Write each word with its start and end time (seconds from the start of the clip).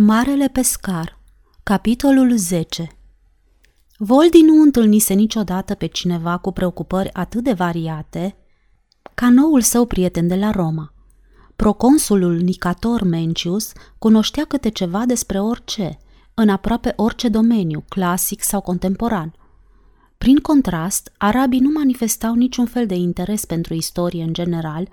Marele 0.00 0.48
pescar 0.48 1.18
Capitolul 1.62 2.36
10 2.36 2.88
Voldi 3.96 4.40
nu 4.40 4.62
întâlnise 4.62 5.14
niciodată 5.14 5.74
pe 5.74 5.86
cineva 5.86 6.36
cu 6.36 6.52
preocupări 6.52 7.12
atât 7.12 7.44
de 7.44 7.52
variate 7.52 8.36
ca 9.14 9.30
noul 9.30 9.60
său 9.60 9.86
prieten 9.86 10.28
de 10.28 10.34
la 10.34 10.50
Roma. 10.50 10.92
Proconsulul 11.56 12.36
Nicator 12.36 13.02
Mencius 13.02 13.72
cunoștea 13.98 14.44
câte 14.44 14.68
ceva 14.68 15.04
despre 15.06 15.40
orice, 15.40 15.98
în 16.34 16.48
aproape 16.48 16.92
orice 16.96 17.28
domeniu, 17.28 17.84
clasic 17.88 18.42
sau 18.42 18.60
contemporan. 18.60 19.34
Prin 20.18 20.36
contrast, 20.36 21.12
arabii 21.16 21.60
nu 21.60 21.70
manifestau 21.70 22.34
niciun 22.34 22.66
fel 22.66 22.86
de 22.86 22.94
interes 22.94 23.44
pentru 23.44 23.74
istorie 23.74 24.22
în 24.22 24.32
general, 24.32 24.88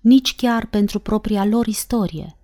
nici 0.00 0.36
chiar 0.36 0.66
pentru 0.66 0.98
propria 0.98 1.44
lor 1.44 1.66
istorie– 1.66 2.34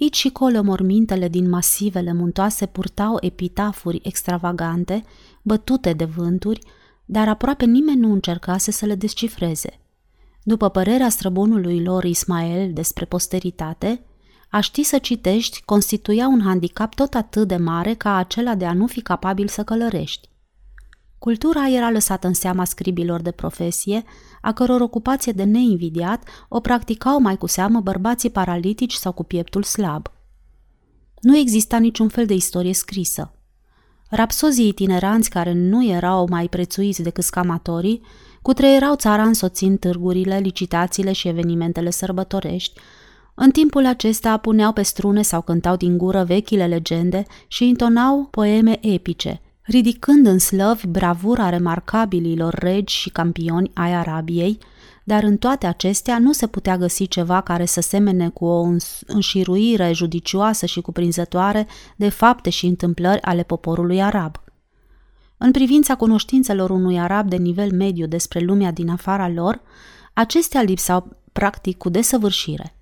Aici 0.00 0.16
și 0.16 0.30
colo 0.30 0.62
mormintele 0.62 1.28
din 1.28 1.48
masivele 1.48 2.12
muntoase 2.12 2.66
purtau 2.66 3.16
epitafuri 3.20 4.00
extravagante, 4.02 5.04
bătute 5.42 5.92
de 5.92 6.04
vânturi, 6.04 6.60
dar 7.04 7.28
aproape 7.28 7.64
nimeni 7.64 8.00
nu 8.00 8.12
încercase 8.12 8.70
să 8.70 8.86
le 8.86 8.94
descifreze. 8.94 9.80
După 10.42 10.68
părerea 10.68 11.08
străbunului 11.08 11.82
lor 11.82 12.04
Ismael 12.04 12.72
despre 12.72 13.04
posteritate, 13.04 14.04
a 14.50 14.60
ști 14.60 14.82
să 14.82 14.98
citești 14.98 15.62
constituia 15.64 16.28
un 16.28 16.40
handicap 16.40 16.94
tot 16.94 17.14
atât 17.14 17.48
de 17.48 17.56
mare 17.56 17.94
ca 17.94 18.16
acela 18.16 18.54
de 18.54 18.66
a 18.66 18.72
nu 18.72 18.86
fi 18.86 19.00
capabil 19.00 19.48
să 19.48 19.64
călărești. 19.64 20.28
Cultura 21.18 21.68
era 21.68 21.90
lăsată 21.90 22.26
în 22.26 22.34
seama 22.34 22.64
scribilor 22.64 23.20
de 23.20 23.30
profesie, 23.30 24.04
a 24.40 24.52
căror 24.52 24.80
ocupație 24.80 25.32
de 25.32 25.44
neinvidiat 25.44 26.28
o 26.48 26.60
practicau 26.60 27.20
mai 27.20 27.36
cu 27.36 27.46
seamă 27.46 27.80
bărbații 27.80 28.30
paralitici 28.30 28.92
sau 28.92 29.12
cu 29.12 29.24
pieptul 29.24 29.62
slab. 29.62 30.10
Nu 31.20 31.36
exista 31.36 31.78
niciun 31.78 32.08
fel 32.08 32.26
de 32.26 32.34
istorie 32.34 32.74
scrisă. 32.74 33.30
Rapsozii 34.08 34.68
itineranți 34.68 35.30
care 35.30 35.52
nu 35.52 35.86
erau 35.86 36.26
mai 36.30 36.48
prețuiți 36.48 37.02
decât 37.02 37.24
scamatorii, 37.24 38.02
cutreierau 38.42 38.94
țara 38.94 39.22
însoțind 39.22 39.78
târgurile, 39.78 40.38
licitațiile 40.38 41.12
și 41.12 41.28
evenimentele 41.28 41.90
sărbătorești, 41.90 42.80
în 43.34 43.50
timpul 43.50 43.86
acesta 43.86 44.36
puneau 44.36 44.72
pe 44.72 44.82
strune 44.82 45.22
sau 45.22 45.42
cântau 45.42 45.76
din 45.76 45.98
gură 45.98 46.24
vechile 46.24 46.66
legende 46.66 47.24
și 47.46 47.68
intonau 47.68 48.28
poeme 48.30 48.78
epice– 48.86 49.40
ridicând 49.66 50.26
în 50.26 50.38
slăvi 50.38 50.86
bravura 50.86 51.48
remarcabililor 51.48 52.54
regi 52.54 52.94
și 52.94 53.10
campioni 53.10 53.70
ai 53.74 53.92
Arabiei, 53.92 54.58
dar 55.04 55.22
în 55.22 55.36
toate 55.36 55.66
acestea 55.66 56.18
nu 56.18 56.32
se 56.32 56.46
putea 56.46 56.76
găsi 56.76 57.08
ceva 57.08 57.40
care 57.40 57.64
să 57.64 57.80
semene 57.80 58.28
cu 58.28 58.44
o 58.44 58.68
înșiruire 59.06 59.92
judicioasă 59.92 60.66
și 60.66 60.80
cuprinzătoare 60.80 61.66
de 61.96 62.08
fapte 62.08 62.50
și 62.50 62.66
întâmplări 62.66 63.22
ale 63.22 63.42
poporului 63.42 64.02
arab. 64.02 64.40
În 65.36 65.50
privința 65.50 65.96
cunoștințelor 65.96 66.70
unui 66.70 67.00
arab 67.00 67.28
de 67.28 67.36
nivel 67.36 67.72
mediu 67.72 68.06
despre 68.06 68.40
lumea 68.40 68.70
din 68.70 68.88
afara 68.88 69.28
lor, 69.28 69.60
acestea 70.12 70.62
lipsau 70.62 71.16
practic 71.32 71.76
cu 71.76 71.88
desăvârșire. 71.88 72.76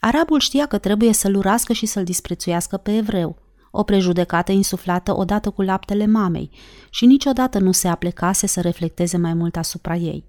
Arabul 0.00 0.40
știa 0.40 0.66
că 0.66 0.78
trebuie 0.78 1.12
să-l 1.12 1.34
urască 1.34 1.72
și 1.72 1.86
să-l 1.86 2.04
disprețuiască 2.04 2.76
pe 2.76 2.96
evreu– 2.96 3.36
o 3.76 3.82
prejudecată 3.82 4.52
insuflată 4.52 5.16
odată 5.16 5.50
cu 5.50 5.62
laptele 5.62 6.06
mamei 6.06 6.50
și 6.90 7.06
niciodată 7.06 7.58
nu 7.58 7.72
se 7.72 7.88
aplecase 7.88 8.46
să 8.46 8.60
reflecteze 8.60 9.16
mai 9.16 9.34
mult 9.34 9.56
asupra 9.56 9.94
ei. 9.96 10.24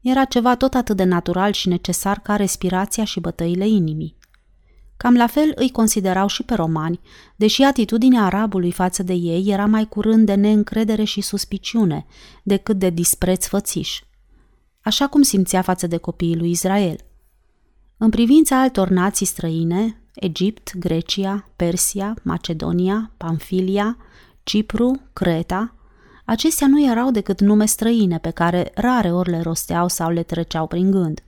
Era 0.00 0.24
ceva 0.24 0.56
tot 0.56 0.74
atât 0.74 0.96
de 0.96 1.04
natural 1.04 1.52
și 1.52 1.68
necesar 1.68 2.18
ca 2.18 2.36
respirația 2.36 3.04
și 3.04 3.20
bătăile 3.20 3.68
inimii. 3.68 4.16
Cam 4.96 5.16
la 5.16 5.26
fel 5.26 5.52
îi 5.54 5.70
considerau 5.70 6.26
și 6.26 6.42
pe 6.42 6.54
romani, 6.54 7.00
deși 7.36 7.62
atitudinea 7.62 8.24
arabului 8.24 8.72
față 8.72 9.02
de 9.02 9.12
ei 9.12 9.44
era 9.46 9.66
mai 9.66 9.86
curând 9.88 10.26
de 10.26 10.34
neîncredere 10.34 11.04
și 11.04 11.20
suspiciune 11.20 12.06
decât 12.42 12.78
de 12.78 12.90
dispreț 12.90 13.46
fățiș. 13.46 14.00
Așa 14.80 15.06
cum 15.06 15.22
simțea 15.22 15.62
față 15.62 15.86
de 15.86 15.96
copiii 15.96 16.36
lui 16.36 16.50
Israel. 16.50 16.96
În 17.96 18.10
privința 18.10 18.60
altor 18.60 18.88
nații 18.88 19.26
străine, 19.26 20.01
Egipt, 20.14 20.72
Grecia, 20.74 21.48
Persia, 21.56 22.14
Macedonia, 22.22 23.10
Pamfilia, 23.16 23.96
Cipru, 24.42 25.00
Creta, 25.12 25.74
acestea 26.24 26.66
nu 26.66 26.90
erau 26.90 27.10
decât 27.10 27.40
nume 27.40 27.66
străine 27.66 28.18
pe 28.18 28.30
care 28.30 28.70
rare 28.74 29.12
ori 29.12 29.30
le 29.30 29.40
rosteau 29.40 29.88
sau 29.88 30.10
le 30.10 30.22
treceau 30.22 30.66
prin 30.66 30.90
gând. 30.90 31.22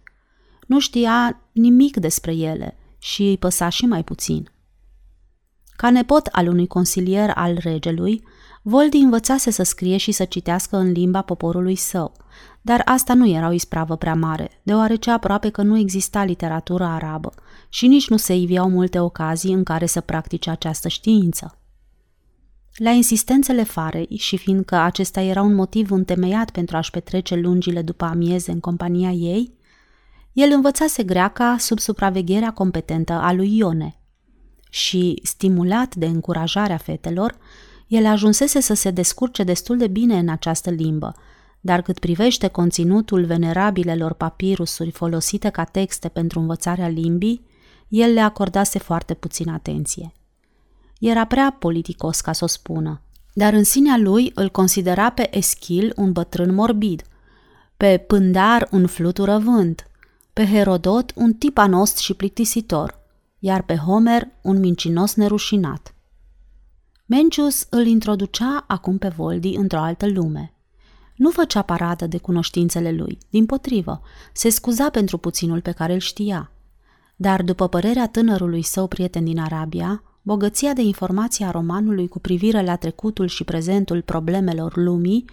Nu 0.67 0.81
știa 0.81 1.41
nimic 1.53 1.97
despre 1.97 2.34
ele 2.34 2.77
și 2.99 3.23
îi 3.23 3.39
păsa 3.39 3.69
și 3.69 3.87
mai 3.87 4.05
puțin. 4.05 4.50
Ca 5.77 5.91
nepot 5.91 6.27
al 6.27 6.49
unui 6.49 6.67
consilier 6.67 7.31
al 7.34 7.59
regelui, 7.61 8.23
Voldi 8.67 8.97
învățase 8.97 9.51
să 9.51 9.63
scrie 9.63 9.97
și 9.97 10.13
să 10.13 10.25
citească 10.25 10.77
în 10.77 10.91
limba 10.91 11.23
poporului 11.23 11.75
său, 11.75 12.13
dar 12.61 12.83
asta 12.85 13.15
nu 13.15 13.29
era 13.29 13.49
o 13.49 13.53
ispravă 13.53 13.97
prea 13.97 14.15
mare, 14.15 14.61
deoarece 14.63 15.11
aproape 15.11 15.49
că 15.51 15.63
nu 15.63 15.79
exista 15.79 16.25
literatură 16.25 16.85
arabă 16.85 17.33
și 17.69 17.87
nici 17.87 18.09
nu 18.09 18.17
se 18.17 18.35
iveau 18.35 18.69
multe 18.69 18.99
ocazii 18.99 19.53
în 19.53 19.63
care 19.63 19.87
să 19.87 20.01
practice 20.01 20.51
această 20.51 20.89
știință. 20.89 21.59
La 22.77 22.91
insistențele 22.91 23.63
farei 23.63 24.17
și 24.17 24.37
fiindcă 24.37 24.75
acesta 24.77 25.21
era 25.21 25.43
un 25.43 25.55
motiv 25.55 25.91
întemeiat 25.91 26.51
pentru 26.51 26.77
a-și 26.77 26.91
petrece 26.91 27.35
lungile 27.35 27.83
după 27.83 28.05
amieze 28.05 28.51
în 28.51 28.61
compania 28.61 29.11
ei, 29.11 29.55
el 30.33 30.51
învățase 30.53 31.03
greaca 31.03 31.57
sub 31.59 31.79
supravegherea 31.79 32.53
competentă 32.53 33.13
a 33.13 33.33
lui 33.33 33.57
Ione 33.57 33.99
și, 34.71 35.21
stimulat 35.23 35.95
de 35.95 36.07
încurajarea 36.07 36.77
fetelor, 36.77 37.37
el 37.87 38.06
ajunsese 38.06 38.61
să 38.61 38.75
se 38.75 38.91
descurce 38.91 39.43
destul 39.43 39.78
de 39.78 39.87
bine 39.87 40.19
în 40.19 40.28
această 40.28 40.71
limbă, 40.71 41.15
dar 41.61 41.83
cât 41.83 41.99
privește 41.99 42.49
conținutul 42.49 43.25
venerabilelor 43.25 44.12
papirusuri 44.12 44.91
folosite 44.91 45.49
ca 45.49 45.65
texte 45.65 46.09
pentru 46.09 46.41
învățarea 46.41 46.89
limbii, 46.89 47.47
el 47.89 48.12
le 48.12 48.21
acordase 48.21 48.78
foarte 48.78 49.15
puțin 49.15 49.49
atenție. 49.49 50.12
Era 51.00 51.25
prea 51.25 51.56
politicos 51.59 52.21
ca 52.21 52.33
să 52.33 52.44
o 52.44 52.47
spună, 52.47 53.00
dar 53.33 53.53
în 53.53 53.65
sinea 53.65 53.97
lui 53.97 54.33
îl 54.34 54.49
considera 54.50 55.11
pe 55.11 55.37
Eschil 55.37 55.93
un 55.97 56.12
bătrân 56.12 56.55
morbid, 56.55 57.03
pe 57.77 57.99
Pândar 57.99 58.69
un 58.71 58.87
flutură 58.87 59.39
vânt, 59.39 59.91
pe 60.33 60.47
Herodot 60.47 61.12
un 61.15 61.33
tip 61.33 61.59
anost 61.59 61.97
și 61.99 62.15
plictisitor, 62.15 63.00
iar 63.39 63.62
pe 63.62 63.77
Homer 63.77 64.28
un 64.43 64.59
mincinos 64.59 65.15
nerușinat. 65.15 65.94
Mencius 67.15 67.67
îl 67.71 67.87
introducea 67.87 68.65
acum 68.67 68.99
pe 68.99 69.09
Voldi 69.09 69.55
într-o 69.55 69.79
altă 69.79 70.07
lume. 70.07 70.53
Nu 71.17 71.31
făcea 71.31 71.63
paradă 71.63 72.07
de 72.07 72.19
cunoștințele 72.19 72.93
lui, 72.93 73.19
din 73.31 73.47
potrivă, 73.47 74.01
se 74.33 74.49
scuza 74.49 74.91
pentru 74.91 75.19
puținul 75.19 75.61
pe 75.61 75.71
care 75.71 75.93
îl 75.93 75.99
știa. 75.99 76.51
Dar, 77.17 77.43
după 77.43 77.69
părerea 77.69 78.09
tânărului 78.09 78.63
său 78.63 78.87
prieten 78.87 79.25
din 79.25 79.39
Arabia, 79.39 80.03
bogăția 80.23 80.73
de 80.73 80.83
informații 80.83 81.45
a 81.45 81.51
romanului 81.51 82.09
cu 82.09 82.19
privire 82.19 82.63
la 82.63 82.77
trecutul 82.77 83.27
și 83.27 83.45
prezentul 83.45 84.03
problemelor 84.03 84.77
lumii, 84.77 85.25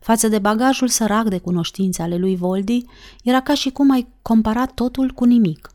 față 0.00 0.28
de 0.28 0.38
bagajul 0.38 0.88
sărac 0.88 1.28
de 1.28 1.38
cunoștințe 1.38 2.02
ale 2.02 2.16
lui 2.16 2.36
Voldi, 2.36 2.84
era 3.24 3.40
ca 3.40 3.54
și 3.54 3.70
cum 3.70 3.90
ai 3.90 4.06
comparat 4.22 4.72
totul 4.72 5.10
cu 5.10 5.24
nimic. 5.24 5.73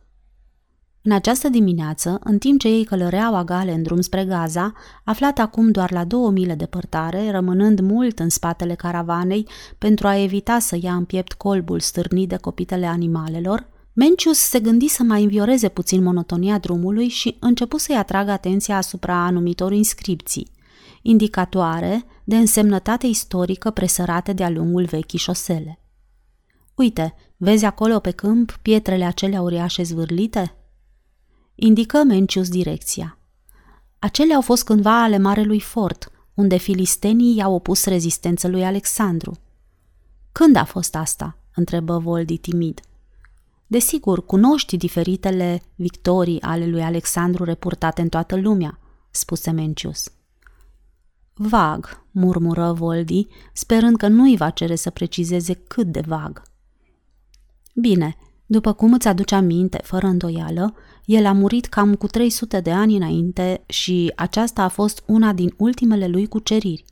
În 1.09 1.15
această 1.15 1.49
dimineață, 1.49 2.19
în 2.23 2.37
timp 2.37 2.59
ce 2.59 2.67
ei 2.67 2.83
călăreau 2.83 3.35
agale 3.35 3.73
în 3.73 3.83
drum 3.83 4.01
spre 4.01 4.25
Gaza, 4.25 4.73
aflat 5.03 5.39
acum 5.39 5.71
doar 5.71 5.91
la 5.91 6.03
două 6.03 6.31
mile 6.31 6.55
departare, 6.55 7.31
rămânând 7.31 7.79
mult 7.79 8.19
în 8.19 8.29
spatele 8.29 8.75
caravanei 8.75 9.47
pentru 9.77 10.07
a 10.07 10.17
evita 10.17 10.59
să 10.59 10.77
ia 10.81 10.93
în 10.93 11.05
piept 11.05 11.33
colbul 11.33 11.79
stârnit 11.79 12.29
de 12.29 12.35
copitele 12.35 12.85
animalelor, 12.85 13.67
Mencius 13.93 14.37
se 14.37 14.59
gândi 14.59 14.87
să 14.87 15.03
mai 15.03 15.23
învioreze 15.23 15.69
puțin 15.69 16.03
monotonia 16.03 16.57
drumului 16.57 17.07
și 17.07 17.37
începu 17.39 17.77
să-i 17.77 17.95
atragă 17.95 18.31
atenția 18.31 18.77
asupra 18.77 19.25
anumitor 19.25 19.71
inscripții, 19.71 20.51
indicatoare 21.01 22.05
de 22.23 22.37
însemnătate 22.37 23.07
istorică 23.07 23.69
presărate 23.69 24.33
de-a 24.33 24.49
lungul 24.49 24.85
vechii 24.85 25.19
șosele. 25.19 25.79
Uite, 26.75 27.15
vezi 27.37 27.65
acolo 27.65 27.99
pe 27.99 28.11
câmp 28.11 28.59
pietrele 28.61 29.05
acelea 29.05 29.41
uriașe 29.41 29.83
zvârlite?" 29.83 30.53
Indică 31.61 32.03
Mencius 32.03 32.49
direcția. 32.49 33.17
Acelea 33.99 34.35
au 34.35 34.41
fost 34.41 34.63
cândva 34.63 35.03
ale 35.03 35.17
Marelui 35.17 35.59
Fort, 35.59 36.11
unde 36.33 36.57
filistenii 36.57 37.35
i-au 37.35 37.53
opus 37.53 37.85
rezistență 37.85 38.47
lui 38.47 38.63
Alexandru. 38.63 39.37
Când 40.31 40.55
a 40.55 40.63
fost 40.63 40.95
asta? 40.95 41.37
întrebă 41.55 41.97
Voldi 41.97 42.37
timid. 42.37 42.79
Desigur, 43.67 44.25
cunoști 44.25 44.77
diferitele 44.77 45.61
victorii 45.75 46.41
ale 46.41 46.67
lui 46.67 46.81
Alexandru 46.81 47.43
reportate 47.43 48.01
în 48.01 48.09
toată 48.09 48.35
lumea, 48.35 48.79
spuse 49.11 49.51
Mencius. 49.51 50.11
Vag, 51.33 52.03
murmură 52.11 52.73
Voldi, 52.73 53.27
sperând 53.53 53.97
că 53.97 54.07
nu-i 54.07 54.37
va 54.37 54.49
cere 54.49 54.75
să 54.75 54.89
precizeze 54.89 55.53
cât 55.53 55.87
de 55.87 56.03
vag. 56.07 56.41
Bine, 57.73 58.17
După 58.51 58.73
cum 58.73 58.93
îți 58.93 59.07
aduce 59.07 59.35
aminte, 59.35 59.79
fără 59.83 60.05
îndoială, 60.05 60.75
el 61.05 61.25
a 61.25 61.31
murit 61.31 61.65
cam 61.65 61.95
cu 61.95 62.07
300 62.07 62.59
de 62.59 62.71
ani 62.71 62.95
înainte 62.95 63.63
și 63.65 64.11
aceasta 64.15 64.63
a 64.63 64.67
fost 64.67 65.03
una 65.05 65.33
din 65.33 65.53
ultimele 65.57 66.07
lui 66.07 66.27
cuceriri. 66.27 66.85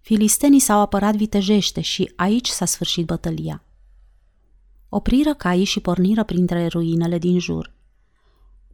Filistenii 0.00 0.58
s-au 0.58 0.80
apărat 0.80 1.16
vitejește 1.16 1.80
și 1.80 2.12
aici 2.16 2.48
s-a 2.48 2.64
sfârșit 2.64 3.06
bătălia. 3.06 3.62
Opriră 4.88 5.34
caii 5.34 5.64
și 5.64 5.80
porniră 5.80 6.24
printre 6.24 6.66
ruinele 6.66 7.18
din 7.18 7.38
jur. 7.38 7.72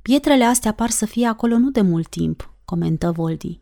Pietrele 0.02 0.44
astea 0.44 0.72
par 0.72 0.90
să 0.90 1.06
fie 1.06 1.26
acolo 1.26 1.58
nu 1.58 1.70
de 1.70 1.80
mult 1.80 2.08
timp, 2.08 2.52
comentă 2.64 3.12
Voldi. 3.12 3.60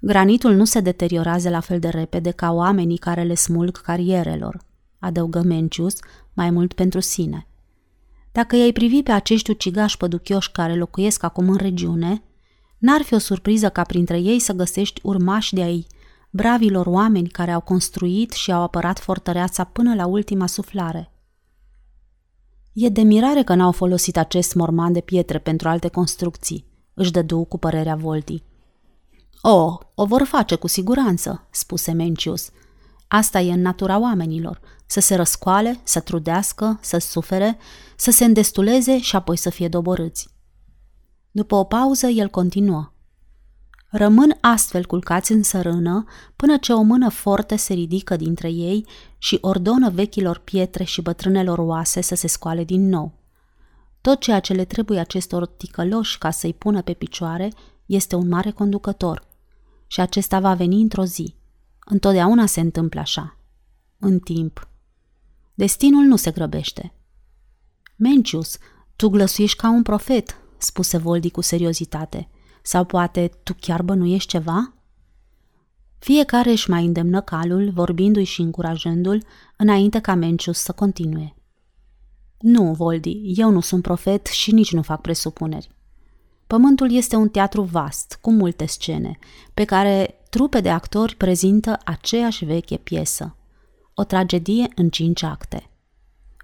Granitul 0.00 0.54
nu 0.54 0.64
se 0.64 0.80
deteriorează 0.80 1.48
la 1.48 1.60
fel 1.60 1.78
de 1.78 1.88
repede 1.88 2.30
ca 2.30 2.52
oamenii 2.52 2.98
care 2.98 3.22
le 3.22 3.34
smulg 3.34 3.80
carierelor, 3.80 4.60
adăugă 4.98 5.42
Mencius, 5.42 5.94
mai 6.32 6.50
mult 6.50 6.72
pentru 6.72 7.00
sine. 7.00 7.44
Dacă 8.32 8.56
i-ai 8.56 8.72
privi 8.72 9.02
pe 9.02 9.12
acești 9.12 9.50
ucigași 9.50 9.96
păduchioși 9.96 10.50
care 10.50 10.76
locuiesc 10.76 11.22
acum 11.22 11.48
în 11.48 11.56
regiune, 11.56 12.22
n-ar 12.78 13.02
fi 13.02 13.14
o 13.14 13.18
surpriză 13.18 13.68
ca 13.68 13.82
printre 13.82 14.18
ei 14.18 14.38
să 14.38 14.52
găsești 14.52 15.00
urmași 15.04 15.54
de 15.54 15.62
ai 15.62 15.86
bravilor 16.30 16.86
oameni 16.86 17.28
care 17.28 17.50
au 17.50 17.60
construit 17.60 18.32
și 18.32 18.52
au 18.52 18.62
apărat 18.62 18.98
fortăreața 18.98 19.64
până 19.64 19.94
la 19.94 20.06
ultima 20.06 20.46
suflare. 20.46 21.12
E 22.72 22.88
de 22.88 23.02
mirare 23.02 23.42
că 23.42 23.54
n-au 23.54 23.72
folosit 23.72 24.16
acest 24.16 24.54
morman 24.54 24.92
de 24.92 25.00
pietre 25.00 25.38
pentru 25.38 25.68
alte 25.68 25.88
construcții, 25.88 26.66
își 26.94 27.10
dădu 27.10 27.44
cu 27.44 27.58
părerea 27.58 27.94
Volti. 27.94 28.42
O, 29.40 29.78
o 29.94 30.04
vor 30.04 30.22
face 30.22 30.54
cu 30.54 30.66
siguranță, 30.66 31.46
spuse 31.50 31.92
Mencius. 31.92 32.50
Asta 33.08 33.40
e 33.40 33.52
în 33.52 33.60
natura 33.60 33.98
oamenilor, 33.98 34.60
să 34.90 35.00
se 35.00 35.14
răscoale, 35.14 35.80
să 35.82 36.00
trudească, 36.00 36.78
să 36.82 36.98
sufere, 36.98 37.58
să 37.96 38.10
se 38.10 38.24
îndestuleze 38.24 39.00
și 39.00 39.16
apoi 39.16 39.36
să 39.36 39.50
fie 39.50 39.68
doborâți. 39.68 40.28
După 41.30 41.54
o 41.54 41.64
pauză, 41.64 42.06
el 42.06 42.28
continuă. 42.28 42.92
Rămân 43.88 44.36
astfel 44.40 44.84
culcați 44.86 45.32
în 45.32 45.42
sărână 45.42 46.04
până 46.36 46.56
ce 46.56 46.72
o 46.72 46.82
mână 46.82 47.08
forte 47.08 47.56
se 47.56 47.72
ridică 47.72 48.16
dintre 48.16 48.50
ei 48.50 48.86
și 49.18 49.38
ordonă 49.40 49.90
vechilor 49.90 50.38
pietre 50.38 50.84
și 50.84 51.02
bătrânelor 51.02 51.58
oase 51.58 52.00
să 52.00 52.14
se 52.14 52.26
scoale 52.26 52.64
din 52.64 52.88
nou. 52.88 53.12
Tot 54.00 54.20
ceea 54.20 54.40
ce 54.40 54.52
le 54.52 54.64
trebuie 54.64 54.98
acestor 54.98 55.46
ticăloși 55.46 56.18
ca 56.18 56.30
să-i 56.30 56.54
pună 56.54 56.82
pe 56.82 56.92
picioare 56.92 57.52
este 57.86 58.14
un 58.14 58.28
mare 58.28 58.50
conducător. 58.50 59.26
Și 59.86 60.00
acesta 60.00 60.40
va 60.40 60.54
veni 60.54 60.80
într-o 60.80 61.04
zi. 61.04 61.34
Întotdeauna 61.84 62.46
se 62.46 62.60
întâmplă 62.60 63.00
așa. 63.00 63.36
În 63.98 64.18
timp. 64.18 64.69
Destinul 65.60 66.04
nu 66.04 66.16
se 66.16 66.30
grăbește. 66.30 66.92
Mencius, 67.96 68.58
tu 68.96 69.08
glăsuiești 69.08 69.56
ca 69.56 69.70
un 69.70 69.82
profet, 69.82 70.36
spuse 70.58 70.96
Voldi 70.96 71.30
cu 71.30 71.40
seriozitate. 71.40 72.28
Sau 72.62 72.84
poate 72.84 73.30
tu 73.42 73.54
chiar 73.60 73.82
bănuiești 73.82 74.28
ceva? 74.28 74.74
Fiecare 75.98 76.50
își 76.50 76.70
mai 76.70 76.84
îndemnă 76.84 77.20
calul, 77.20 77.70
vorbindu-i 77.70 78.24
și 78.24 78.40
încurajându-l, 78.40 79.24
înainte 79.56 79.98
ca 79.98 80.14
Mencius 80.14 80.58
să 80.58 80.72
continue. 80.72 81.34
Nu, 82.38 82.72
Voldi, 82.72 83.20
eu 83.24 83.50
nu 83.50 83.60
sunt 83.60 83.82
profet 83.82 84.26
și 84.26 84.52
nici 84.52 84.72
nu 84.72 84.82
fac 84.82 85.00
presupuneri. 85.00 85.70
Pământul 86.46 86.92
este 86.92 87.16
un 87.16 87.28
teatru 87.28 87.62
vast, 87.62 88.18
cu 88.20 88.30
multe 88.30 88.66
scene, 88.66 89.18
pe 89.54 89.64
care 89.64 90.20
trupe 90.30 90.60
de 90.60 90.70
actori 90.70 91.16
prezintă 91.16 91.78
aceeași 91.84 92.44
veche 92.44 92.76
piesă. 92.76 93.34
O 93.94 94.04
tragedie 94.04 94.68
în 94.74 94.88
cinci 94.88 95.22
acte. 95.22 95.70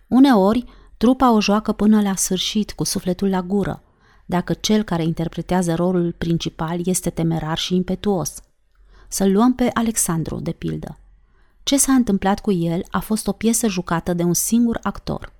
Uneori, 0.09 0.65
trupa 0.97 1.31
o 1.31 1.41
joacă 1.41 1.73
până 1.73 2.03
la 2.03 2.15
sfârșit, 2.15 2.73
cu 2.73 2.85
sufletul 2.85 3.29
la 3.29 3.43
gură, 3.43 3.83
dacă 4.27 4.53
cel 4.53 4.83
care 4.83 5.03
interpretează 5.03 5.75
rolul 5.75 6.13
principal 6.19 6.81
este 6.85 7.11
temerar 7.11 7.59
și 7.59 7.75
impetuos. 7.75 8.35
Să-l 9.09 9.33
luăm 9.33 9.55
pe 9.55 9.71
Alexandru, 9.73 10.41
de 10.41 10.53
pildă. 10.53 10.99
Ce 11.63 11.77
s-a 11.77 11.93
întâmplat 11.93 12.41
cu 12.41 12.53
el 12.53 12.83
a 12.91 13.01
fost 13.01 13.27
o 13.27 13.33
piesă 13.33 13.69
jucată 13.69 14.15
de 14.15 14.23
un 14.23 14.35
singur 14.35 14.79
actor. 14.83 15.33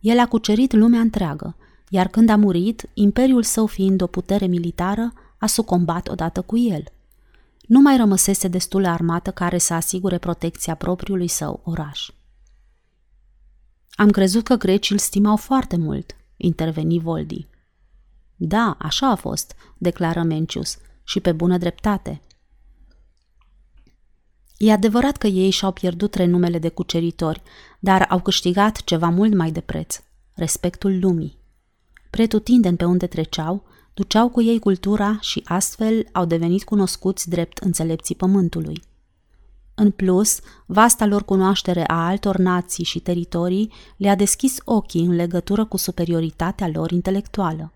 El 0.00 0.18
a 0.18 0.26
cucerit 0.26 0.72
lumea 0.72 1.00
întreagă, 1.00 1.56
iar 1.88 2.08
când 2.08 2.28
a 2.28 2.36
murit, 2.36 2.88
imperiul 2.94 3.42
său 3.42 3.66
fiind 3.66 4.02
o 4.02 4.06
putere 4.06 4.46
militară, 4.46 5.12
a 5.38 5.46
sucombat 5.46 6.08
odată 6.08 6.40
cu 6.42 6.58
el. 6.58 6.84
Nu 7.66 7.80
mai 7.80 7.96
rămăsese 7.96 8.48
destulă 8.48 8.88
armată 8.88 9.30
care 9.30 9.58
să 9.58 9.74
asigure 9.74 10.18
protecția 10.18 10.74
propriului 10.74 11.28
său 11.28 11.60
oraș. 11.64 12.10
Am 13.90 14.10
crezut 14.10 14.44
că 14.44 14.54
grecii 14.54 14.94
îl 14.94 15.00
stimau 15.00 15.36
foarte 15.36 15.76
mult, 15.76 16.16
interveni 16.36 16.98
Voldi. 16.98 17.46
Da, 18.36 18.76
așa 18.78 19.10
a 19.10 19.14
fost, 19.14 19.54
declară 19.78 20.22
Mencius, 20.22 20.78
și 21.04 21.20
pe 21.20 21.32
bună 21.32 21.58
dreptate. 21.58 22.20
E 24.56 24.72
adevărat 24.72 25.16
că 25.16 25.26
ei 25.26 25.50
și-au 25.50 25.72
pierdut 25.72 26.14
renumele 26.14 26.58
de 26.58 26.68
cuceritori, 26.68 27.42
dar 27.78 28.06
au 28.08 28.20
câștigat 28.20 28.82
ceva 28.82 29.08
mult 29.08 29.34
mai 29.34 29.50
de 29.50 29.60
preț, 29.60 30.00
respectul 30.32 30.98
lumii. 31.00 31.38
Pretutindeni 32.10 32.76
pe 32.76 32.84
unde 32.84 33.06
treceau, 33.06 33.64
duceau 33.94 34.28
cu 34.28 34.42
ei 34.42 34.58
cultura 34.58 35.18
și 35.20 35.42
astfel 35.44 36.06
au 36.12 36.24
devenit 36.24 36.64
cunoscuți 36.64 37.28
drept 37.28 37.58
înțelepții 37.58 38.14
pământului. 38.14 38.82
În 39.74 39.90
plus, 39.90 40.38
vasta 40.66 41.06
lor 41.06 41.24
cunoaștere 41.24 41.84
a 41.86 42.06
altor 42.06 42.36
nații 42.36 42.84
și 42.84 43.00
teritorii 43.00 43.72
le-a 43.96 44.14
deschis 44.14 44.56
ochii 44.64 45.04
în 45.04 45.14
legătură 45.14 45.64
cu 45.64 45.76
superioritatea 45.76 46.68
lor 46.68 46.90
intelectuală 46.90 47.74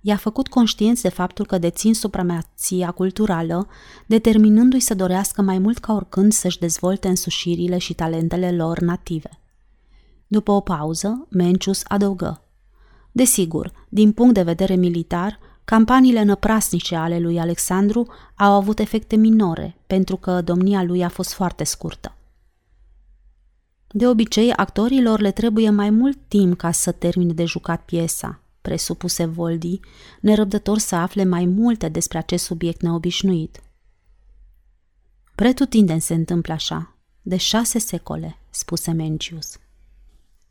i-a 0.00 0.16
făcut 0.16 0.48
conștienți 0.48 1.02
de 1.02 1.08
faptul 1.08 1.46
că 1.46 1.58
dețin 1.58 1.94
supremația 1.94 2.90
culturală, 2.90 3.68
determinându-i 4.06 4.80
să 4.80 4.94
dorească 4.94 5.42
mai 5.42 5.58
mult 5.58 5.78
ca 5.78 5.92
oricând 5.92 6.32
să-și 6.32 6.58
dezvolte 6.58 7.08
însușirile 7.08 7.78
și 7.78 7.94
talentele 7.94 8.52
lor 8.52 8.78
native. 8.78 9.40
După 10.26 10.52
o 10.52 10.60
pauză, 10.60 11.26
Mencius 11.30 11.82
adăugă. 11.84 12.42
Desigur, 13.12 13.72
din 13.88 14.12
punct 14.12 14.34
de 14.34 14.42
vedere 14.42 14.74
militar, 14.74 15.38
campaniile 15.64 16.22
năprasnice 16.22 16.94
ale 16.96 17.18
lui 17.18 17.38
Alexandru 17.38 18.06
au 18.36 18.52
avut 18.52 18.78
efecte 18.78 19.16
minore, 19.16 19.76
pentru 19.86 20.16
că 20.16 20.40
domnia 20.40 20.82
lui 20.82 21.04
a 21.04 21.08
fost 21.08 21.32
foarte 21.32 21.64
scurtă. 21.64 22.14
De 23.92 24.06
obicei, 24.06 24.52
actorilor 24.52 25.20
le 25.20 25.30
trebuie 25.30 25.70
mai 25.70 25.90
mult 25.90 26.18
timp 26.28 26.58
ca 26.58 26.70
să 26.70 26.92
termine 26.92 27.32
de 27.32 27.44
jucat 27.44 27.84
piesa, 27.84 28.40
presupuse 28.60 29.24
Voldi, 29.24 29.80
nerăbdător 30.20 30.78
să 30.78 30.94
afle 30.94 31.24
mai 31.24 31.44
multe 31.44 31.88
despre 31.88 32.18
acest 32.18 32.44
subiect 32.44 32.82
neobișnuit. 32.82 33.60
Pretutindeni 35.34 36.00
se 36.00 36.14
întâmplă 36.14 36.52
așa, 36.52 36.96
de 37.22 37.36
șase 37.36 37.78
secole, 37.78 38.38
spuse 38.50 38.90
Mencius. 38.90 39.58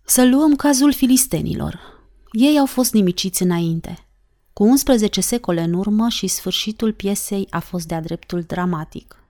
Să 0.03 0.25
luăm 0.25 0.55
cazul 0.55 0.93
filistenilor. 0.93 1.98
Ei 2.31 2.59
au 2.59 2.65
fost 2.65 2.93
nimiciți 2.93 3.43
înainte. 3.43 4.05
Cu 4.53 4.63
11 4.63 5.21
secole 5.21 5.61
în 5.61 5.73
urmă 5.73 6.09
și 6.09 6.27
sfârșitul 6.27 6.93
piesei 6.93 7.47
a 7.49 7.59
fost 7.59 7.87
de-a 7.87 8.01
dreptul 8.01 8.41
dramatic. 8.41 9.23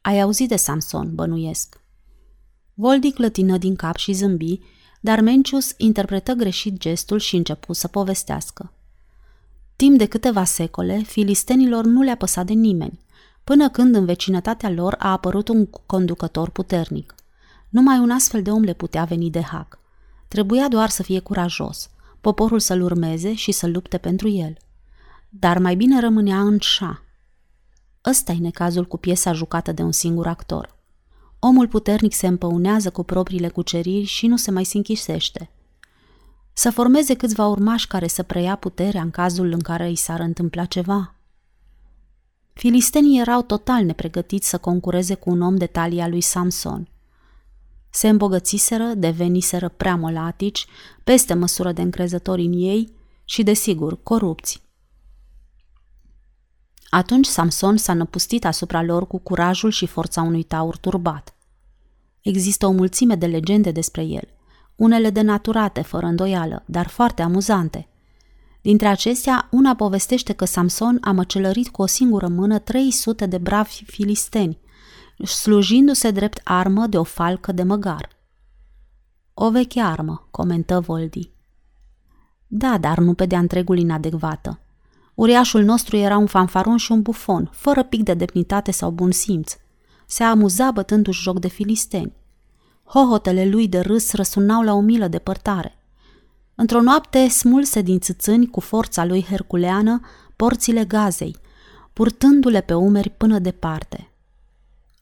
Ai 0.00 0.20
auzit 0.20 0.48
de 0.48 0.56
Samson, 0.56 1.14
bănuiesc. 1.14 1.80
Voldi 2.74 3.12
clătină 3.12 3.58
din 3.58 3.76
cap 3.76 3.96
și 3.96 4.12
zâmbi, 4.12 4.60
dar 5.00 5.20
Mencius 5.20 5.74
interpretă 5.76 6.32
greșit 6.32 6.78
gestul 6.78 7.18
și 7.18 7.36
începu 7.36 7.72
să 7.72 7.88
povestească. 7.88 8.72
Timp 9.76 9.98
de 9.98 10.06
câteva 10.06 10.44
secole, 10.44 10.98
filistenilor 10.98 11.84
nu 11.84 12.02
le-a 12.02 12.16
păsat 12.16 12.46
de 12.46 12.52
nimeni, 12.52 13.00
până 13.44 13.70
când 13.70 13.94
în 13.94 14.04
vecinătatea 14.04 14.70
lor 14.70 14.94
a 14.98 15.10
apărut 15.10 15.48
un 15.48 15.66
conducător 15.66 16.50
puternic. 16.50 17.14
Numai 17.68 17.98
un 17.98 18.10
astfel 18.10 18.42
de 18.42 18.50
om 18.50 18.62
le 18.62 18.72
putea 18.72 19.04
veni 19.04 19.30
de 19.30 19.40
hac. 19.40 19.78
Trebuia 20.32 20.68
doar 20.68 20.88
să 20.88 21.02
fie 21.02 21.20
curajos, 21.20 21.90
poporul 22.20 22.58
să-l 22.58 22.82
urmeze 22.82 23.34
și 23.34 23.52
să 23.52 23.66
lupte 23.66 23.98
pentru 23.98 24.28
el. 24.28 24.56
Dar 25.28 25.58
mai 25.58 25.74
bine 25.74 26.00
rămânea 26.00 26.40
în 26.40 26.58
șa. 26.58 27.02
Ăsta 28.04 28.32
e 28.32 28.38
necazul 28.38 28.84
cu 28.84 28.96
piesa 28.96 29.32
jucată 29.32 29.72
de 29.72 29.82
un 29.82 29.92
singur 29.92 30.26
actor. 30.26 30.76
Omul 31.38 31.68
puternic 31.68 32.14
se 32.14 32.26
împăunează 32.26 32.90
cu 32.90 33.02
propriile 33.02 33.48
cuceriri 33.48 34.04
și 34.04 34.26
nu 34.26 34.36
se 34.36 34.50
mai 34.50 34.64
sinchisește. 34.64 35.50
Să 36.52 36.70
formeze 36.70 37.14
câțiva 37.14 37.46
urmași 37.46 37.86
care 37.86 38.06
să 38.06 38.22
preia 38.22 38.56
puterea 38.56 39.02
în 39.02 39.10
cazul 39.10 39.52
în 39.52 39.60
care 39.60 39.86
îi 39.86 39.96
s-ar 39.96 40.20
întâmpla 40.20 40.64
ceva. 40.64 41.14
Filistenii 42.52 43.20
erau 43.20 43.42
total 43.42 43.84
nepregătiți 43.84 44.48
să 44.48 44.58
concureze 44.58 45.14
cu 45.14 45.30
un 45.30 45.40
om 45.40 45.56
de 45.56 45.66
talia 45.66 46.08
lui 46.08 46.20
Samson. 46.20 46.91
Se 47.94 48.08
îmbogățiseră, 48.08 48.84
deveniseră 48.84 49.68
prea 49.68 49.96
molatici, 49.96 50.66
peste 51.04 51.34
măsură 51.34 51.72
de 51.72 51.82
încrezători 51.82 52.42
în 52.42 52.52
ei 52.52 52.92
și, 53.24 53.42
desigur, 53.42 54.02
corupți. 54.02 54.62
Atunci 56.90 57.26
Samson 57.26 57.76
s-a 57.76 57.94
năpustit 57.94 58.44
asupra 58.44 58.82
lor 58.82 59.06
cu 59.06 59.18
curajul 59.18 59.70
și 59.70 59.86
forța 59.86 60.22
unui 60.22 60.42
taur 60.42 60.76
turbat. 60.76 61.34
Există 62.20 62.66
o 62.66 62.70
mulțime 62.70 63.14
de 63.14 63.26
legende 63.26 63.70
despre 63.70 64.02
el. 64.02 64.28
unele 64.76 65.10
denaturate, 65.10 65.82
fără 65.82 66.06
îndoială, 66.06 66.62
dar 66.66 66.88
foarte 66.88 67.22
amuzante. 67.22 67.88
Dintre 68.60 68.88
acestea, 68.88 69.48
una 69.50 69.74
povestește 69.74 70.32
că 70.32 70.44
Samson 70.44 70.98
a 71.00 71.12
măcelărit 71.12 71.68
cu 71.68 71.82
o 71.82 71.86
singură 71.86 72.28
mână 72.28 72.58
300 72.58 73.26
de 73.26 73.38
bravi 73.38 73.82
filisteni, 73.86 74.58
slujindu-se 75.24 76.10
drept 76.10 76.40
armă 76.44 76.86
de 76.86 76.98
o 76.98 77.02
falcă 77.02 77.52
de 77.52 77.62
măgar. 77.62 78.08
O 79.34 79.50
veche 79.50 79.80
armă, 79.80 80.26
comentă 80.30 80.80
Voldi. 80.80 81.30
Da, 82.46 82.78
dar 82.78 82.98
nu 82.98 83.14
pe 83.14 83.26
de-a 83.26 83.38
întregul 83.38 83.78
inadecvată. 83.78 84.60
Uriașul 85.14 85.62
nostru 85.62 85.96
era 85.96 86.16
un 86.16 86.26
fanfaron 86.26 86.76
și 86.76 86.92
un 86.92 87.02
bufon, 87.02 87.50
fără 87.52 87.82
pic 87.82 88.02
de 88.02 88.14
demnitate 88.14 88.70
sau 88.70 88.90
bun 88.90 89.10
simț. 89.10 89.56
Se 90.06 90.22
amuza 90.22 90.70
bătându-și 90.70 91.22
joc 91.22 91.40
de 91.40 91.48
filisteni. 91.48 92.12
Hohotele 92.84 93.48
lui 93.48 93.68
de 93.68 93.80
râs 93.80 94.12
răsunau 94.12 94.62
la 94.62 94.72
o 94.72 94.80
milă 94.80 95.08
depărtare. 95.08 95.76
Într-o 96.54 96.80
noapte 96.80 97.28
smulse 97.28 97.80
din 97.80 97.98
țâțâni 98.00 98.46
cu 98.46 98.60
forța 98.60 99.04
lui 99.04 99.22
herculeană 99.22 100.00
porțile 100.36 100.84
gazei, 100.84 101.36
purtându-le 101.92 102.60
pe 102.60 102.74
umeri 102.74 103.10
până 103.10 103.38
departe. 103.38 104.11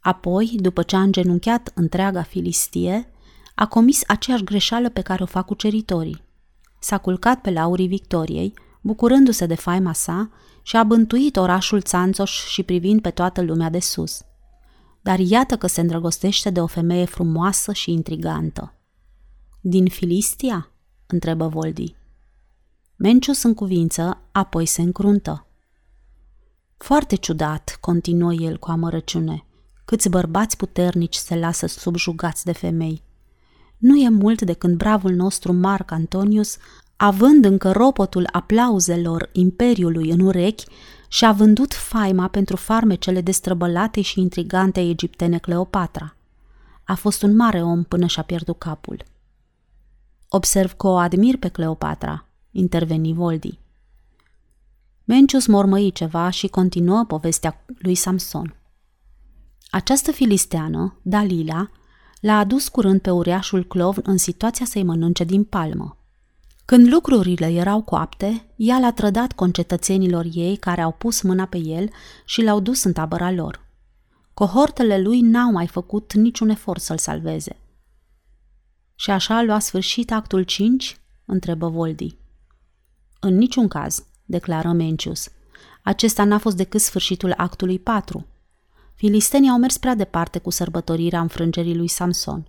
Apoi, 0.01 0.57
după 0.57 0.83
ce 0.83 0.97
a 0.97 1.03
îngenunchiat 1.03 1.71
întreaga 1.75 2.23
filistie, 2.23 3.11
a 3.55 3.67
comis 3.67 4.03
aceeași 4.07 4.45
greșeală 4.45 4.89
pe 4.89 5.01
care 5.01 5.23
o 5.23 5.27
fac 5.27 5.47
cuceritorii. 5.47 6.23
S-a 6.79 6.99
culcat 6.99 7.41
pe 7.41 7.51
laurii 7.51 7.87
victoriei, 7.87 8.55
bucurându-se 8.81 9.47
de 9.47 9.55
faima 9.55 9.93
sa 9.93 10.31
și 10.63 10.77
a 10.77 10.85
bântuit 10.85 11.37
orașul 11.37 11.81
țanțoș 11.81 12.47
și 12.47 12.63
privind 12.63 13.01
pe 13.01 13.11
toată 13.11 13.43
lumea 13.43 13.71
de 13.71 13.81
sus. 13.81 14.23
Dar 15.01 15.19
iată 15.19 15.57
că 15.57 15.67
se 15.67 15.81
îndrăgostește 15.81 16.51
de 16.51 16.61
o 16.61 16.67
femeie 16.67 17.05
frumoasă 17.05 17.73
și 17.73 17.91
intrigantă. 17.91 18.75
Din 19.61 19.87
Filistia? 19.89 20.71
întrebă 21.07 21.49
Voldi. 21.49 21.95
Mencius 22.97 23.43
în 23.43 23.55
cuvință, 23.55 24.21
apoi 24.33 24.67
se 24.67 24.83
încruntă. 24.83 25.47
Foarte 26.77 27.17
ciudat, 27.17 27.79
continuă 27.81 28.33
el 28.33 28.59
cu 28.59 28.71
amărăciune, 28.71 29.45
câți 29.91 30.09
bărbați 30.09 30.57
puternici 30.57 31.15
se 31.15 31.37
lasă 31.37 31.67
subjugați 31.67 32.45
de 32.45 32.53
femei. 32.53 33.03
Nu 33.77 33.97
e 33.97 34.09
mult 34.09 34.43
de 34.43 34.53
când 34.53 34.77
bravul 34.77 35.13
nostru 35.13 35.53
Marc 35.53 35.91
Antonius, 35.91 36.57
având 36.97 37.45
încă 37.45 37.71
ropotul 37.71 38.29
aplauzelor 38.33 39.29
imperiului 39.33 40.11
în 40.11 40.21
urechi, 40.21 40.65
și-a 41.09 41.33
vândut 41.33 41.75
faima 41.75 42.29
pentru 42.29 42.57
farmecele 42.57 43.21
destrăbălate 43.21 44.01
și 44.01 44.21
intrigante 44.21 44.81
egiptene 44.81 45.39
Cleopatra. 45.39 46.17
A 46.85 46.95
fost 46.95 47.23
un 47.23 47.37
mare 47.37 47.63
om 47.63 47.83
până 47.83 48.07
și-a 48.07 48.23
pierdut 48.23 48.59
capul. 48.59 49.05
Observ 50.29 50.73
că 50.73 50.87
o 50.87 50.97
admir 50.97 51.37
pe 51.37 51.49
Cleopatra, 51.49 52.27
interveni 52.51 53.13
Voldi. 53.13 53.59
Mencius 55.05 55.47
mormăi 55.47 55.93
ceva 55.93 56.31
și 56.31 56.49
continuă 56.49 57.05
povestea 57.05 57.65
lui 57.79 57.95
Samson. 57.95 58.55
Această 59.71 60.13
filisteană, 60.13 60.99
Dalila, 61.03 61.71
l-a 62.21 62.39
adus 62.39 62.69
curând 62.69 63.01
pe 63.01 63.11
uriașul 63.11 63.65
clov 63.65 63.97
în 64.03 64.17
situația 64.17 64.67
să-i 64.67 64.83
mănânce 64.83 65.25
din 65.25 65.45
palmă. 65.45 65.97
Când 66.65 66.93
lucrurile 66.93 67.47
erau 67.47 67.83
coapte, 67.83 68.45
ea 68.57 68.79
l-a 68.79 68.93
trădat 68.93 69.33
concetățenilor 69.33 70.27
ei 70.33 70.57
care 70.57 70.81
au 70.81 70.93
pus 70.93 71.21
mâna 71.23 71.47
pe 71.47 71.59
el 71.59 71.91
și 72.25 72.43
l-au 72.43 72.61
dus 72.61 72.83
în 72.83 72.93
tabăra 72.93 73.31
lor. 73.31 73.61
Cohortele 74.35 75.01
lui 75.01 75.21
n-au 75.21 75.53
mai 75.53 75.67
făcut 75.67 76.13
niciun 76.13 76.49
efort 76.49 76.81
să-l 76.81 76.99
salveze. 76.99 77.57
Și 78.95 79.11
așa 79.11 79.37
a 79.37 79.43
luat 79.43 79.63
sfârșit 79.63 80.13
actul 80.13 80.43
5? 80.43 81.01
întrebă 81.25 81.69
Voldi. 81.69 82.17
În 83.21 83.37
niciun 83.37 83.69
caz, 83.69 84.05
declară 84.25 84.73
Mencius. 84.73 85.29
Acesta 85.83 86.25
n-a 86.25 86.39
fost 86.39 86.57
decât 86.57 86.81
sfârșitul 86.81 87.35
actului 87.37 87.79
4. 87.79 88.27
Filistenii 89.01 89.51
au 89.51 89.59
mers 89.59 89.77
prea 89.77 89.95
departe 89.95 90.39
cu 90.39 90.51
sărbătorirea 90.51 91.21
înfrângerii 91.21 91.77
lui 91.77 91.89
Samson. 91.89 92.47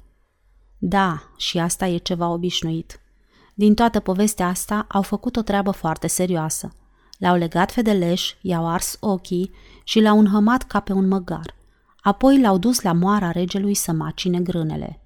Da, 0.78 1.22
și 1.38 1.58
asta 1.58 1.88
e 1.88 1.98
ceva 1.98 2.30
obișnuit. 2.30 3.00
Din 3.54 3.74
toată 3.74 4.00
povestea 4.00 4.48
asta 4.48 4.86
au 4.90 5.02
făcut 5.02 5.36
o 5.36 5.42
treabă 5.42 5.72
foarte 5.72 6.08
serioasă. 6.08 6.74
L-au 7.18 7.36
legat 7.36 7.72
fedeleș, 7.72 8.34
i-au 8.42 8.68
ars 8.68 8.98
ochii 9.00 9.52
și 9.84 10.00
l-au 10.00 10.20
înhămat 10.20 10.64
ca 10.64 10.80
pe 10.80 10.94
un 10.94 11.08
măgar. 11.08 11.56
Apoi 12.02 12.42
l-au 12.42 12.58
dus 12.58 12.82
la 12.82 12.94
moara 12.94 13.32
regelui 13.32 13.74
să 13.74 13.92
macine 13.92 14.40
grânele. 14.40 15.02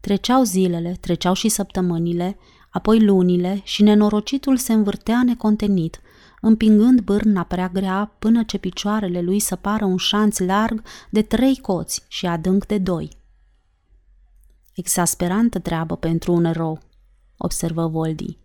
Treceau 0.00 0.42
zilele, 0.42 0.96
treceau 1.00 1.34
și 1.34 1.48
săptămânile, 1.48 2.38
apoi 2.70 3.04
lunile 3.04 3.60
și 3.64 3.82
nenorocitul 3.82 4.56
se 4.56 4.72
învârtea 4.72 5.22
necontenit, 5.24 6.00
împingând 6.40 7.00
bârna 7.00 7.42
prea 7.42 7.68
grea 7.68 8.14
până 8.18 8.42
ce 8.42 8.58
picioarele 8.58 9.20
lui 9.20 9.38
săpară 9.38 9.84
un 9.84 9.96
șanț 9.96 10.38
larg 10.38 10.82
de 11.10 11.22
trei 11.22 11.56
coți 11.56 12.04
și 12.08 12.26
adânc 12.26 12.66
de 12.66 12.78
doi. 12.78 13.10
Exasperantă 14.74 15.58
treabă 15.58 15.96
pentru 15.96 16.32
un 16.32 16.44
erou, 16.44 16.80
observă 17.36 17.86
Voldi. 17.86 18.38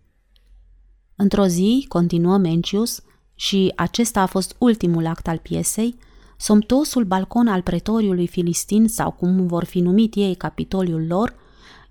Într-o 1.15 1.45
zi, 1.45 1.85
continuă 1.87 2.37
Mencius, 2.37 3.01
și 3.35 3.71
acesta 3.75 4.21
a 4.21 4.25
fost 4.25 4.55
ultimul 4.57 5.05
act 5.05 5.27
al 5.27 5.37
piesei, 5.37 5.95
somtosul 6.37 7.03
balcon 7.03 7.47
al 7.47 7.61
pretoriului 7.61 8.27
filistin 8.27 8.87
sau 8.87 9.11
cum 9.11 9.47
vor 9.47 9.63
fi 9.63 9.79
numit 9.79 10.15
ei 10.15 10.35
capitoliul 10.35 11.07
lor, 11.07 11.35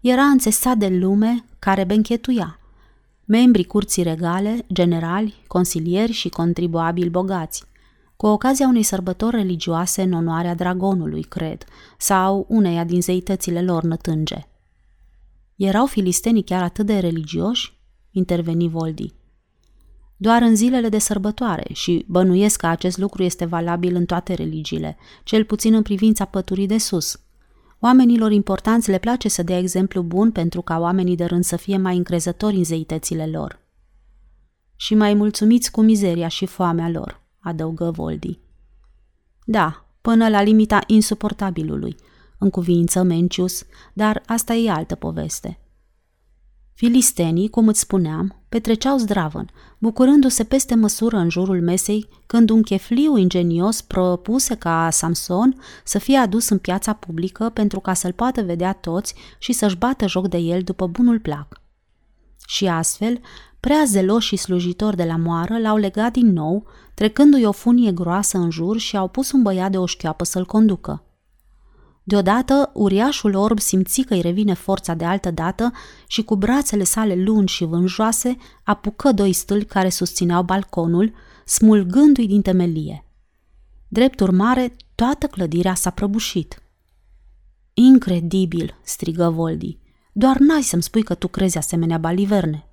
era 0.01 0.23
înțesat 0.23 0.77
de 0.77 0.89
lume 0.89 1.45
care 1.59 1.85
benchetuia. 1.85 2.59
Membrii 3.25 3.65
curții 3.65 4.03
regale, 4.03 4.67
generali, 4.73 5.43
consilieri 5.47 6.13
și 6.13 6.29
contribuabili 6.29 7.11
bogați, 7.11 7.65
cu 8.17 8.27
ocazia 8.27 8.67
unei 8.67 8.83
sărbători 8.83 9.37
religioase 9.37 10.03
în 10.03 10.13
onoarea 10.13 10.55
dragonului, 10.55 11.23
cred, 11.23 11.65
sau 11.99 12.47
uneia 12.49 12.85
din 12.85 13.03
zeitățile 13.03 13.63
lor 13.63 13.83
nătânge. 13.83 14.47
Erau 15.57 15.87
filistenii 15.87 16.45
chiar 16.45 16.63
atât 16.63 16.87
de 16.87 16.99
religioși? 16.99 17.79
Interveni 18.11 18.69
Voldi. 18.69 19.13
Doar 20.17 20.43
în 20.43 20.57
zilele 20.57 20.89
de 20.89 20.99
sărbătoare 20.99 21.65
și 21.73 22.05
bănuiesc 22.09 22.59
că 22.59 22.67
acest 22.67 22.99
lucru 22.99 23.23
este 23.23 23.45
valabil 23.45 23.95
în 23.95 24.05
toate 24.05 24.35
religiile, 24.35 24.97
cel 25.25 25.45
puțin 25.45 25.75
în 25.75 25.83
privința 25.83 26.25
păturii 26.25 26.67
de 26.67 26.79
sus. 26.79 27.21
Oamenilor 27.85 28.33
importanți 28.33 28.91
le 28.91 28.99
place 28.99 29.29
să 29.29 29.43
dea 29.43 29.59
exemplu 29.59 30.03
bun 30.03 30.33
pentru 30.33 30.63
ca 30.63 30.79
oamenii 30.79 31.17
de 31.17 31.25
rând 31.25 31.45
să 31.45 31.57
fie 31.57 31.77
mai 31.77 31.97
încrezători 31.97 32.57
în 32.57 32.65
zeitățile 32.65 33.27
lor. 33.27 33.59
Și 34.77 34.95
mai 34.95 35.15
mulțumiți 35.15 35.71
cu 35.71 35.81
mizeria 35.81 36.29
și 36.29 36.47
foamea 36.47 36.89
lor, 36.89 37.23
adăugă 37.39 37.91
Voldi. 37.91 38.39
Da, 39.45 39.87
până 40.01 40.29
la 40.29 40.43
limita 40.43 40.79
insuportabilului– 40.87 41.97
în 42.39 42.51
cuvință 42.51 43.03
Mencius, 43.03 43.65
dar 43.93 44.23
asta 44.27 44.55
e 44.55 44.71
altă 44.71 44.95
poveste. 44.95 45.59
Filistenii, 46.75 47.49
cum 47.49 47.69
îți 47.69 47.81
spuneam, 47.81 48.44
petreceau 48.55 48.97
zdravăn, 48.99 49.51
bucurându-se 49.79 50.45
peste 50.45 50.75
măsură 50.75 51.17
în 51.17 51.29
jurul 51.29 51.63
mesei 51.63 52.09
când 52.27 52.51
un 52.51 52.63
chefliu 52.63 53.17
ingenios 53.17 53.81
propuse 53.81 54.55
ca 54.55 54.89
Samson 54.91 55.61
să 55.85 55.99
fie 55.99 56.17
adus 56.17 56.49
în 56.49 56.59
piața 56.59 56.93
publică 56.93 57.51
pentru 57.55 57.81
ca 57.81 57.95
să-l 57.95 58.13
poată 58.13 58.43
vedea 58.43 58.73
toți 58.73 59.15
și 59.39 59.53
să-și 59.53 59.77
bată 59.77 60.07
joc 60.07 60.29
de 60.29 60.37
el 60.37 60.63
după 60.63 60.87
bunul 60.87 61.21
plac. 61.21 61.61
Și 62.47 62.67
astfel, 62.67 63.21
prea 63.61 63.83
zeloși 63.87 64.29
și 64.29 64.37
slujitori 64.37 64.97
de 64.97 65.05
la 65.05 65.17
moară 65.17 65.59
l-au 65.59 65.77
legat 65.77 66.13
din 66.13 66.33
nou, 66.33 66.67
trecându-i 66.95 67.45
o 67.45 67.53
funie 67.53 67.93
groasă 67.93 68.39
în 68.39 68.51
jur 68.51 68.79
și 68.79 68.97
au 68.97 69.09
pus 69.09 69.33
un 69.33 69.43
băiat 69.43 69.71
de 69.71 69.79
o 69.79 69.87
șchioapă 69.87 70.25
să-l 70.25 70.47
conducă. 70.47 71.03
Deodată, 72.07 72.71
uriașul 72.75 73.35
orb 73.35 73.59
simți 73.59 74.03
că 74.03 74.15
îi 74.15 74.21
revine 74.21 74.55
forța 74.55 74.95
de 74.95 75.05
altă 75.05 75.31
dată 75.31 75.73
și 76.07 76.23
cu 76.23 76.37
brațele 76.37 76.85
sale 76.85 77.15
lungi 77.15 77.55
și 77.55 77.65
vânjoase 77.65 78.37
apucă 78.63 79.13
doi 79.13 79.33
stâlpi 79.33 79.65
care 79.65 79.89
susțineau 79.89 80.43
balconul, 80.43 81.13
smulgându-i 81.45 82.27
din 82.27 82.43
temelie. 82.43 83.05
Drept 83.89 84.21
urmare, 84.21 84.77
toată 84.95 85.27
clădirea 85.27 85.75
s-a 85.75 85.91
prăbușit. 85.91 86.63
Incredibil, 87.75 88.75
strigă 88.83 89.31
Voldi. 89.31 89.79
Doar 90.13 90.37
n-ai 90.39 90.63
să-mi 90.63 90.83
spui 90.83 91.03
că 91.03 91.15
tu 91.15 91.29
crezi 91.29 91.57
asemenea 91.57 91.99
baliverne. 91.99 92.67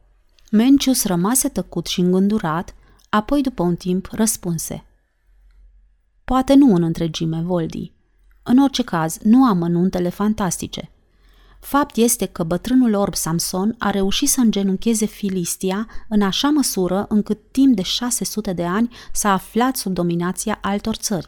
Mencius 0.51 1.05
rămase 1.05 1.49
tăcut 1.49 1.85
și 1.85 1.99
îngândurat, 1.99 2.75
apoi 3.09 3.41
după 3.41 3.63
un 3.63 3.75
timp 3.75 4.07
răspunse. 4.11 4.85
Poate 6.23 6.53
nu 6.53 6.73
în 6.75 6.83
întregime, 6.83 7.41
Voldi, 7.41 7.93
în 8.43 8.57
orice 8.57 8.83
caz, 8.83 9.17
nu 9.17 9.43
am 9.43 9.49
amănuntele 9.49 10.09
fantastice. 10.09 10.91
Fapt 11.59 11.95
este 11.95 12.25
că 12.25 12.43
bătrânul 12.43 12.93
orb 12.93 13.15
Samson 13.15 13.75
a 13.79 13.89
reușit 13.89 14.29
să 14.29 14.39
îngenuncheze 14.39 15.05
Filistia 15.05 15.87
în 16.09 16.21
așa 16.21 16.49
măsură 16.49 17.05
încât 17.09 17.51
timp 17.51 17.75
de 17.75 17.81
600 17.81 18.53
de 18.53 18.65
ani 18.65 18.95
s-a 19.13 19.31
aflat 19.31 19.75
sub 19.75 19.93
dominația 19.93 20.57
altor 20.61 20.95
țări. 20.95 21.27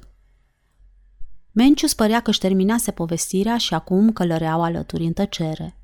Mencius 1.51 1.93
părea 1.93 2.19
că 2.19 2.29
își 2.29 2.39
terminase 2.39 2.91
povestirea 2.91 3.57
și 3.57 3.73
acum 3.73 4.11
călăreau 4.11 4.63
alături 4.63 5.05
în 5.05 5.13
tăcere. 5.13 5.77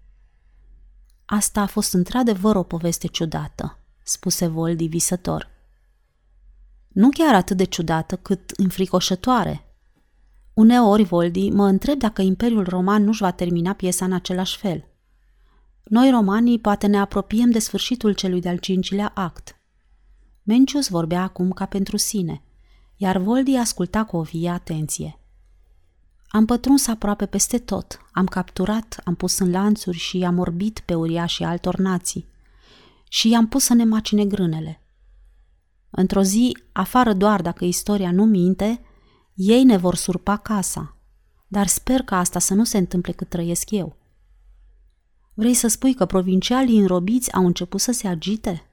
Asta 1.25 1.61
a 1.61 1.65
fost 1.65 1.93
într-adevăr 1.93 2.55
o 2.55 2.63
poveste 2.63 3.07
ciudată, 3.07 3.79
spuse 4.03 4.47
Voldi 4.47 4.87
visător. 4.87 5.49
Nu 6.87 7.09
chiar 7.09 7.35
atât 7.35 7.57
de 7.57 7.63
ciudată 7.63 8.15
cât 8.15 8.49
înfricoșătoare. 8.49 9.68
Uneori, 10.59 11.03
Voldi, 11.03 11.49
mă 11.49 11.65
întreb 11.65 11.99
dacă 11.99 12.21
Imperiul 12.21 12.63
Roman 12.63 13.03
nu-și 13.03 13.21
va 13.21 13.31
termina 13.31 13.73
piesa 13.73 14.05
în 14.05 14.13
același 14.13 14.57
fel. 14.57 14.85
Noi, 15.83 16.09
romanii, 16.09 16.59
poate 16.59 16.87
ne 16.87 16.99
apropiem 16.99 17.49
de 17.51 17.59
sfârșitul 17.59 18.13
celui 18.13 18.41
de-al 18.41 18.57
cincilea 18.57 19.11
act. 19.15 19.61
Mencius 20.43 20.87
vorbea 20.87 21.23
acum 21.23 21.51
ca 21.51 21.65
pentru 21.65 21.97
sine, 21.97 22.43
iar 22.95 23.17
Voldi 23.17 23.55
asculta 23.55 24.03
cu 24.03 24.17
o 24.17 24.21
vie 24.21 24.49
atenție. 24.49 25.19
Am 26.27 26.45
pătruns 26.45 26.87
aproape 26.87 27.25
peste 27.25 27.57
tot, 27.57 27.99
am 28.11 28.25
capturat, 28.25 29.01
am 29.03 29.15
pus 29.15 29.39
în 29.39 29.51
lanțuri 29.51 29.97
și 29.97 30.17
i-am 30.17 30.39
orbit 30.39 30.79
pe 30.79 30.93
uriașii 30.93 31.45
altor 31.45 31.77
nații 31.77 32.27
și 33.09 33.29
i-am 33.29 33.47
pus 33.47 33.63
să 33.63 33.73
ne 33.73 33.83
macine 33.83 34.25
grânele. 34.25 34.81
Într-o 35.89 36.21
zi, 36.21 36.57
afară 36.71 37.13
doar 37.13 37.41
dacă 37.41 37.65
istoria 37.65 38.11
nu 38.11 38.25
minte, 38.25 38.83
ei 39.41 39.63
ne 39.63 39.77
vor 39.77 39.95
surpa 39.95 40.37
casa, 40.37 40.95
dar 41.47 41.67
sper 41.67 42.01
că 42.01 42.15
asta 42.15 42.39
să 42.39 42.53
nu 42.53 42.63
se 42.63 42.77
întâmple 42.77 43.11
cât 43.11 43.29
trăiesc 43.29 43.71
eu. 43.71 43.95
Vrei 45.33 45.53
să 45.53 45.67
spui 45.67 45.93
că 45.93 46.05
provincialii 46.05 46.79
înrobiți 46.79 47.33
au 47.33 47.45
început 47.45 47.79
să 47.79 47.91
se 47.91 48.07
agite? 48.07 48.65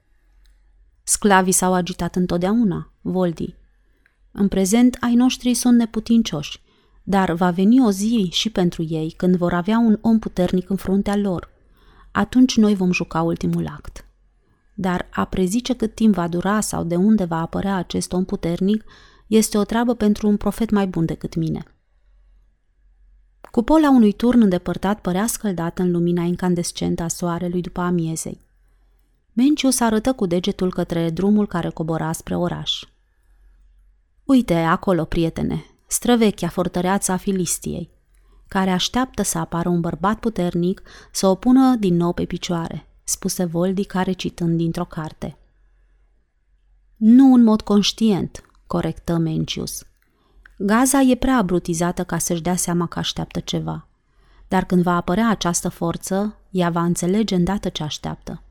Sclavii 1.03 1.51
s-au 1.51 1.73
agitat 1.73 2.15
întotdeauna, 2.15 2.91
Voldi. 3.01 3.55
În 4.31 4.47
prezent, 4.47 4.97
ai 4.99 5.13
noștri 5.13 5.53
sunt 5.53 5.77
neputincioși, 5.77 6.61
dar 7.03 7.31
va 7.31 7.51
veni 7.51 7.85
o 7.85 7.91
zi 7.91 8.29
și 8.31 8.49
pentru 8.49 8.83
ei 8.83 9.11
când 9.17 9.35
vor 9.35 9.53
avea 9.53 9.77
un 9.77 9.97
om 10.01 10.19
puternic 10.19 10.69
în 10.69 10.75
fruntea 10.75 11.15
lor. 11.15 11.49
Atunci 12.11 12.57
noi 12.57 12.75
vom 12.75 12.91
juca 12.91 13.21
ultimul 13.21 13.67
act. 13.67 14.05
Dar 14.73 15.07
a 15.11 15.25
prezice 15.25 15.73
cât 15.73 15.95
timp 15.95 16.13
va 16.13 16.27
dura 16.27 16.59
sau 16.59 16.83
de 16.83 16.95
unde 16.95 17.23
va 17.23 17.41
apărea 17.41 17.75
acest 17.75 18.13
om 18.13 18.25
puternic 18.25 18.83
este 19.27 19.57
o 19.57 19.63
treabă 19.63 19.93
pentru 19.93 20.27
un 20.27 20.37
profet 20.37 20.69
mai 20.69 20.87
bun 20.87 21.05
decât 21.05 21.35
mine. 21.35 21.63
Cupola 23.51 23.89
unui 23.89 24.13
turn 24.13 24.41
îndepărtat 24.41 24.99
părea 24.99 25.27
scăldată 25.27 25.81
în 25.81 25.91
lumina 25.91 26.23
incandescentă 26.23 27.03
a 27.03 27.07
soarelui 27.07 27.61
după 27.61 27.81
amiezei. 27.81 28.45
Mencius 29.33 29.79
arătă 29.79 30.13
cu 30.13 30.25
degetul 30.25 30.71
către 30.71 31.09
drumul 31.09 31.47
care 31.47 31.69
cobora 31.69 32.11
spre 32.11 32.35
oraș. 32.35 32.83
Uite, 34.23 34.53
acolo, 34.53 35.05
prietene, 35.05 35.65
străvechea 35.87 36.47
fortăreața 36.47 37.13
a 37.13 37.17
Filistiei, 37.17 37.89
care 38.47 38.69
așteaptă 38.69 39.21
să 39.21 39.37
apară 39.37 39.69
un 39.69 39.81
bărbat 39.81 40.19
puternic 40.19 40.81
să 41.11 41.27
o 41.27 41.35
pună 41.35 41.75
din 41.75 41.95
nou 41.95 42.13
pe 42.13 42.25
picioare, 42.25 42.87
spuse 43.03 43.45
Voldi 43.45 43.85
care 43.85 44.11
citând 44.11 44.57
dintr-o 44.57 44.85
carte. 44.85 45.37
Nu 46.95 47.33
în 47.33 47.43
mod 47.43 47.61
conștient, 47.61 48.46
corectă 48.67 49.17
Mencius. 49.17 49.83
Gaza 50.57 51.01
e 51.01 51.15
prea 51.15 51.37
abrutizată 51.37 52.03
ca 52.03 52.17
să-și 52.17 52.41
dea 52.41 52.55
seama 52.55 52.87
că 52.87 52.99
așteaptă 52.99 53.39
ceva. 53.39 53.87
Dar 54.47 54.65
când 54.65 54.83
va 54.83 54.95
apărea 54.95 55.29
această 55.29 55.69
forță, 55.69 56.35
ea 56.49 56.69
va 56.69 56.83
înțelege 56.83 57.35
îndată 57.35 57.69
ce 57.69 57.83
așteaptă. 57.83 58.41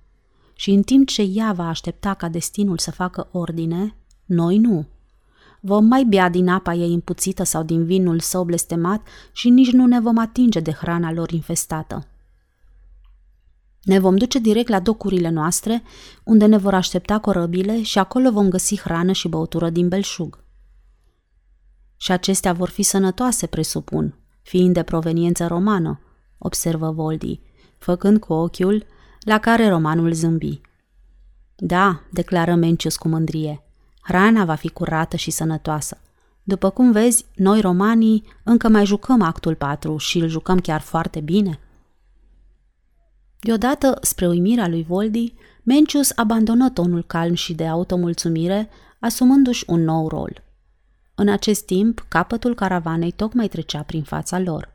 Și 0.55 0.71
în 0.71 0.83
timp 0.83 1.09
ce 1.09 1.23
ea 1.23 1.53
va 1.53 1.69
aștepta 1.69 2.15
ca 2.15 2.29
destinul 2.29 2.79
să 2.79 2.91
facă 2.91 3.29
ordine, 3.33 3.95
noi 4.25 4.59
nu. 4.59 4.87
Vom 5.61 5.85
mai 5.85 6.05
bea 6.05 6.29
din 6.29 6.49
apa 6.49 6.75
ei 6.75 6.93
împuțită 6.93 7.43
sau 7.43 7.63
din 7.63 7.85
vinul 7.85 8.21
său 8.21 8.45
blestemat 8.45 9.07
și 9.33 9.51
nici 9.51 9.73
nu 9.73 9.87
ne 9.87 10.01
vom 10.01 10.19
atinge 10.19 10.61
de 10.61 10.73
hrana 10.73 11.13
lor 11.13 11.31
infestată. 11.31 12.07
Ne 13.87 13.99
vom 13.99 14.17
duce 14.17 14.39
direct 14.39 14.69
la 14.69 14.81
docurile 14.81 15.29
noastre, 15.29 15.83
unde 16.25 16.47
ne 16.47 16.57
vor 16.57 16.75
aștepta 16.75 17.19
corăbile 17.19 17.83
și 17.83 17.99
acolo 17.99 18.31
vom 18.31 18.49
găsi 18.49 18.81
hrană 18.81 19.13
și 19.13 19.29
băutură 19.29 19.71
din 19.71 19.89
belșug. 19.89 20.45
Și 21.97 22.13
acestea 22.13 22.53
vor 22.53 22.69
fi 22.69 22.83
sănătoase, 22.83 23.47
presupun, 23.47 24.19
fiind 24.43 24.75
de 24.75 24.83
proveniență 24.83 25.47
romană, 25.47 26.01
observă 26.39 26.91
Voldi, 26.91 27.41
făcând 27.79 28.19
cu 28.19 28.33
ochiul, 28.33 28.87
la 29.21 29.39
care 29.39 29.69
romanul 29.69 30.13
zâmbi. 30.13 30.61
Da, 31.57 32.03
declară 32.11 32.55
Mencius 32.55 32.97
cu 32.97 33.09
mândrie, 33.09 33.63
hrana 34.03 34.45
va 34.45 34.55
fi 34.55 34.69
curată 34.69 35.17
și 35.17 35.31
sănătoasă. 35.31 36.01
După 36.43 36.71
cum 36.71 36.93
vezi, 36.93 37.27
noi 37.35 37.61
romanii 37.61 38.25
încă 38.45 38.69
mai 38.69 38.87
jucăm 38.87 39.23
actul 39.23 39.55
4 39.55 39.97
și 39.97 40.19
îl 40.19 40.29
jucăm 40.29 40.59
chiar 40.59 40.81
foarte 40.81 41.21
bine– 41.21 41.61
Deodată, 43.47 43.99
spre 44.01 44.29
uimirea 44.29 44.69
lui 44.69 44.83
Voldi, 44.83 45.35
Mencius 45.63 46.13
abandonă 46.15 46.71
tonul 46.71 47.05
calm 47.05 47.35
și 47.35 47.55
de 47.55 47.67
automulțumire, 47.67 48.69
asumându-și 49.01 49.65
un 49.67 49.85
nou 49.85 50.09
rol. 50.09 50.43
În 51.15 51.29
acest 51.29 51.65
timp, 51.65 52.05
capătul 52.09 52.55
caravanei 52.55 53.11
tocmai 53.11 53.49
trecea 53.49 53.83
prin 53.83 54.03
fața 54.03 54.39
lor. 54.39 54.73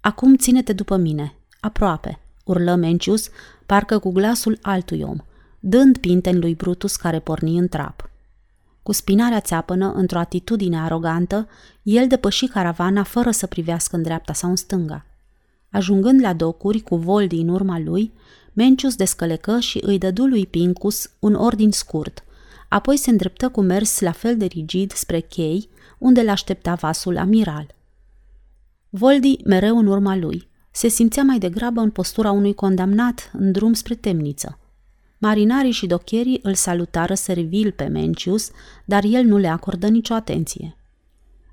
Acum 0.00 0.36
ține-te 0.36 0.72
după 0.72 0.96
mine, 0.96 1.34
aproape, 1.60 2.18
urlă 2.44 2.74
Mencius, 2.74 3.28
parcă 3.66 3.98
cu 3.98 4.12
glasul 4.12 4.58
altui 4.62 5.02
om, 5.02 5.16
dând 5.60 5.98
pinten 5.98 6.38
lui 6.38 6.54
Brutus 6.54 6.96
care 6.96 7.18
porni 7.18 7.58
în 7.58 7.68
trap. 7.68 8.10
Cu 8.82 8.92
spinarea 8.92 9.40
țeapănă, 9.40 9.92
într-o 9.92 10.18
atitudine 10.18 10.80
arogantă, 10.80 11.48
el 11.82 12.06
depăși 12.08 12.46
caravana 12.46 13.02
fără 13.02 13.30
să 13.30 13.46
privească 13.46 13.96
în 13.96 14.02
dreapta 14.02 14.32
sau 14.32 14.50
în 14.50 14.56
stânga– 14.56 15.06
Ajungând 15.74 16.20
la 16.20 16.32
docuri 16.32 16.80
cu 16.80 16.96
Voldi 16.96 17.36
în 17.36 17.48
urma 17.48 17.78
lui, 17.78 18.12
Mencius 18.52 18.96
descălecă 18.96 19.58
și 19.58 19.78
îi 19.82 19.98
dădu 19.98 20.26
lui 20.26 20.46
Pincus 20.46 21.10
un 21.18 21.34
ordin 21.34 21.70
scurt. 21.70 22.24
Apoi 22.68 22.96
se 22.96 23.10
îndreptă 23.10 23.48
cu 23.48 23.60
mers 23.60 24.00
la 24.00 24.12
fel 24.12 24.36
de 24.36 24.44
rigid 24.44 24.92
spre 24.92 25.20
chei, 25.20 25.68
unde 25.98 26.22
l-aștepta 26.22 26.74
vasul 26.74 27.16
amiral. 27.16 27.74
Voldi, 28.88 29.36
mereu 29.44 29.78
în 29.78 29.86
urma 29.86 30.16
lui, 30.16 30.48
se 30.70 30.88
simțea 30.88 31.22
mai 31.22 31.38
degrabă 31.38 31.80
în 31.80 31.90
postura 31.90 32.30
unui 32.30 32.54
condamnat 32.54 33.30
în 33.32 33.52
drum 33.52 33.72
spre 33.72 33.94
temniță. 33.94 34.58
Marinarii 35.18 35.70
și 35.70 35.86
docherii 35.86 36.40
îl 36.42 36.54
salutară 36.54 37.14
servil 37.14 37.72
pe 37.72 37.84
Mencius, 37.84 38.50
dar 38.84 39.04
el 39.04 39.24
nu 39.24 39.36
le 39.36 39.48
acordă 39.48 39.88
nicio 39.88 40.14
atenție. 40.14 40.76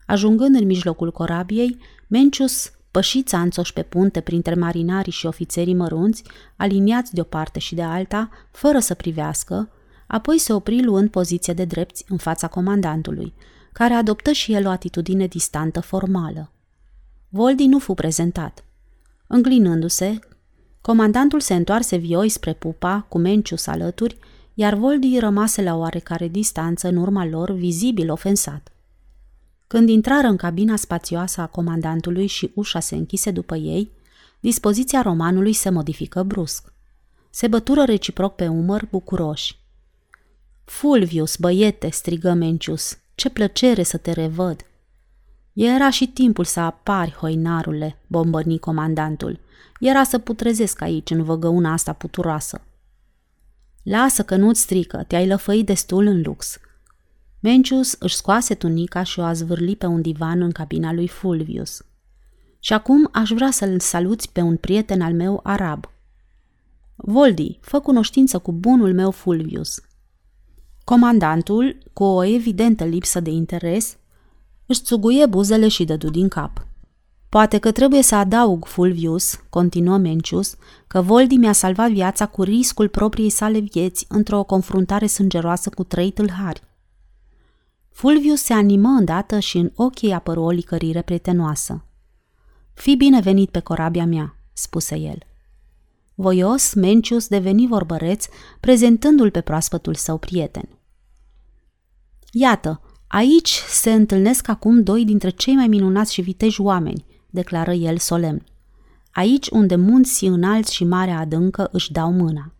Ajungând 0.05 0.55
în 0.55 0.65
mijlocul 0.65 1.11
corabiei, 1.11 1.77
Mencius 2.07 2.71
pășiți 2.91 3.35
anțoși 3.35 3.73
pe 3.73 3.81
punte 3.81 4.19
printre 4.19 4.53
marinarii 4.53 5.11
și 5.11 5.25
ofițerii 5.25 5.73
mărunți, 5.73 6.23
aliniați 6.55 7.13
de 7.13 7.21
o 7.21 7.23
parte 7.23 7.59
și 7.59 7.75
de 7.75 7.81
alta, 7.81 8.29
fără 8.51 8.79
să 8.79 8.93
privească, 8.93 9.69
apoi 10.07 10.37
se 10.37 10.53
opri 10.53 10.83
luând 10.83 11.09
poziție 11.09 11.53
de 11.53 11.65
drepți 11.65 12.05
în 12.07 12.17
fața 12.17 12.47
comandantului, 12.47 13.33
care 13.71 13.93
adoptă 13.93 14.31
și 14.31 14.53
el 14.53 14.67
o 14.67 14.69
atitudine 14.69 15.27
distantă 15.27 15.79
formală. 15.79 16.51
Voldi 17.29 17.65
nu 17.65 17.79
fu 17.79 17.93
prezentat. 17.93 18.63
Înclinându-se, 19.27 20.19
comandantul 20.81 21.39
se 21.39 21.53
întoarse 21.55 21.95
vioi 21.95 22.29
spre 22.29 22.53
pupa, 22.53 23.05
cu 23.09 23.17
Mencius 23.17 23.67
alături, 23.67 24.17
iar 24.53 24.73
Voldi 24.73 25.19
rămase 25.19 25.61
la 25.61 25.75
oarecare 25.75 26.27
distanță 26.27 26.87
în 26.87 26.95
urma 26.95 27.25
lor, 27.25 27.51
vizibil 27.51 28.11
ofensat. 28.11 28.70
Când 29.71 29.89
intrară 29.89 30.27
în 30.27 30.35
cabina 30.35 30.75
spațioasă 30.75 31.41
a 31.41 31.47
comandantului 31.47 32.27
și 32.27 32.51
ușa 32.55 32.79
se 32.79 32.95
închise 32.95 33.31
după 33.31 33.55
ei, 33.55 33.91
dispoziția 34.39 35.01
romanului 35.01 35.53
se 35.53 35.69
modifică 35.69 36.23
brusc. 36.23 36.73
Se 37.29 37.47
bătură 37.47 37.83
reciproc 37.83 38.35
pe 38.35 38.47
umăr 38.47 38.87
bucuroși. 38.89 39.59
Fulvius, 40.63 41.35
băiete, 41.37 41.89
strigă 41.89 42.33
Mencius, 42.33 42.97
ce 43.15 43.29
plăcere 43.29 43.83
să 43.83 43.97
te 43.97 44.11
revăd! 44.11 44.65
Era 45.53 45.89
și 45.89 46.07
timpul 46.07 46.45
să 46.45 46.59
apari, 46.59 47.11
hoinarule, 47.11 48.01
bombărni 48.07 48.59
comandantul. 48.59 49.39
Era 49.79 50.03
să 50.03 50.17
putrezesc 50.17 50.81
aici, 50.81 51.09
în 51.09 51.23
văgăuna 51.23 51.71
asta 51.71 51.93
puturoasă. 51.93 52.61
Lasă 53.83 54.23
că 54.23 54.35
nu-ți 54.35 54.61
strică, 54.61 55.03
te-ai 55.07 55.27
lăfăit 55.27 55.65
destul 55.65 56.05
în 56.05 56.21
lux. 56.21 56.59
Mencius 57.43 57.95
își 57.99 58.15
scoase 58.15 58.53
tunica 58.53 59.03
și 59.03 59.19
o 59.19 59.23
a 59.23 59.33
zvârli 59.33 59.75
pe 59.75 59.85
un 59.85 60.01
divan 60.01 60.41
în 60.41 60.51
cabina 60.51 60.93
lui 60.93 61.07
Fulvius. 61.07 61.81
Și 62.59 62.73
acum 62.73 63.09
aș 63.11 63.29
vrea 63.29 63.51
să-l 63.51 63.79
saluți 63.79 64.31
pe 64.31 64.41
un 64.41 64.57
prieten 64.57 65.01
al 65.01 65.13
meu 65.13 65.39
arab. 65.43 65.89
Voldi, 66.95 67.57
fă 67.61 67.79
cunoștință 67.79 68.39
cu 68.39 68.51
bunul 68.51 68.93
meu 68.93 69.11
Fulvius. 69.11 69.81
Comandantul, 70.83 71.77
cu 71.93 72.03
o 72.03 72.23
evidentă 72.23 72.83
lipsă 72.83 73.19
de 73.19 73.29
interes, 73.29 73.97
își 74.65 74.81
țuguie 74.81 75.25
buzele 75.25 75.67
și 75.67 75.83
dădu 75.83 76.09
din 76.09 76.27
cap. 76.27 76.67
Poate 77.29 77.57
că 77.57 77.71
trebuie 77.71 78.01
să 78.01 78.15
adaug, 78.15 78.65
Fulvius, 78.65 79.39
continuă 79.49 79.97
Mencius, 79.97 80.55
că 80.87 81.01
Voldi 81.01 81.35
mi-a 81.35 81.51
salvat 81.51 81.91
viața 81.91 82.25
cu 82.25 82.43
riscul 82.43 82.87
propriei 82.87 83.29
sale 83.29 83.59
vieți 83.59 84.05
într-o 84.09 84.43
confruntare 84.43 85.07
sângeroasă 85.07 85.69
cu 85.69 85.83
trei 85.83 86.11
tâlhari. 86.11 86.69
Fulvius 87.91 88.41
se 88.41 88.53
animă 88.53 88.87
îndată 88.87 89.39
și 89.39 89.57
în 89.57 89.71
ochii 89.75 90.11
apăru 90.11 90.41
o 90.41 90.49
licărire 90.49 91.01
prietenoasă. 91.01 91.85
Fii 92.73 92.95
binevenit 92.95 93.49
pe 93.49 93.59
corabia 93.59 94.05
mea, 94.05 94.35
spuse 94.53 94.95
el. 94.95 95.17
Voios, 96.15 96.73
Mencius 96.73 97.27
deveni 97.27 97.67
vorbăreț, 97.67 98.25
prezentându-l 98.59 99.31
pe 99.31 99.41
proaspătul 99.41 99.95
său 99.95 100.17
prieten. 100.17 100.69
Iată, 102.31 102.81
aici 103.07 103.61
se 103.67 103.91
întâlnesc 103.91 104.47
acum 104.47 104.83
doi 104.83 105.05
dintre 105.05 105.29
cei 105.29 105.55
mai 105.55 105.67
minunați 105.67 106.13
și 106.13 106.21
viteji 106.21 106.61
oameni, 106.61 107.05
declară 107.29 107.71
el 107.71 107.97
solemn. 107.97 108.43
Aici 109.11 109.47
unde 109.47 109.75
munții 109.75 110.27
înalți 110.27 110.73
și 110.73 110.83
marea 110.83 111.19
adâncă 111.19 111.69
își 111.71 111.91
dau 111.91 112.11
mâna. 112.11 112.53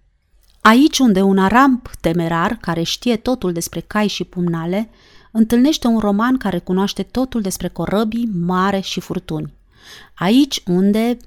Aici 0.62 1.00
unde 1.00 1.22
un 1.22 1.38
aramp 1.38 1.91
temerar, 2.02 2.58
care 2.62 2.84
știe 2.84 3.17
totul 3.17 3.52
despre 3.52 3.80
cai 3.80 4.08
și 4.08 4.24
pumnale, 4.24 4.89
întâlnește 5.32 5.88
un 5.88 6.00
roman 6.00 6.38
care 6.38 6.60
cunoaște 6.60 7.04
totul 7.04 7.41
despre 7.41 7.67
corăbii, 7.67 8.30
mare 8.34 8.80
și 8.80 9.00
furtuni. 9.00 9.54
Aici 10.15 10.63
unde... 10.65 11.17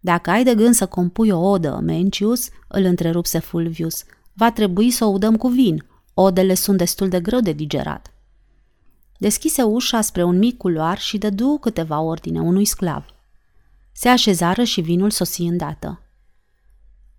Dacă 0.00 0.30
ai 0.30 0.44
de 0.44 0.54
gând 0.54 0.74
să 0.74 0.86
compui 0.86 1.30
o 1.30 1.38
odă, 1.38 1.80
Mencius, 1.82 2.48
îl 2.68 2.84
întrerupse 2.84 3.38
Fulvius, 3.38 4.04
va 4.32 4.52
trebui 4.52 4.90
să 4.90 5.04
o 5.04 5.08
udăm 5.08 5.36
cu 5.36 5.48
vin. 5.48 5.84
Odele 6.14 6.54
sunt 6.54 6.78
destul 6.78 7.08
de 7.08 7.20
greu 7.20 7.40
de 7.40 7.52
digerat. 7.52 8.12
Deschise 9.18 9.62
ușa 9.62 10.00
spre 10.00 10.22
un 10.22 10.38
mic 10.38 10.56
culoar 10.56 10.98
și 10.98 11.18
dădu 11.18 11.58
câteva 11.60 12.00
ordine 12.00 12.40
unui 12.40 12.64
sclav. 12.64 13.04
Se 13.92 14.08
așezară 14.08 14.64
și 14.64 14.80
vinul 14.80 15.10
sosi 15.10 15.42
îndată. 15.42 16.02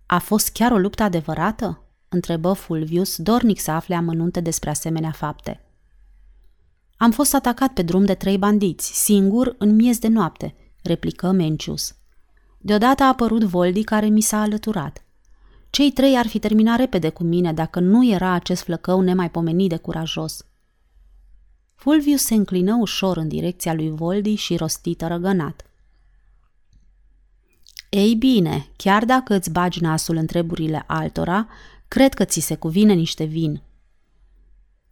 A 0.06 0.18
fost 0.18 0.48
chiar 0.48 0.72
o 0.72 0.78
luptă 0.78 1.02
adevărată? 1.02 1.80
întrebă 2.08 2.52
Fulvius, 2.52 3.16
dornic 3.16 3.60
să 3.60 3.70
afle 3.70 3.94
amănunte 3.94 4.40
despre 4.40 4.70
asemenea 4.70 5.10
fapte. 5.10 5.65
Am 6.96 7.10
fost 7.10 7.34
atacat 7.34 7.72
pe 7.72 7.82
drum 7.82 8.04
de 8.04 8.14
trei 8.14 8.38
bandiți, 8.38 9.04
singur, 9.04 9.54
în 9.58 9.74
miez 9.74 9.98
de 9.98 10.08
noapte, 10.08 10.54
replică 10.82 11.30
Mencius. 11.30 11.94
Deodată 12.58 13.02
a 13.02 13.06
apărut 13.06 13.42
Voldi 13.42 13.84
care 13.84 14.06
mi 14.06 14.20
s-a 14.20 14.40
alăturat. 14.40 15.04
Cei 15.70 15.92
trei 15.92 16.16
ar 16.16 16.26
fi 16.26 16.38
terminat 16.38 16.78
repede 16.78 17.08
cu 17.08 17.22
mine 17.22 17.52
dacă 17.52 17.80
nu 17.80 18.08
era 18.08 18.30
acest 18.30 18.62
flăcău 18.62 19.00
nemaipomenit 19.00 19.68
de 19.68 19.76
curajos. 19.76 20.44
Fulvius 21.74 22.22
se 22.22 22.34
înclină 22.34 22.76
ușor 22.80 23.16
în 23.16 23.28
direcția 23.28 23.74
lui 23.74 23.90
Voldi 23.90 24.34
și 24.34 24.56
rostită 24.56 25.06
răgănat. 25.06 25.66
Ei 27.90 28.14
bine, 28.14 28.68
chiar 28.76 29.04
dacă 29.04 29.34
îți 29.34 29.50
bagi 29.50 29.82
nasul 29.82 30.16
în 30.16 30.26
treburile 30.26 30.84
altora, 30.86 31.48
cred 31.88 32.14
că 32.14 32.24
ți 32.24 32.40
se 32.40 32.54
cuvine 32.54 32.92
niște 32.92 33.24
vin. 33.24 33.62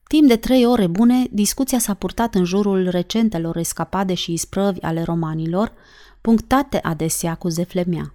Timp 0.07 0.29
de 0.29 0.37
trei 0.37 0.67
ore 0.67 0.87
bune, 0.87 1.27
discuția 1.31 1.79
s-a 1.79 1.95
purtat 1.95 2.35
în 2.35 2.45
jurul 2.45 2.89
recentelor 2.89 3.57
escapade 3.57 4.15
și 4.15 4.33
isprăvi 4.33 4.81
ale 4.81 5.03
romanilor, 5.03 5.73
punctate 6.21 6.79
adesea 6.83 7.35
cu 7.35 7.49
zeflemea. 7.49 8.15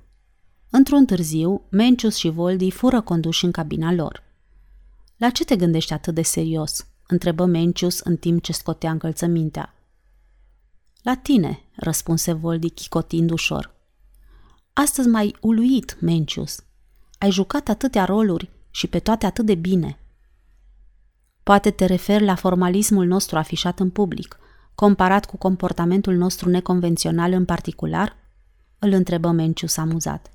Într-un 0.70 1.06
târziu, 1.06 1.62
Mencius 1.70 2.16
și 2.16 2.30
Voldi 2.30 2.72
fură 2.72 3.02
conduși 3.02 3.46
în 3.46 3.52
cabina 3.52 3.94
lor. 3.94 4.24
La 5.18 5.30
ce 5.30 5.46
te 5.46 5.56
gândești 5.56 5.94
atât 5.94 6.14
de 6.14 6.22
serios?" 6.22 6.88
întrebă 7.08 7.46
Mencius 7.46 8.00
în 8.00 8.18
timp 8.18 8.44
ce 8.44 8.52
scotea 8.52 8.92
încălțămintea. 8.92 9.74
La 11.02 11.16
tine, 11.16 11.60
răspunse 11.76 12.34
Voldi 12.34 12.70
chicotind 12.70 13.32
ușor. 13.32 13.76
Astăzi 14.74 15.08
mai 15.08 15.36
uluit, 15.42 15.98
Mencius. 16.02 16.64
Ai 17.18 17.32
jucat 17.32 17.68
atâtea 17.68 18.06
roluri 18.06 18.50
și 18.70 18.88
pe 18.88 19.00
toate 19.00 19.26
atât 19.26 19.46
de 19.46 19.56
bine. 19.56 20.00
Poate 21.50 21.72
te 21.72 21.86
referi 21.86 22.24
la 22.24 22.36
formalismul 22.36 23.06
nostru 23.06 23.38
afișat 23.38 23.80
în 23.80 23.90
public, 23.90 24.38
comparat 24.76 25.26
cu 25.26 25.38
comportamentul 25.38 26.16
nostru 26.16 26.50
neconvențional 26.50 27.32
în 27.32 27.46
particular? 27.46 28.16
Îl 28.80 28.92
întrebă 28.92 29.32
Mencius 29.32 29.78
amuzat. 29.78 30.32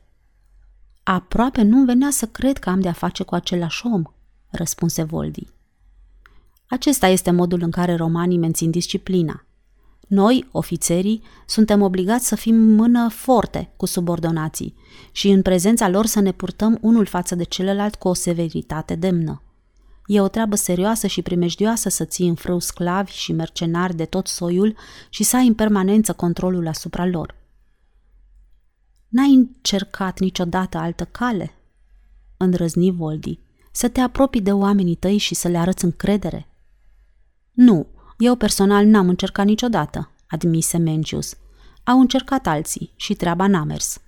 Aproape 1.03 1.63
nu 1.63 1.85
venea 1.85 2.11
să 2.11 2.27
cred 2.27 2.59
că 2.59 2.71
am 2.71 2.81
de-a 2.81 2.93
face 2.93 3.23
cu 3.23 3.35
același 3.35 3.87
om, 3.87 4.03
răspunse 4.51 5.03
Voldi. 5.03 5.47
Acesta 6.69 7.07
este 7.07 7.31
modul 7.31 7.63
în 7.63 7.71
care 7.71 7.95
romanii 7.95 8.39
mențin 8.39 8.71
disciplina. 8.71 9.45
Noi, 10.09 10.49
ofițerii, 10.53 11.23
suntem 11.47 11.83
obligați 11.83 12.27
să 12.27 12.37
fim 12.37 12.57
mână 12.57 13.09
forte 13.09 13.73
cu 13.77 13.87
subordonații 13.87 14.75
și 15.13 15.29
în 15.29 15.43
prezența 15.43 15.89
lor 15.89 16.07
să 16.07 16.21
ne 16.21 16.33
purtăm 16.33 16.79
unul 16.81 17.07
față 17.07 17.35
de 17.35 17.45
celălalt 17.45 17.95
cu 17.95 18.09
o 18.09 18.15
severitate 18.15 18.95
demnă. 18.95 19.44
E 20.07 20.21
o 20.21 20.29
treabă 20.29 20.57
serioasă 20.57 21.07
și 21.07 21.23
primejdioasă 21.23 21.89
să 21.89 22.05
ții 22.05 22.29
în 22.29 22.35
frâu 22.35 22.59
sclavi 22.59 23.13
și 23.13 23.33
mercenari 23.33 23.97
de 23.97 24.05
tot 24.05 24.27
soiul 24.27 24.77
și 25.09 25.23
să 25.23 25.37
ai 25.37 25.47
în 25.47 25.55
permanență 25.55 26.13
controlul 26.13 26.67
asupra 26.67 27.07
lor. 27.07 27.35
N-ai 29.09 29.35
încercat 29.35 30.19
niciodată 30.19 30.79
altă 30.79 31.05
cale? 31.05 31.55
Îndrăzni 32.37 32.91
Voldi. 32.91 33.39
Să 33.73 33.89
te 33.89 34.01
apropii 34.01 34.41
de 34.41 34.53
oamenii 34.53 34.95
tăi 34.95 35.17
și 35.17 35.35
să 35.35 35.49
le 35.49 35.59
arăți 35.59 35.85
încredere? 35.85 36.49
Nu, 37.53 37.87
eu 38.19 38.35
personal 38.35 38.87
n-am 38.87 39.09
încercat 39.09 39.47
niciodată, 39.47 40.11
admise 40.27 40.79
Mencius. 40.79 41.37
Au 41.85 42.01
încercat 42.01 42.47
alții 42.47 42.93
și 42.97 43.15
treaba 43.15 43.47
n-a 43.47 43.65
mers. 43.65 44.01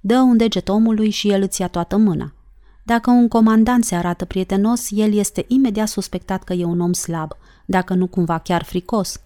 Dă 0.00 0.18
un 0.18 0.36
deget 0.36 0.68
omului 0.68 1.10
și 1.10 1.30
el 1.30 1.42
îți 1.42 1.60
ia 1.60 1.68
toată 1.68 1.96
mâna. 1.96 2.34
Dacă 2.82 3.10
un 3.10 3.28
comandant 3.28 3.84
se 3.84 3.94
arată 3.94 4.24
prietenos, 4.24 4.90
el 4.90 5.14
este 5.14 5.44
imediat 5.48 5.88
suspectat 5.88 6.42
că 6.42 6.52
e 6.52 6.64
un 6.64 6.80
om 6.80 6.92
slab, 6.92 7.30
dacă 7.66 7.94
nu 7.94 8.06
cumva 8.06 8.38
chiar 8.38 8.62
fricos. 8.62 9.20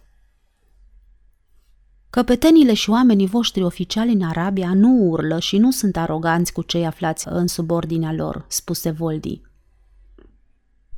Căpetenile 2.11 2.75
și 2.75 2.91
oamenii 2.91 3.27
voștri 3.27 3.63
oficiali 3.63 4.13
în 4.13 4.23
Arabia 4.23 4.75
nu 4.75 4.89
urlă 4.89 5.39
și 5.39 5.59
nu 5.59 5.71
sunt 5.71 5.97
aroganți 5.97 6.53
cu 6.53 6.63
cei 6.63 6.87
aflați 6.87 7.29
în 7.29 7.47
subordinea 7.47 8.13
lor, 8.13 8.45
spuse 8.49 8.91
Voldi. 8.91 9.41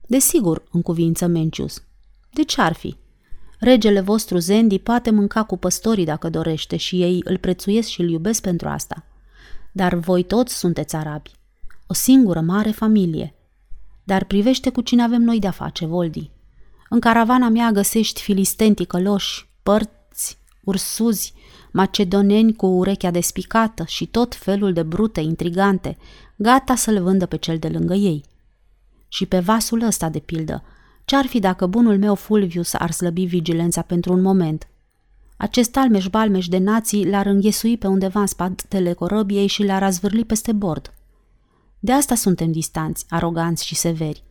Desigur, 0.07 0.63
în 0.71 0.83
cuvință 0.83 1.27
Mencius. 1.27 1.83
De 2.31 2.45
ce 2.45 2.61
ar 2.61 2.73
fi? 2.73 2.97
Regele 3.59 4.01
vostru 4.01 4.39
Zendi 4.39 4.79
poate 4.79 5.11
mânca 5.11 5.43
cu 5.45 5.57
păstorii 5.57 6.05
dacă 6.05 6.29
dorește 6.31 6.77
și 6.77 7.03
ei 7.03 7.21
îl 7.25 7.39
prețuiesc 7.39 7.89
și 7.89 8.01
îl 8.01 8.11
iubesc 8.11 8.43
pentru 8.43 8.69
asta. 8.69 9.05
Dar 9.73 9.95
voi 9.95 10.23
toți 10.23 10.59
sunteți 10.59 10.97
arabi. 10.97 11.38
O 11.91 11.95
singură 11.95 12.41
mare 12.41 12.71
familie. 12.71 13.35
Dar 14.05 14.25
privește 14.25 14.71
cu 14.71 14.81
cine 14.81 15.03
avem 15.03 15.23
noi 15.23 15.39
de-a 15.39 15.51
face, 15.51 15.87
Voldi. 15.87 16.31
În 16.89 17.01
caravana 17.01 17.49
mea 17.49 17.71
găsești 17.71 18.23
filisteni 18.23 18.75
ticăloși, 18.75 19.49
părți, 19.63 20.39
ursuzi, 20.65 21.33
macedoneni 21.73 22.55
cu 22.55 22.67
urechea 22.67 23.11
despicată 23.11 23.85
și 23.87 24.07
tot 24.07 24.35
felul 24.35 24.73
de 24.73 24.83
brute 24.83 25.21
intrigante, 25.21 25.97
gata 26.37 26.75
să-l 26.75 27.03
vândă 27.03 27.27
pe 27.27 27.37
cel 27.37 27.59
de 27.59 27.69
lângă 27.69 27.95
ei. 27.95 28.25
Și 29.09 29.27
pe 29.27 29.39
vasul 29.39 29.83
ăsta, 29.83 30.09
de 30.09 30.19
pildă, 30.19 30.63
ce-ar 31.05 31.27
fi 31.27 31.39
dacă 31.39 31.67
bunul 31.67 31.99
meu 31.99 32.15
Fulvius 32.15 32.75
ar 32.75 32.91
slăbi 32.91 33.25
vigilența 33.25 33.83
pentru 33.83 34.13
un 34.13 34.21
moment? 34.21 34.69
Acest 35.37 35.77
almeș-balmeș 35.77 36.49
de 36.49 36.59
nații 36.59 37.09
l-ar 37.09 37.27
înghesui 37.27 37.77
pe 37.77 37.87
undeva 37.87 38.21
în 38.21 38.27
spatele 38.27 38.93
corăbiei 38.93 39.47
și 39.47 39.65
l-ar 39.65 39.81
razvârli 39.81 40.25
peste 40.25 40.53
bord. 40.53 40.93
De 41.81 41.93
asta 41.93 42.15
suntem 42.15 42.53
distanți, 42.53 43.05
aroganți 43.09 43.67
și 43.67 43.75
severi. 43.75 44.25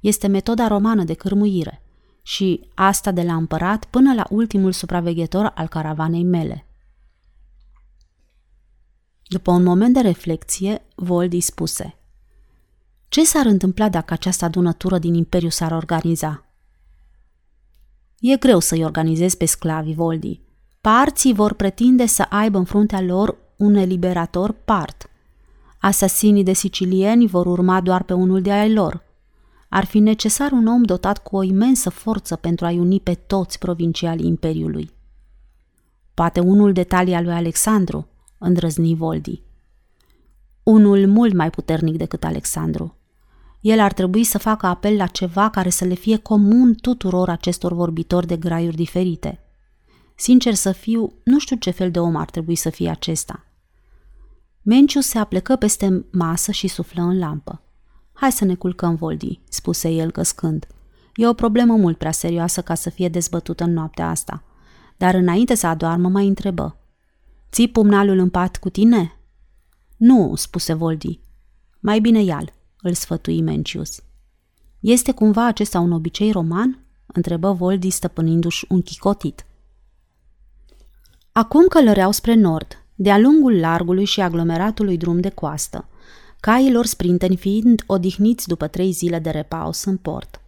Este 0.00 0.26
metoda 0.26 0.66
romană 0.66 1.04
de 1.04 1.14
cârmuire 1.14 1.82
și 2.22 2.68
asta 2.74 3.10
de 3.10 3.22
la 3.22 3.34
împărat 3.34 3.84
până 3.84 4.14
la 4.14 4.26
ultimul 4.30 4.72
supraveghetor 4.72 5.52
al 5.54 5.68
caravanei 5.68 6.24
mele. 6.24 6.66
După 9.22 9.50
un 9.50 9.62
moment 9.62 9.94
de 9.94 10.00
reflexie, 10.00 10.82
Voldi 10.94 11.40
spuse– 11.40 11.94
ce 13.12 13.24
s-ar 13.24 13.46
întâmpla 13.46 13.88
dacă 13.88 14.12
această 14.12 14.44
adunătură 14.44 14.98
din 14.98 15.14
Imperiu 15.14 15.48
s-ar 15.48 15.72
organiza? 15.72 16.44
E 18.20 18.36
greu 18.36 18.58
să-i 18.58 18.84
organizezi 18.84 19.36
pe 19.36 19.44
sclavii 19.44 19.94
Voldi. 19.94 20.40
Parții 20.80 21.32
vor 21.32 21.52
pretinde 21.52 22.06
să 22.06 22.26
aibă 22.28 22.58
în 22.58 22.64
fruntea 22.64 23.00
lor 23.00 23.36
un 23.56 23.74
eliberator 23.74 24.52
part. 24.52 25.10
Asasinii 25.84 26.42
de 26.42 26.52
sicilieni 26.52 27.26
vor 27.26 27.46
urma 27.46 27.80
doar 27.80 28.02
pe 28.02 28.12
unul 28.12 28.42
de 28.42 28.52
ai 28.52 28.72
lor. 28.72 29.02
Ar 29.68 29.84
fi 29.84 29.98
necesar 29.98 30.52
un 30.52 30.66
om 30.66 30.82
dotat 30.82 31.22
cu 31.22 31.36
o 31.36 31.42
imensă 31.42 31.90
forță 31.90 32.36
pentru 32.36 32.66
a-i 32.66 32.78
uni 32.78 33.00
pe 33.00 33.14
toți 33.14 33.58
provincialii 33.58 34.26
Imperiului. 34.26 34.90
Poate 36.14 36.40
unul 36.40 36.72
de 36.72 36.84
talia 36.84 37.20
lui 37.20 37.32
Alexandru, 37.32 38.08
îndrăzni 38.38 38.94
Voldi. 38.94 39.42
Unul 40.62 41.06
mult 41.06 41.34
mai 41.34 41.50
puternic 41.50 41.96
decât 41.96 42.24
Alexandru. 42.24 42.96
El 43.60 43.80
ar 43.80 43.92
trebui 43.92 44.24
să 44.24 44.38
facă 44.38 44.66
apel 44.66 44.96
la 44.96 45.06
ceva 45.06 45.50
care 45.50 45.70
să 45.70 45.84
le 45.84 45.94
fie 45.94 46.16
comun 46.16 46.74
tuturor 46.74 47.28
acestor 47.28 47.72
vorbitori 47.72 48.26
de 48.26 48.36
graiuri 48.36 48.76
diferite. 48.76 49.40
Sincer 50.14 50.54
să 50.54 50.72
fiu, 50.72 51.12
nu 51.24 51.38
știu 51.38 51.56
ce 51.56 51.70
fel 51.70 51.90
de 51.90 51.98
om 51.98 52.16
ar 52.16 52.30
trebui 52.30 52.54
să 52.54 52.70
fie 52.70 52.90
acesta. 52.90 53.46
Menciu 54.62 55.00
se 55.00 55.18
aplecă 55.18 55.56
peste 55.56 56.04
masă 56.12 56.52
și 56.52 56.68
suflă 56.68 57.02
în 57.02 57.18
lampă. 57.18 57.62
Hai 58.12 58.32
să 58.32 58.44
ne 58.44 58.54
culcăm, 58.54 58.94
Voldi, 58.94 59.40
spuse 59.48 59.88
el 59.88 60.10
căscând. 60.10 60.66
E 61.14 61.28
o 61.28 61.32
problemă 61.34 61.76
mult 61.76 61.98
prea 61.98 62.10
serioasă 62.10 62.62
ca 62.62 62.74
să 62.74 62.90
fie 62.90 63.08
dezbătută 63.08 63.64
în 63.64 63.72
noaptea 63.72 64.08
asta. 64.08 64.44
Dar 64.96 65.14
înainte 65.14 65.54
să 65.54 65.66
adoarmă, 65.66 66.08
mai 66.08 66.26
întrebă. 66.26 66.76
Ții 67.52 67.68
pumnalul 67.68 68.18
în 68.18 68.30
pat 68.30 68.56
cu 68.56 68.68
tine? 68.68 69.18
Nu, 69.96 70.34
spuse 70.34 70.72
Voldi. 70.72 71.20
Mai 71.80 72.00
bine 72.00 72.22
ial, 72.22 72.52
îl 72.80 72.94
sfătui 72.94 73.42
Mencius. 73.42 74.02
Este 74.80 75.12
cumva 75.12 75.46
acesta 75.46 75.80
un 75.80 75.92
obicei 75.92 76.30
roman? 76.30 76.86
întrebă 77.06 77.52
Voldi 77.52 77.90
stăpânindu-și 77.90 78.66
un 78.68 78.82
chicotit. 78.82 79.46
Acum 81.32 81.66
călăreau 81.68 82.10
spre 82.10 82.34
nord, 82.34 82.81
de-a 83.02 83.18
lungul 83.18 83.58
largului 83.58 84.04
și 84.04 84.20
aglomeratului 84.20 84.96
drum 84.96 85.20
de 85.20 85.28
coastă, 85.28 85.88
cailor 86.40 86.86
sprinteni 86.86 87.36
fiind 87.36 87.82
odihniți 87.86 88.48
după 88.48 88.66
trei 88.66 88.90
zile 88.90 89.18
de 89.18 89.30
repaus 89.30 89.84
în 89.84 89.96
port. 89.96 90.40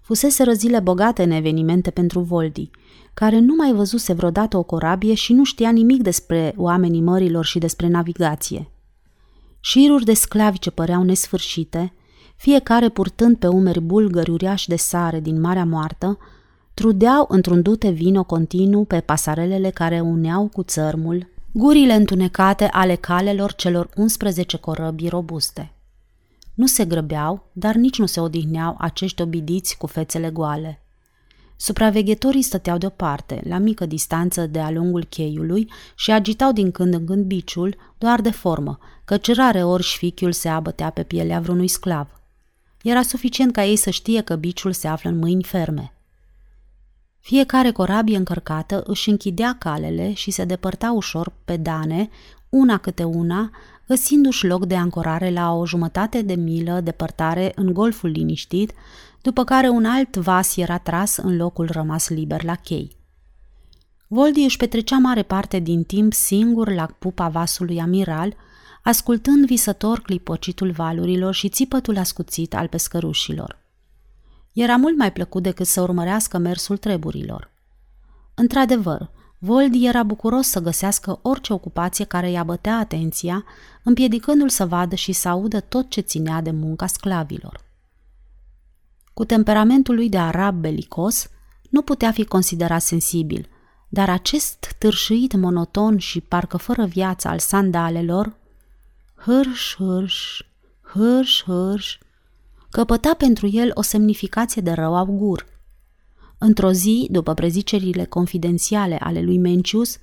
Fusese 0.00 0.52
zile 0.52 0.80
bogate 0.80 1.22
în 1.22 1.30
evenimente 1.30 1.90
pentru 1.90 2.20
Voldi, 2.20 2.70
care 3.14 3.38
nu 3.38 3.54
mai 3.54 3.72
văzuse 3.72 4.12
vreodată 4.12 4.56
o 4.56 4.62
corabie 4.62 5.14
și 5.14 5.32
nu 5.32 5.44
știa 5.44 5.70
nimic 5.70 6.02
despre 6.02 6.54
oamenii 6.56 7.00
mărilor 7.00 7.44
și 7.44 7.58
despre 7.58 7.88
navigație. 7.88 8.70
Șiruri 9.60 10.04
de 10.04 10.14
sclavi 10.14 10.58
ce 10.58 10.70
păreau 10.70 11.02
nesfârșite, 11.02 11.92
fiecare 12.36 12.88
purtând 12.88 13.36
pe 13.36 13.46
umeri 13.46 13.80
bulgări 13.80 14.30
uriași 14.30 14.68
de 14.68 14.76
sare 14.76 15.20
din 15.20 15.40
Marea 15.40 15.64
Moartă, 15.64 16.18
trudeau 16.74 17.26
într-un 17.28 17.62
dute 17.62 17.90
vino 17.90 18.24
continuu 18.24 18.84
pe 18.84 19.00
pasarelele 19.00 19.70
care 19.70 20.00
uneau 20.00 20.48
cu 20.52 20.62
țărmul 20.62 21.30
gurile 21.52 21.94
întunecate 21.94 22.64
ale 22.64 22.94
calelor 22.94 23.54
celor 23.54 23.88
11 23.96 24.56
corăbii 24.56 25.08
robuste. 25.08 25.72
Nu 26.54 26.66
se 26.66 26.84
grăbeau, 26.84 27.50
dar 27.52 27.74
nici 27.74 27.98
nu 27.98 28.06
se 28.06 28.20
odihneau 28.20 28.76
acești 28.78 29.22
obidiți 29.22 29.76
cu 29.76 29.86
fețele 29.86 30.30
goale. 30.30 30.82
Supraveghetorii 31.56 32.42
stăteau 32.42 32.78
deoparte, 32.78 33.42
la 33.48 33.58
mică 33.58 33.86
distanță 33.86 34.46
de-a 34.46 34.70
lungul 34.70 35.04
cheiului 35.04 35.70
și 35.94 36.10
agitau 36.10 36.52
din 36.52 36.70
când 36.70 36.94
în 36.94 37.06
când 37.06 37.24
biciul, 37.24 37.76
doar 37.98 38.20
de 38.20 38.30
formă, 38.30 38.78
căci 39.04 39.34
rare 39.34 39.64
ori 39.64 39.82
șfichiul 39.82 40.32
se 40.32 40.48
abătea 40.48 40.90
pe 40.90 41.02
pielea 41.02 41.40
vreunui 41.40 41.68
sclav. 41.68 42.08
Era 42.82 43.02
suficient 43.02 43.52
ca 43.52 43.64
ei 43.64 43.76
să 43.76 43.90
știe 43.90 44.20
că 44.20 44.36
biciul 44.36 44.72
se 44.72 44.88
află 44.88 45.10
în 45.10 45.18
mâini 45.18 45.42
ferme. 45.42 45.92
Fiecare 47.22 47.70
corabie 47.70 48.16
încărcată 48.16 48.82
își 48.86 49.10
închidea 49.10 49.56
calele 49.58 50.12
și 50.12 50.30
se 50.30 50.44
depărta 50.44 50.92
ușor 50.92 51.32
pe 51.44 51.56
dane, 51.56 52.08
una 52.48 52.78
câte 52.78 53.04
una, 53.04 53.50
găsindu-și 53.86 54.46
loc 54.46 54.66
de 54.66 54.76
ancorare 54.76 55.30
la 55.30 55.52
o 55.52 55.66
jumătate 55.66 56.22
de 56.22 56.34
milă 56.34 56.80
depărtare 56.80 57.52
în 57.54 57.72
golful 57.72 58.10
liniștit, 58.10 58.72
după 59.20 59.44
care 59.44 59.68
un 59.68 59.84
alt 59.84 60.16
vas 60.16 60.56
era 60.56 60.78
tras 60.78 61.16
în 61.16 61.36
locul 61.36 61.68
rămas 61.72 62.08
liber 62.08 62.44
la 62.44 62.54
chei. 62.54 62.96
Voldi 64.06 64.44
își 64.44 64.56
petrecea 64.56 64.98
mare 64.98 65.22
parte 65.22 65.58
din 65.58 65.82
timp 65.82 66.12
singur 66.12 66.72
la 66.72 66.86
pupa 66.98 67.28
vasului 67.28 67.80
amiral, 67.80 68.34
ascultând 68.82 69.46
visător 69.46 70.00
clipocitul 70.00 70.70
valurilor 70.70 71.34
și 71.34 71.48
țipătul 71.48 71.98
ascuțit 71.98 72.54
al 72.54 72.68
pescărușilor. 72.68 73.61
Era 74.52 74.76
mult 74.76 74.96
mai 74.96 75.12
plăcut 75.12 75.42
decât 75.42 75.66
să 75.66 75.80
urmărească 75.80 76.38
mersul 76.38 76.76
treburilor. 76.76 77.50
Într-adevăr, 78.34 79.10
Voldi 79.44 79.86
era 79.86 80.02
bucuros 80.02 80.48
să 80.48 80.60
găsească 80.60 81.18
orice 81.22 81.52
ocupație 81.52 82.04
care 82.04 82.28
îi 82.28 82.38
abătea 82.38 82.76
atenția, 82.76 83.44
împiedicându-l 83.82 84.48
să 84.48 84.66
vadă 84.66 84.94
și 84.94 85.12
să 85.12 85.28
audă 85.28 85.60
tot 85.60 85.90
ce 85.90 86.00
ținea 86.00 86.40
de 86.40 86.50
munca 86.50 86.86
sclavilor. 86.86 87.60
Cu 89.14 89.24
temperamentul 89.24 89.94
lui 89.94 90.08
de 90.08 90.18
arab 90.18 90.60
belicos, 90.60 91.28
nu 91.70 91.82
putea 91.82 92.12
fi 92.12 92.24
considerat 92.24 92.82
sensibil, 92.82 93.48
dar 93.88 94.10
acest 94.10 94.74
târșuit 94.78 95.34
monoton 95.34 95.98
și 95.98 96.20
parcă 96.20 96.56
fără 96.56 96.84
viață 96.84 97.28
al 97.28 97.38
sandalelor, 97.38 98.36
hârș, 99.14 99.74
hârș, 99.76 100.40
hârș, 100.80 101.42
hârș, 101.42 101.98
căpăta 102.72 103.14
pentru 103.14 103.48
el 103.48 103.70
o 103.74 103.82
semnificație 103.82 104.62
de 104.62 104.72
rău 104.72 104.96
augur. 104.96 105.46
Într-o 106.38 106.72
zi, 106.72 107.08
după 107.10 107.34
prezicerile 107.34 108.04
confidențiale 108.04 108.98
ale 109.00 109.20
lui 109.20 109.38
Mencius, 109.38 109.96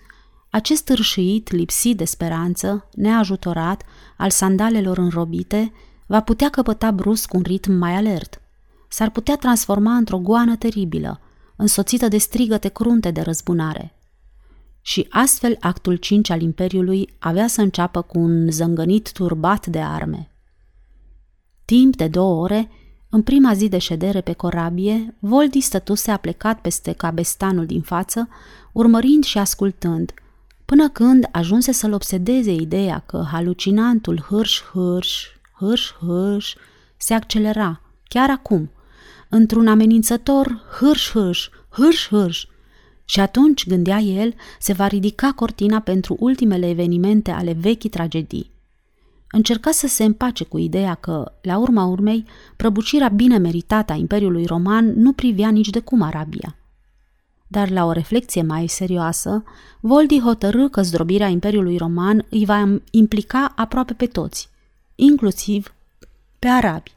acest 0.50 0.84
târșuit, 0.84 1.52
lipsit 1.52 1.98
de 1.98 2.06
speranță, 2.06 2.90
neajutorat, 2.96 3.84
al 4.18 4.30
sandalelor 4.30 4.98
înrobite, 4.98 5.72
va 6.06 6.22
putea 6.22 6.50
căpăta 6.50 6.92
brusc 6.92 7.34
un 7.34 7.42
ritm 7.42 7.72
mai 7.72 7.96
alert. 7.96 8.42
S-ar 8.90 9.10
putea 9.10 9.36
transforma 9.36 9.96
într-o 9.96 10.18
goană 10.18 10.56
teribilă, 10.56 11.20
însoțită 11.56 12.08
de 12.08 12.18
strigăte 12.18 12.68
crunte 12.68 13.12
de 13.12 13.22
răzbunare. 13.22 13.94
Și 14.82 15.08
astfel 15.10 15.58
actul 15.60 15.96
5 15.96 16.30
al 16.30 16.42
Imperiului 16.42 17.10
avea 17.20 17.48
să 17.48 17.62
înceapă 17.62 18.02
cu 18.02 18.20
un 18.20 18.52
zângănit 18.52 19.12
turbat 19.12 19.66
de 19.66 19.80
arme. 19.80 20.32
Timp 21.70 21.96
de 21.96 22.08
două 22.08 22.42
ore, 22.42 22.70
în 23.10 23.22
prima 23.22 23.54
zi 23.54 23.68
de 23.68 23.78
ședere 23.78 24.22
pe 24.22 24.34
corabie, 24.34 25.16
Voldi 25.20 25.60
stătuse 25.60 26.12
aplecat 26.12 26.62
peste 26.62 26.92
cabestanul 26.92 27.66
din 27.66 27.82
față, 27.82 28.30
urmărind 28.72 29.24
și 29.24 29.38
ascultând, 29.38 30.14
până 30.66 30.90
când 30.90 31.28
ajunse 31.32 31.72
să-l 31.72 31.94
obsedeze 31.94 32.52
ideea 32.52 33.04
că 33.06 33.26
halucinantul 33.32 34.28
hârș-hârș, 34.28 35.10
hârș-hârș, 35.60 36.54
se 36.98 37.14
accelera, 37.14 37.82
chiar 38.08 38.30
acum, 38.30 38.70
într-un 39.30 39.68
amenințător 39.68 40.62
hârș-hârș, 40.80 41.48
hârș-hârș, 41.70 42.44
și 43.06 43.20
atunci, 43.20 43.68
gândea 43.68 44.00
el, 44.00 44.34
se 44.60 44.74
va 44.74 44.88
ridica 44.88 45.32
cortina 45.32 45.80
pentru 45.80 46.16
ultimele 46.20 46.70
evenimente 46.70 47.32
ale 47.32 47.54
vechii 47.54 47.90
tragedii. 47.90 48.52
Încerca 49.32 49.72
să 49.72 49.88
se 49.88 50.04
împace 50.04 50.44
cu 50.44 50.58
ideea 50.58 50.94
că, 50.94 51.32
la 51.42 51.58
urma 51.58 51.86
urmei, 51.86 52.26
prăbucirea 52.56 53.08
bine 53.08 53.38
meritată 53.38 53.94
a 53.94 53.96
Imperiului 53.96 54.46
Roman 54.46 54.94
nu 54.96 55.12
privea 55.12 55.50
nici 55.50 55.70
de 55.70 55.80
cum 55.80 56.02
Arabia. 56.02 56.56
Dar 57.48 57.70
la 57.70 57.86
o 57.86 57.92
reflexie 57.92 58.42
mai 58.42 58.68
serioasă, 58.68 59.44
Voldi 59.80 60.20
hotărâ 60.20 60.68
că 60.68 60.82
zdrobirea 60.82 61.28
Imperiului 61.28 61.78
Roman 61.78 62.26
îi 62.30 62.46
va 62.46 62.80
implica 62.92 63.54
aproape 63.56 63.94
pe 63.94 64.06
toți, 64.06 64.50
inclusiv 64.96 65.74
pe 66.40 66.48
arabi. 66.48 66.92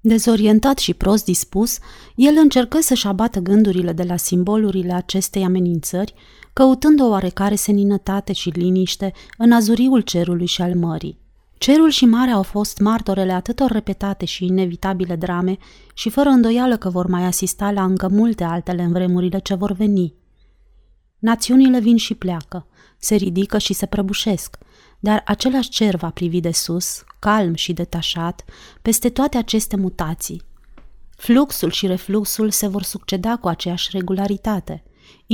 Dezorientat 0.00 0.78
și 0.78 0.94
prost 0.94 1.24
dispus, 1.24 1.78
el 2.14 2.34
încercă 2.36 2.80
să-și 2.80 3.06
abată 3.06 3.40
gândurile 3.40 3.92
de 3.92 4.02
la 4.02 4.16
simbolurile 4.16 4.92
acestei 4.92 5.44
amenințări, 5.44 6.14
căutând 6.58 7.00
o 7.00 7.06
oarecare 7.06 7.54
seninătate 7.54 8.32
și 8.32 8.48
liniște 8.48 9.12
în 9.36 9.52
azuriul 9.52 10.00
cerului 10.00 10.46
și 10.46 10.62
al 10.62 10.74
mării. 10.74 11.18
Cerul 11.58 11.90
și 11.90 12.04
marea 12.04 12.34
au 12.34 12.42
fost 12.42 12.78
martorele 12.78 13.32
atâtor 13.32 13.70
repetate 13.70 14.24
și 14.24 14.44
inevitabile 14.44 15.16
drame 15.16 15.56
și 15.94 16.10
fără 16.10 16.28
îndoială 16.28 16.76
că 16.76 16.90
vor 16.90 17.06
mai 17.06 17.24
asista 17.24 17.70
la 17.70 17.84
încă 17.84 18.08
multe 18.08 18.44
altele 18.44 18.82
în 18.82 18.92
vremurile 18.92 19.38
ce 19.38 19.54
vor 19.54 19.72
veni. 19.72 20.14
Națiunile 21.18 21.80
vin 21.80 21.96
și 21.96 22.14
pleacă, 22.14 22.66
se 22.96 23.14
ridică 23.14 23.58
și 23.58 23.72
se 23.72 23.86
prăbușesc, 23.86 24.58
dar 25.00 25.22
același 25.26 25.68
cer 25.68 25.96
va 25.96 26.10
privi 26.10 26.40
de 26.40 26.50
sus, 26.50 27.04
calm 27.18 27.54
și 27.54 27.72
detașat, 27.72 28.44
peste 28.82 29.08
toate 29.08 29.36
aceste 29.36 29.76
mutații. 29.76 30.42
Fluxul 31.16 31.70
și 31.70 31.86
refluxul 31.86 32.50
se 32.50 32.66
vor 32.66 32.82
succeda 32.82 33.36
cu 33.36 33.48
aceeași 33.48 33.88
regularitate, 33.92 34.82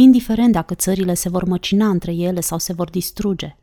indiferent 0.03 0.53
dacă 0.53 0.75
țările 0.75 1.15
se 1.15 1.29
vor 1.29 1.45
măcina 1.45 1.89
între 1.89 2.15
ele 2.15 2.41
sau 2.41 2.59
se 2.59 2.73
vor 2.73 2.91
distruge. 2.91 3.57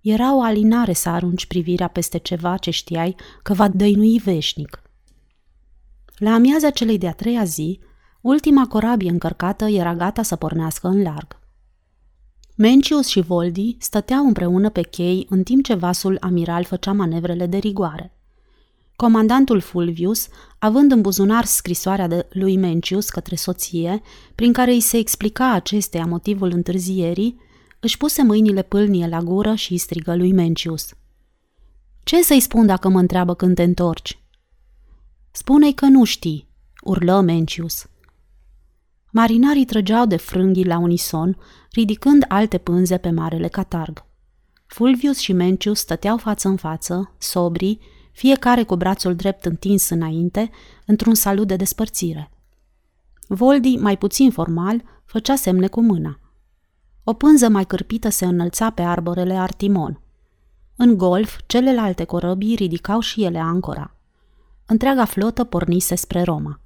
Era 0.00 0.36
o 0.36 0.42
alinare 0.42 0.92
să 0.92 1.08
arunci 1.08 1.46
privirea 1.46 1.88
peste 1.88 2.18
ceva 2.18 2.56
ce 2.56 2.70
știai 2.70 3.16
că 3.42 3.54
va 3.54 3.68
dăinui 3.68 4.18
veșnic. 4.18 4.82
La 6.16 6.32
amiaza 6.32 6.70
celei 6.70 6.98
de-a 6.98 7.12
treia 7.12 7.44
zi, 7.44 7.80
ultima 8.20 8.66
corabie 8.66 9.10
încărcată 9.10 9.64
era 9.64 9.94
gata 9.94 10.22
să 10.22 10.36
pornească 10.36 10.88
în 10.88 11.02
larg. 11.02 11.38
Mencius 12.56 13.06
și 13.06 13.20
Voldi 13.20 13.76
stăteau 13.78 14.26
împreună 14.26 14.68
pe 14.68 14.82
chei 14.82 15.26
în 15.30 15.42
timp 15.42 15.64
ce 15.64 15.74
vasul 15.74 16.16
amiral 16.20 16.64
făcea 16.64 16.92
manevrele 16.92 17.46
de 17.46 17.56
rigoare. 17.56 18.12
Comandantul 19.02 19.60
Fulvius, 19.60 20.28
având 20.58 20.92
în 20.92 21.00
buzunar 21.00 21.44
scrisoarea 21.44 22.06
de 22.06 22.26
lui 22.30 22.56
Mencius 22.56 23.08
către 23.08 23.34
soție, 23.34 24.02
prin 24.34 24.52
care 24.52 24.72
îi 24.72 24.80
se 24.80 24.96
explica 24.96 25.52
acesteia 25.52 26.06
motivul 26.06 26.50
întârzierii, 26.50 27.40
își 27.80 27.96
puse 27.96 28.22
mâinile 28.22 28.62
pâlnie 28.62 29.06
la 29.06 29.20
gură 29.20 29.54
și 29.54 29.72
îi 29.72 29.78
strigă 29.78 30.16
lui 30.16 30.32
Mencius. 30.32 30.88
Ce 32.02 32.22
să-i 32.22 32.40
spun 32.40 32.66
dacă 32.66 32.88
mă 32.88 32.98
întreabă 32.98 33.34
când 33.34 33.54
te 33.54 33.62
întorci?" 33.62 34.22
Spune-i 35.30 35.74
că 35.74 35.86
nu 35.86 36.04
știi," 36.04 36.48
urlă 36.82 37.20
Mencius. 37.20 37.86
Marinarii 39.12 39.64
trăgeau 39.64 40.06
de 40.06 40.16
frânghii 40.16 40.66
la 40.66 40.78
unison, 40.78 41.36
ridicând 41.70 42.24
alte 42.28 42.58
pânze 42.58 42.98
pe 42.98 43.10
marele 43.10 43.48
catarg. 43.48 44.04
Fulvius 44.66 45.18
și 45.18 45.32
Mencius 45.32 45.78
stăteau 45.78 46.16
față 46.16 46.48
în 46.48 46.56
față, 46.56 47.14
sobri, 47.18 47.78
fiecare 48.12 48.62
cu 48.62 48.76
brațul 48.76 49.14
drept 49.14 49.44
întins 49.44 49.88
înainte, 49.88 50.50
într-un 50.86 51.14
salut 51.14 51.46
de 51.46 51.56
despărțire. 51.56 52.30
Voldi, 53.26 53.76
mai 53.76 53.98
puțin 53.98 54.30
formal, 54.30 54.82
făcea 55.04 55.34
semne 55.34 55.66
cu 55.66 55.80
mâna. 55.80 56.18
O 57.04 57.12
pânză 57.12 57.48
mai 57.48 57.64
cârpită 57.64 58.08
se 58.08 58.24
înălța 58.24 58.70
pe 58.70 58.82
arborele 58.82 59.34
artimon. 59.34 60.00
În 60.76 60.96
golf, 60.96 61.38
celelalte 61.46 62.04
corăbii 62.04 62.54
ridicau 62.54 63.00
și 63.00 63.24
ele 63.24 63.38
ancora. 63.38 63.96
Întreaga 64.66 65.04
flotă 65.04 65.44
pornise 65.44 65.94
spre 65.94 66.22
Roma. 66.22 66.60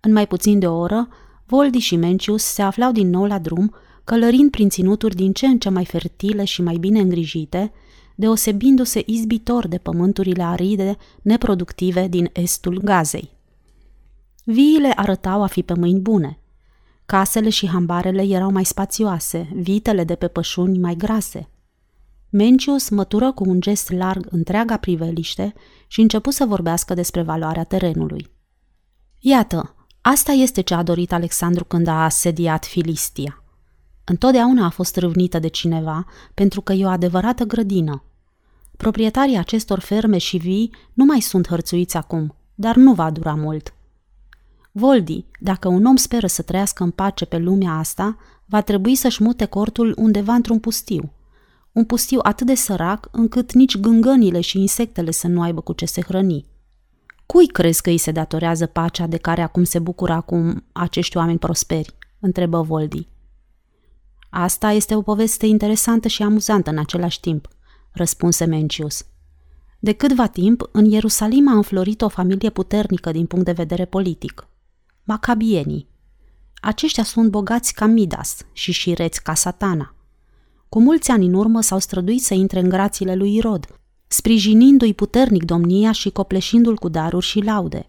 În 0.00 0.12
mai 0.12 0.26
puțin 0.26 0.58
de 0.58 0.66
o 0.66 0.78
oră, 0.78 1.08
Voldi 1.46 1.78
și 1.78 1.96
Mencius 1.96 2.42
se 2.42 2.62
aflau 2.62 2.92
din 2.92 3.10
nou 3.10 3.24
la 3.24 3.38
drum, 3.38 3.74
călărind 4.04 4.50
prin 4.50 4.68
ținuturi 4.68 5.14
din 5.14 5.32
ce 5.32 5.46
în 5.46 5.58
ce 5.58 5.68
mai 5.68 5.84
fertile 5.84 6.44
și 6.44 6.62
mai 6.62 6.76
bine 6.76 7.00
îngrijite, 7.00 7.72
deosebindu-se 8.20 9.02
izbitor 9.06 9.68
de 9.68 9.78
pământurile 9.78 10.42
aride, 10.42 10.96
neproductive 11.22 12.08
din 12.08 12.30
estul 12.32 12.80
Gazei. 12.84 13.30
Viile 14.44 14.92
arătau 14.96 15.42
a 15.42 15.46
fi 15.46 15.62
pe 15.62 15.74
mâini 15.74 16.00
bune. 16.00 16.38
Casele 17.06 17.48
și 17.48 17.68
hambarele 17.68 18.22
erau 18.22 18.50
mai 18.50 18.64
spațioase, 18.64 19.48
vitele 19.54 20.04
de 20.04 20.14
pe 20.14 20.28
pășuni 20.28 20.78
mai 20.78 20.94
grase. 20.94 21.48
Mencius 22.30 22.88
mătură 22.88 23.32
cu 23.32 23.48
un 23.48 23.60
gest 23.60 23.90
larg 23.90 24.26
întreaga 24.30 24.76
priveliște 24.76 25.54
și 25.86 26.00
început 26.00 26.32
să 26.32 26.44
vorbească 26.44 26.94
despre 26.94 27.22
valoarea 27.22 27.64
terenului. 27.64 28.30
Iată, 29.18 29.74
asta 30.00 30.32
este 30.32 30.60
ce 30.60 30.74
a 30.74 30.82
dorit 30.82 31.12
Alexandru 31.12 31.64
când 31.64 31.86
a 31.86 32.04
asediat 32.04 32.64
Filistia. 32.64 33.44
Întotdeauna 34.04 34.64
a 34.64 34.70
fost 34.70 34.96
râvnită 34.96 35.38
de 35.38 35.48
cineva 35.48 36.06
pentru 36.34 36.60
că 36.60 36.72
e 36.72 36.84
o 36.84 36.88
adevărată 36.88 37.44
grădină. 37.44 38.04
Proprietarii 38.80 39.36
acestor 39.36 39.78
ferme 39.78 40.18
și 40.18 40.36
vii 40.36 40.74
nu 40.92 41.04
mai 41.04 41.20
sunt 41.20 41.48
hărțuiți 41.48 41.96
acum, 41.96 42.34
dar 42.54 42.76
nu 42.76 42.94
va 42.94 43.10
dura 43.10 43.34
mult. 43.34 43.74
Voldi, 44.72 45.24
dacă 45.40 45.68
un 45.68 45.84
om 45.84 45.96
speră 45.96 46.26
să 46.26 46.42
trăiască 46.42 46.82
în 46.82 46.90
pace 46.90 47.24
pe 47.24 47.36
lumea 47.36 47.72
asta, 47.72 48.16
va 48.44 48.60
trebui 48.60 48.94
să-și 48.94 49.22
mute 49.22 49.44
cortul 49.44 49.94
undeva 49.98 50.34
într-un 50.34 50.58
pustiu. 50.58 51.12
Un 51.72 51.84
pustiu 51.84 52.18
atât 52.22 52.46
de 52.46 52.54
sărac 52.54 53.08
încât 53.12 53.52
nici 53.52 53.78
gângănile 53.78 54.40
și 54.40 54.58
insectele 54.58 55.10
să 55.10 55.28
nu 55.28 55.42
aibă 55.42 55.60
cu 55.60 55.72
ce 55.72 55.84
se 55.84 56.00
hrăni. 56.00 56.46
Cui 57.26 57.46
crezi 57.46 57.82
că 57.82 57.90
îi 57.90 57.98
se 57.98 58.10
datorează 58.10 58.66
pacea 58.66 59.06
de 59.06 59.16
care 59.16 59.40
acum 59.40 59.64
se 59.64 59.78
bucură 59.78 60.12
acum 60.12 60.64
acești 60.72 61.16
oameni 61.16 61.38
prosperi? 61.38 61.94
întrebă 62.20 62.62
Voldi. 62.62 63.08
Asta 64.30 64.70
este 64.70 64.94
o 64.94 65.02
poveste 65.02 65.46
interesantă 65.46 66.08
și 66.08 66.22
amuzantă 66.22 66.70
în 66.70 66.78
același 66.78 67.20
timp, 67.20 67.48
răspunse 67.92 68.44
Mencius. 68.44 69.04
De 69.78 69.92
câtva 69.92 70.26
timp, 70.26 70.68
în 70.72 70.84
Ierusalim 70.84 71.48
a 71.48 71.52
înflorit 71.52 72.02
o 72.02 72.08
familie 72.08 72.50
puternică 72.50 73.10
din 73.10 73.26
punct 73.26 73.44
de 73.44 73.52
vedere 73.52 73.84
politic. 73.84 74.48
Macabienii. 75.04 75.88
Aceștia 76.60 77.02
sunt 77.02 77.30
bogați 77.30 77.74
ca 77.74 77.86
Midas 77.86 78.36
și 78.52 78.72
șireți 78.72 79.22
ca 79.22 79.34
satana. 79.34 79.94
Cu 80.68 80.80
mulți 80.80 81.10
ani 81.10 81.26
în 81.26 81.34
urmă 81.34 81.60
s-au 81.60 81.78
străduit 81.78 82.22
să 82.22 82.34
intre 82.34 82.60
în 82.60 82.68
grațiile 82.68 83.14
lui 83.14 83.34
Irod, 83.34 83.66
sprijinindu-i 84.06 84.94
puternic 84.94 85.44
domnia 85.44 85.92
și 85.92 86.10
copleșindu-l 86.10 86.76
cu 86.76 86.88
daruri 86.88 87.26
și 87.26 87.40
laude. 87.40 87.86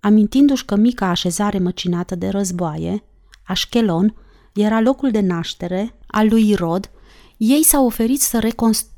Amintindu-și 0.00 0.64
că 0.64 0.76
mica 0.76 1.06
așezare 1.06 1.58
măcinată 1.58 2.14
de 2.14 2.28
războaie, 2.28 3.02
Așchelon, 3.46 4.14
era 4.54 4.80
locul 4.80 5.10
de 5.10 5.20
naștere 5.20 5.94
al 6.06 6.28
lui 6.28 6.48
Irod, 6.48 6.90
ei 7.36 7.62
s-au 7.62 7.86
oferit 7.86 8.20
să 8.20 8.38
reconstruiască 8.38 8.96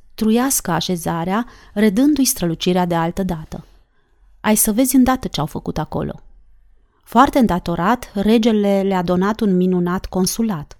așezarea, 0.64 1.46
redându-i 1.74 2.24
strălucirea 2.24 2.86
de 2.86 2.94
altă 2.94 3.22
dată. 3.22 3.64
Ai 4.40 4.56
să 4.56 4.72
vezi 4.72 4.96
îndată 4.96 5.28
ce 5.28 5.40
au 5.40 5.46
făcut 5.46 5.78
acolo. 5.78 6.20
Foarte 7.02 7.38
îndatorat, 7.38 8.10
regele 8.14 8.82
le-a 8.82 9.02
donat 9.02 9.40
un 9.40 9.56
minunat 9.56 10.06
consulat. 10.06 10.78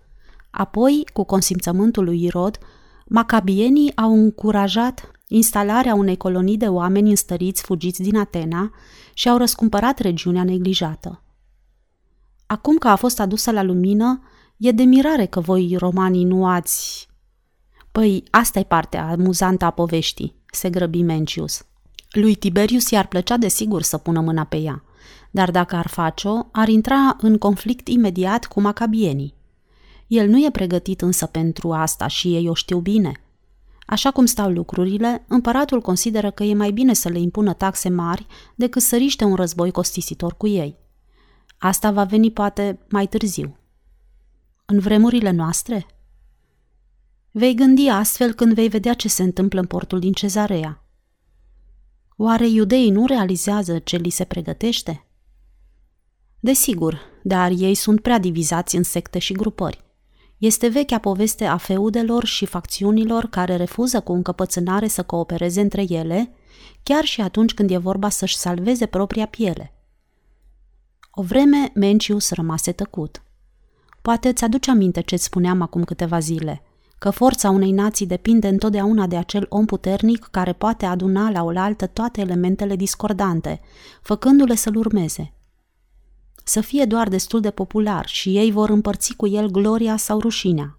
Apoi, 0.51 1.05
cu 1.13 1.25
consimțământul 1.25 2.05
lui 2.05 2.25
Irod, 2.25 2.59
macabienii 3.07 3.97
au 3.97 4.13
încurajat 4.13 5.11
instalarea 5.27 5.95
unei 5.95 6.17
colonii 6.17 6.57
de 6.57 6.69
oameni 6.69 7.11
înstăriți 7.11 7.63
fugiți 7.63 8.03
din 8.03 8.17
Atena 8.17 8.71
și 9.15 9.29
au 9.29 9.37
răscumpărat 9.37 9.99
regiunea 9.99 10.45
neglijată. 10.45 11.23
Acum 12.47 12.77
că 12.77 12.89
a 12.89 12.97
fost 12.97 13.21
adusă 13.21 13.51
la 13.51 13.63
lumină, 13.63 14.23
e 14.57 14.71
de 14.71 14.83
mirare 14.83 15.27
că 15.27 15.41
voi 15.41 15.77
romanii 15.79 16.25
nu 16.25 16.47
ați... 16.47 17.09
Păi, 17.93 18.25
asta 18.31 18.59
e 18.59 18.63
partea 18.63 19.09
amuzantă 19.09 19.65
a 19.65 19.71
poveștii, 19.71 20.35
se 20.53 20.71
grăbi 20.71 21.03
Mencius. 21.03 21.63
Lui 22.11 22.35
Tiberius 22.35 22.91
i-ar 22.91 23.07
plăcea 23.07 23.37
de 23.37 23.49
sigur 23.49 23.83
să 23.83 23.99
pună 23.99 24.21
mâna 24.21 24.45
pe 24.45 24.57
ea, 24.57 24.85
dar 25.31 25.51
dacă 25.51 25.77
ar 25.77 25.87
face-o, 25.87 26.47
ar 26.53 26.69
intra 26.69 27.17
în 27.21 27.39
conflict 27.39 27.89
imediat 27.89 28.47
cu 28.47 28.61
macabienii. 28.61 29.35
El 30.07 30.29
nu 30.29 30.45
e 30.45 30.51
pregătit 30.51 31.01
însă 31.01 31.27
pentru 31.27 31.73
asta 31.73 32.07
și 32.07 32.35
ei 32.35 32.49
o 32.49 32.55
știu 32.55 32.79
bine– 32.79 33.13
Așa 33.91 34.11
cum 34.11 34.27
stau 34.27 34.51
lucrurile, 34.51 35.25
împăratul 35.29 35.81
consideră 35.81 36.31
că 36.31 36.43
e 36.43 36.55
mai 36.55 36.71
bine 36.71 36.93
să 36.93 37.09
le 37.09 37.19
impună 37.19 37.53
taxe 37.53 37.89
mari 37.89 38.27
decât 38.55 38.83
să 38.83 38.97
riște 38.97 39.25
un 39.25 39.35
război 39.35 39.71
costisitor 39.71 40.35
cu 40.37 40.47
ei. 40.47 40.77
Asta 41.59 41.91
va 41.91 42.05
veni 42.05 42.31
poate 42.31 42.79
mai 42.89 43.07
târziu. 43.07 43.57
În 44.67 44.79
vremurile 44.79 45.31
noastre? 45.31 45.87
Vei 47.33 47.55
gândi 47.55 47.89
astfel 47.89 48.33
când 48.33 48.55
vei 48.55 48.69
vedea 48.69 48.95
ce 48.95 49.09
se 49.09 49.23
întâmplă 49.23 49.61
în 49.61 49.67
portul 49.67 49.99
din 49.99 50.13
Cezarea. 50.13 50.85
Oare 52.17 52.49
iudeii 52.49 52.91
nu 52.91 53.07
realizează 53.07 53.79
ce 53.79 53.97
li 53.97 54.11
se 54.11 54.25
pregătește? 54.25 55.07
Desigur, 56.41 57.01
dar 57.23 57.51
ei 57.51 57.75
sunt 57.75 58.01
prea 58.01 58.19
divizați 58.19 58.77
în 58.77 58.83
secte 58.83 59.19
și 59.19 59.33
grupări. 59.33 59.85
Este 60.39 60.69
vechea 60.69 60.99
poveste 60.99 61.45
a 61.45 61.57
feudelor 61.57 62.25
și 62.25 62.47
facțiunilor 62.47 63.27
care 63.27 63.57
refuză 63.57 64.01
cu 64.01 64.13
încăpățânare 64.13 64.89
să 64.89 65.03
coopereze 65.03 65.61
între 65.61 65.85
ele, 65.89 66.33
chiar 66.83 67.05
și 67.05 67.21
atunci 67.21 67.55
când 67.55 67.71
e 67.71 67.77
vorba 67.77 68.09
să-și 68.09 68.37
salveze 68.37 68.87
propria 68.87 69.27
piele. 69.27 69.75
O 71.11 71.23
vreme 71.23 71.71
Mencius 71.75 72.31
rămase 72.31 72.73
tăcut. 72.73 73.23
Poate 74.03 74.29
îți 74.29 74.45
aduce 74.45 74.71
aminte 74.71 75.01
ce-ți 75.01 75.25
spuneam 75.25 75.63
acum 75.63 75.85
câteva 75.85 76.19
zile, 76.19 76.63
că 77.01 77.11
forța 77.11 77.51
unei 77.51 77.71
nații 77.71 78.07
depinde 78.07 78.49
întotdeauna 78.49 79.07
de 79.07 79.17
acel 79.17 79.47
om 79.49 79.65
puternic 79.65 80.29
care 80.31 80.53
poate 80.53 80.87
aduna 80.87 81.31
la 81.31 81.43
oaltă 81.43 81.87
toate 81.87 82.21
elementele 82.21 82.77
discordante, 82.77 83.61
făcându-le 84.03 84.55
să-l 84.55 84.77
urmeze– 84.77 85.33
să 86.51 86.61
fie 86.61 86.85
doar 86.85 87.09
destul 87.09 87.41
de 87.41 87.51
popular 87.51 88.07
și 88.07 88.37
ei 88.37 88.51
vor 88.51 88.71
împărți 88.71 89.17
cu 89.17 89.27
el 89.27 89.51
gloria 89.51 89.97
sau 89.97 90.21
rușinea. 90.21 90.79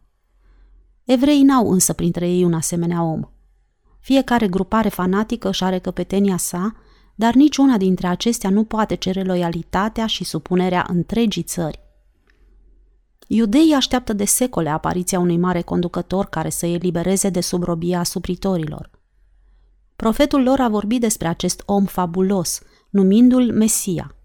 Evreii 1.03 1.43
n-au 1.43 1.71
însă 1.71 1.93
printre 1.93 2.29
ei 2.29 2.43
un 2.43 2.53
asemenea 2.53 3.03
om. 3.03 3.21
Fiecare 3.99 4.47
grupare 4.47 4.89
fanatică 4.89 5.47
își 5.47 5.63
are 5.63 5.79
căpetenia 5.79 6.37
sa, 6.37 6.75
dar 7.15 7.33
niciuna 7.33 7.77
dintre 7.77 8.07
acestea 8.07 8.49
nu 8.49 8.63
poate 8.63 8.95
cere 8.95 9.23
loialitatea 9.23 10.05
și 10.05 10.23
supunerea 10.23 10.85
întregii 10.89 11.43
țări. 11.43 11.80
Iudeii 13.33 13.73
așteaptă 13.73 14.13
de 14.13 14.25
secole 14.25 14.69
apariția 14.69 15.19
unui 15.19 15.37
mare 15.37 15.61
conducător 15.61 16.25
care 16.25 16.49
să 16.49 16.65
îi 16.65 16.73
elibereze 16.73 17.29
de 17.29 17.41
sub 17.41 17.63
robia 17.63 18.03
supritorilor. 18.03 18.89
Profetul 19.95 20.43
lor 20.43 20.59
a 20.59 20.69
vorbit 20.69 21.01
despre 21.01 21.27
acest 21.27 21.63
om 21.65 21.85
fabulos, 21.85 22.61
numindu-l 22.89 23.53
Mesia– 23.53 24.15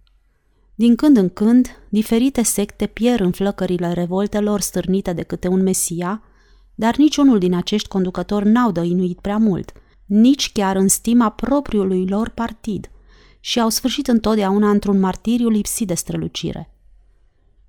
din 0.78 0.94
când 0.96 1.16
în 1.16 1.28
când, 1.28 1.68
diferite 1.88 2.42
secte 2.42 2.86
pierd 2.86 3.20
în 3.20 3.30
flăcările 3.30 3.92
revoltelor 3.92 4.60
stârnite 4.60 5.12
de 5.12 5.22
câte 5.22 5.48
un 5.48 5.62
mesia, 5.62 6.22
dar 6.74 6.96
niciunul 6.96 7.38
din 7.38 7.54
acești 7.54 7.88
conducători 7.88 8.48
n-au 8.48 8.70
dăinuit 8.70 9.20
prea 9.20 9.36
mult, 9.36 9.72
nici 10.06 10.52
chiar 10.52 10.76
în 10.76 10.88
stima 10.88 11.30
propriului 11.30 12.06
lor 12.08 12.28
partid, 12.28 12.90
și 13.40 13.60
au 13.60 13.68
sfârșit 13.68 14.06
întotdeauna 14.06 14.70
într-un 14.70 15.00
martiriu 15.00 15.48
lipsit 15.48 15.86
de 15.86 15.94
strălucire. 15.94 16.75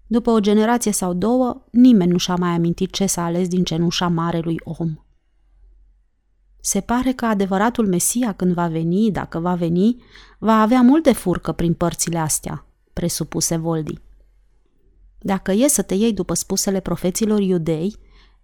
După 0.08 0.32
o 0.32 0.40
generație 0.40 0.92
sau 0.92 1.14
două, 1.14 1.66
nimeni 1.72 2.12
nu 2.12 2.18
și-a 2.18 2.36
mai 2.36 2.50
amintit 2.50 2.92
ce 2.92 3.06
s-a 3.06 3.24
ales 3.24 3.48
din 3.48 3.64
cenușa 3.64 4.08
marelui 4.08 4.60
om. 4.64 4.96
Se 6.62 6.82
pare 6.82 7.12
că 7.12 7.26
adevăratul 7.26 7.88
Mesia, 7.88 8.34
când 8.34 8.54
va 8.54 8.68
veni, 8.68 9.12
dacă 9.12 9.40
va 9.40 9.56
veni, 9.56 10.04
va 10.40 10.62
avea 10.62 10.82
multe 10.82 11.14
furcă 11.14 11.52
prin 11.52 11.74
părțile 11.74 12.18
astea, 12.18 12.66
presupuse 12.94 13.58
Voldi. 13.58 14.00
Dacă 15.20 15.52
e 15.52 15.68
să 15.68 15.82
te 15.82 15.94
iei 15.94 16.14
după 16.14 16.34
spusele 16.34 16.80
profeților 16.80 17.40
iudei, 17.40 17.96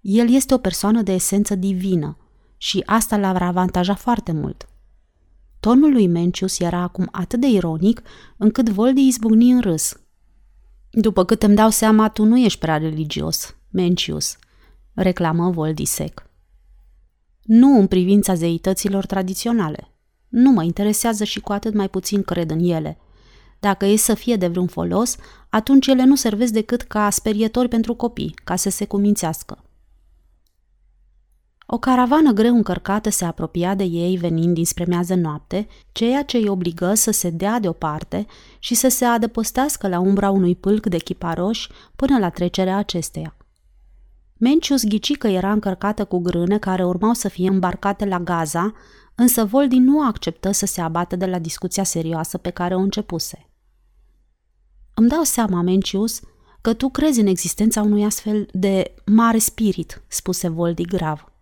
el 0.02 0.30
este 0.30 0.54
o 0.54 0.58
persoană 0.58 1.02
de 1.02 1.12
esență 1.12 1.56
divină 1.56 2.18
și 2.58 2.84
asta 2.86 3.18
l-ar 3.18 3.42
avantaja 3.42 3.96
foarte 3.96 4.32
mult. 4.32 4.68
Tonul 5.60 5.92
lui 5.92 6.08
Mencius 6.08 6.60
era 6.60 6.78
acum 6.78 7.08
atât 7.12 7.40
de 7.40 7.48
ironic 7.48 8.02
încât 8.38 8.70
Voldi 8.70 9.08
izbucni 9.08 9.52
în 9.52 9.62
râs. 9.62 10.03
După 10.96 11.26
cât 11.26 11.44
îmi 11.44 11.56
dau 11.56 11.70
seama, 11.70 12.10
tu 12.10 12.24
nu 12.24 12.38
ești 12.38 12.60
prea 12.60 12.78
religios, 12.78 13.56
Mencius, 13.70 14.38
reclamă 14.94 15.50
Voldi 15.50 15.86
sec. 15.86 16.30
Nu 17.42 17.80
în 17.80 17.88
privința 17.88 18.34
zeităților 18.34 19.06
tradiționale. 19.06 19.92
Nu 20.28 20.52
mă 20.52 20.64
interesează 20.64 21.24
și 21.24 21.40
cu 21.40 21.52
atât 21.52 21.74
mai 21.74 21.90
puțin 21.90 22.24
cred 22.24 22.52
în 22.52 22.60
ele– 22.60 22.98
dacă 23.64 23.86
e 23.86 23.96
să 23.96 24.14
fie 24.14 24.36
de 24.36 24.48
vreun 24.48 24.68
folos, 24.68 25.16
atunci 25.50 25.88
ele 25.88 26.04
nu 26.04 26.16
servesc 26.16 26.54
decât 26.54 26.82
ca 26.82 27.10
sperietori 27.10 27.68
pentru 27.68 27.96
copii, 27.96 28.36
ca 28.44 28.56
să 28.56 28.70
se 28.70 28.86
cumințească. 28.86 29.64
O 31.66 31.78
caravană 31.78 32.32
greu 32.32 32.56
încărcată 32.56 33.10
se 33.10 33.26
apropia 33.26 33.76
de 33.76 33.84
ei 33.84 34.18
venind 34.18 34.54
dinspre 34.54 34.86
miază 34.88 35.16
noapte, 35.16 35.68
ceea 35.92 36.24
ce 36.24 36.38
îi 36.38 36.48
obligă 36.48 36.94
să 36.94 37.12
se 37.12 37.30
dea 37.30 37.60
deoparte 37.60 38.26
și 38.60 38.74
să 38.74 38.88
se 38.88 39.06
adăpostească 39.06 39.88
la 39.88 40.00
umbra 40.00 40.30
unui 40.30 40.56
pâlc 40.56 40.86
de 40.86 40.98
chiparoși 40.98 41.70
până 41.96 42.20
la 42.20 42.30
trecerea 42.30 42.78
acesteia. 42.78 43.36
Mencius 44.38 44.84
ghici 44.84 45.18
că 45.18 45.28
era 45.28 45.52
încărcată 45.52 46.06
cu 46.06 46.20
grâne 46.20 46.58
care 46.58 46.86
urmau 46.86 47.14
să 47.14 47.28
fie 47.28 47.50
îmbarcate 47.50 48.06
la 48.06 48.20
Gaza, 48.20 48.74
însă 49.16 49.46
Voldi 49.46 49.78
nu 49.78 50.06
acceptă 50.06 50.52
să 50.52 50.66
se 50.66 50.82
abată 50.82 51.16
de 51.16 51.26
la 51.26 51.40
discuția 51.40 51.84
serioasă 51.84 52.38
pe 52.38 52.50
care 52.50 52.76
o 52.76 52.80
începuse. 52.80 53.50
Îmi 54.94 55.10
dau 55.10 55.24
seama, 55.24 55.62
Mencius, 55.62 56.20
că 56.62 56.74
tu 56.74 56.90
crezi 56.90 57.20
în 57.20 57.28
existența 57.28 57.82
unui 57.82 58.04
astfel 58.04 58.48
de 58.52 58.94
mare 59.06 59.38
spirit, 59.38 60.02
spuse 60.08 60.48
Voldi 60.48 60.84
grav. 60.84 61.33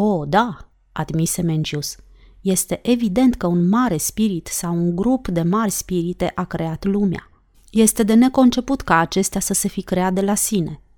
O, 0.00 0.24
da, 0.24 0.70
admise 0.92 1.42
Mencius. 1.42 1.96
Este 2.40 2.80
evident 2.82 3.34
că 3.34 3.46
un 3.46 3.68
mare 3.68 3.96
spirit 3.96 4.46
sau 4.46 4.74
un 4.74 4.96
grup 4.96 5.28
de 5.28 5.42
mari 5.42 5.70
spirite 5.70 6.32
a 6.34 6.44
creat 6.44 6.84
lumea. 6.84 7.30
Este 7.70 8.02
de 8.02 8.14
neconceput 8.14 8.80
ca 8.80 8.98
acestea 8.98 9.40
să 9.40 9.54
se 9.54 9.68
fi 9.68 9.82
creat 9.82 10.12
de 10.12 10.20
la 10.20 10.34
sine– 10.34 10.80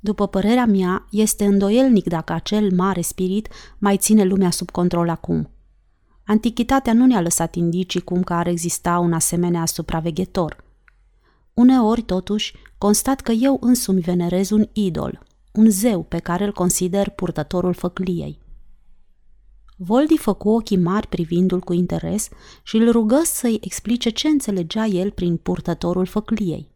după 0.00 0.26
părerea 0.26 0.66
mea, 0.66 1.06
este 1.10 1.44
îndoielnic 1.44 2.08
dacă 2.08 2.32
acel 2.32 2.72
mare 2.72 3.00
spirit 3.00 3.48
mai 3.78 3.96
ține 3.96 4.24
lumea 4.24 4.50
sub 4.50 4.70
control 4.70 5.08
acum. 5.08 5.50
Antichitatea 6.24 6.92
nu 6.92 7.06
ne-a 7.06 7.20
lăsat 7.20 7.54
indicii 7.54 8.00
cum 8.00 8.22
că 8.22 8.32
ar 8.32 8.46
exista 8.46 8.98
un 8.98 9.12
asemenea 9.12 9.66
supraveghetor. 9.66 10.64
Uneori, 11.54 12.02
totuși, 12.02 12.54
constat 12.78 13.20
că 13.20 13.32
eu 13.32 13.58
însumi 13.60 14.00
venerez 14.00 14.50
un 14.50 14.68
idol, 14.72 15.26
un 15.52 15.70
zeu 15.70 16.02
pe 16.02 16.18
care 16.18 16.44
îl 16.44 16.52
consider 16.52 17.08
purtătorul 17.08 17.72
făcliei. 17.72 18.39
Voldi 19.82 20.16
făcu 20.16 20.48
ochii 20.48 20.76
mari 20.76 21.06
privindu-l 21.06 21.60
cu 21.60 21.72
interes 21.72 22.28
și 22.62 22.76
îl 22.76 22.90
rugă 22.90 23.20
să-i 23.24 23.58
explice 23.60 24.10
ce 24.10 24.28
înțelegea 24.28 24.84
el 24.86 25.10
prin 25.10 25.36
purtătorul 25.36 26.06
făcliei. 26.06 26.68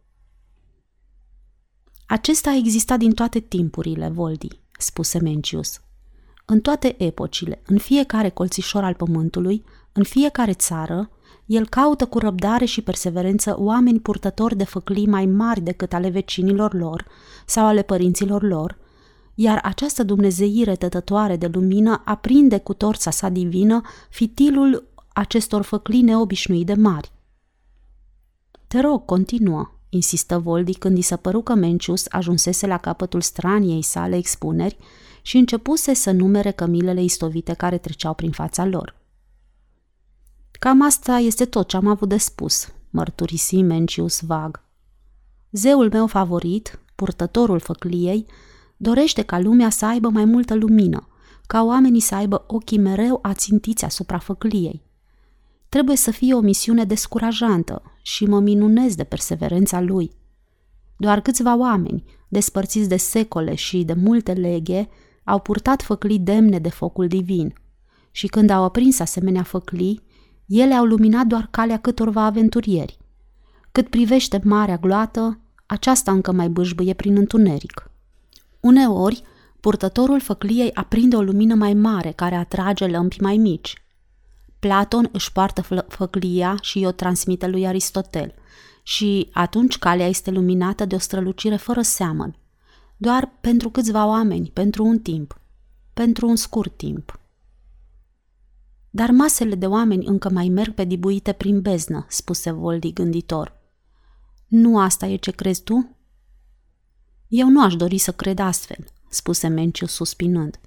Acesta 2.07 2.49
a 2.49 2.55
existat 2.55 2.99
din 2.99 3.13
toate 3.13 3.39
timpurile, 3.39 4.09
Voldi, 4.09 4.47
spuse 4.77 5.19
Mencius. 5.19 5.81
În 6.45 6.59
toate 6.61 7.03
epocile, 7.03 7.61
în 7.65 7.77
fiecare 7.77 8.29
colțișor 8.29 8.83
al 8.83 8.93
pământului, 8.93 9.63
în 9.91 10.03
fiecare 10.03 10.53
țară, 10.53 11.09
el 11.45 11.67
caută 11.67 12.05
cu 12.05 12.19
răbdare 12.19 12.65
și 12.65 12.81
perseverență 12.81 13.55
oameni 13.59 13.99
purtători 13.99 14.55
de 14.55 14.63
făclii 14.63 15.07
mai 15.07 15.25
mari 15.25 15.61
decât 15.61 15.93
ale 15.93 16.09
vecinilor 16.09 16.73
lor 16.73 17.07
sau 17.45 17.65
ale 17.65 17.81
părinților 17.81 18.43
lor, 18.43 18.77
iar 19.35 19.59
această 19.63 20.03
dumnezeire 20.03 20.75
tătătoare 20.75 21.35
de 21.35 21.47
lumină 21.47 22.01
aprinde 22.05 22.57
cu 22.57 22.73
torța 22.73 23.11
sa 23.11 23.29
divină 23.29 23.81
fitilul 24.09 24.87
acestor 25.13 25.61
făclii 25.61 26.01
neobișnuit 26.01 26.65
de 26.65 26.73
mari. 26.73 27.11
Te 28.67 28.79
rog, 28.79 29.05
continuă, 29.05 29.71
insistă 29.89 30.39
Voldi 30.39 30.73
când 30.73 30.97
i 30.97 31.01
se 31.01 31.15
păru 31.15 31.41
că 31.41 31.53
Mencius 31.53 32.05
ajunsese 32.09 32.67
la 32.67 32.77
capătul 32.77 33.21
straniei 33.21 33.81
sale 33.81 34.15
expuneri 34.15 34.77
și 35.21 35.37
începuse 35.37 35.93
să 35.93 36.11
numere 36.11 36.51
cămilele 36.51 37.03
istovite 37.03 37.53
care 37.53 37.77
treceau 37.77 38.13
prin 38.13 38.31
fața 38.31 38.65
lor. 38.65 38.95
Cam 40.51 40.81
asta 40.81 41.17
este 41.17 41.45
tot 41.45 41.67
ce 41.67 41.77
am 41.77 41.87
avut 41.87 42.09
de 42.09 42.17
spus, 42.17 42.67
mărturisi 42.89 43.61
Mencius 43.61 44.21
vag. 44.21 44.63
Zeul 45.51 45.89
meu 45.91 46.07
favorit, 46.07 46.79
purtătorul 46.95 47.59
făcliei, 47.59 48.25
dorește 48.77 49.21
ca 49.21 49.39
lumea 49.39 49.69
să 49.69 49.85
aibă 49.85 50.09
mai 50.09 50.25
multă 50.25 50.55
lumină, 50.55 51.07
ca 51.47 51.63
oamenii 51.63 51.99
să 51.99 52.15
aibă 52.15 52.43
ochii 52.47 52.77
mereu 52.77 53.19
ațintiți 53.21 53.85
asupra 53.85 54.17
făcliei. 54.17 54.83
Trebuie 55.69 55.95
să 55.95 56.11
fie 56.11 56.33
o 56.33 56.39
misiune 56.39 56.83
descurajantă 56.83 57.81
și 58.01 58.25
mă 58.25 58.39
minunez 58.39 58.95
de 58.95 59.03
perseverența 59.03 59.81
lui. 59.81 60.11
Doar 60.97 61.21
câțiva 61.21 61.55
oameni, 61.55 62.03
despărțiți 62.27 62.89
de 62.89 62.97
secole 62.97 63.55
și 63.55 63.83
de 63.83 63.93
multe 63.93 64.33
leghe, 64.33 64.89
au 65.23 65.39
purtat 65.39 65.81
făclii 65.81 66.19
demne 66.19 66.59
de 66.59 66.69
focul 66.69 67.07
divin. 67.07 67.53
Și 68.11 68.27
când 68.27 68.49
au 68.49 68.63
aprins 68.63 68.99
asemenea 68.99 69.43
făclii, 69.43 70.01
ele 70.45 70.73
au 70.73 70.85
luminat 70.85 71.25
doar 71.25 71.47
calea 71.51 71.77
câtorva 71.77 72.23
aventurieri. 72.23 72.97
Cât 73.71 73.89
privește 73.89 74.41
marea 74.43 74.77
gloată, 74.77 75.39
aceasta 75.65 76.11
încă 76.11 76.31
mai 76.31 76.49
bâșbâie 76.49 76.93
prin 76.93 77.17
întuneric. 77.17 77.91
Uneori, 78.65 79.23
purtătorul 79.59 80.19
făcliei 80.19 80.73
aprinde 80.73 81.15
o 81.15 81.21
lumină 81.21 81.55
mai 81.55 81.73
mare 81.73 82.11
care 82.11 82.35
atrage 82.35 82.87
lămpi 82.87 83.21
mai 83.21 83.37
mici– 83.37 83.73
Platon 84.65 85.09
își 85.11 85.31
poartă 85.31 85.83
făclia 85.87 86.57
și 86.61 86.83
o 86.85 86.91
transmite 86.91 87.47
lui 87.47 87.67
Aristotel 87.67 88.33
și 88.83 89.29
atunci 89.33 89.77
calea 89.77 90.07
este 90.07 90.31
luminată 90.31 90.85
de 90.85 90.95
o 90.95 90.97
strălucire 90.97 91.55
fără 91.55 91.81
seamăn, 91.81 92.35
doar 92.97 93.37
pentru 93.41 93.69
câțiva 93.69 94.05
oameni, 94.05 94.49
pentru 94.53 94.85
un 94.85 94.99
timp, 94.99 95.41
pentru 95.93 96.27
un 96.27 96.35
scurt 96.35 96.77
timp. 96.77 97.19
Dar 98.89 99.11
masele 99.11 99.55
de 99.55 99.67
oameni 99.67 100.05
încă 100.05 100.29
mai 100.29 100.49
merg 100.49 100.73
pe 100.73 100.83
dibuite 100.83 101.31
prin 101.31 101.61
beznă, 101.61 102.05
spuse 102.09 102.51
Voldi 102.51 102.93
gânditor. 102.93 103.61
Nu 104.47 104.79
asta 104.79 105.05
e 105.05 105.15
ce 105.15 105.31
crezi 105.31 105.63
tu? 105.63 105.94
Eu 107.37 107.49
nu 107.49 107.63
aș 107.63 107.75
dori 107.75 107.97
să 107.97 108.11
cred 108.11 108.39
astfel, 108.39 108.85
spuse 109.09 109.47
Menciu 109.47 109.85
suspinând. 109.85 110.59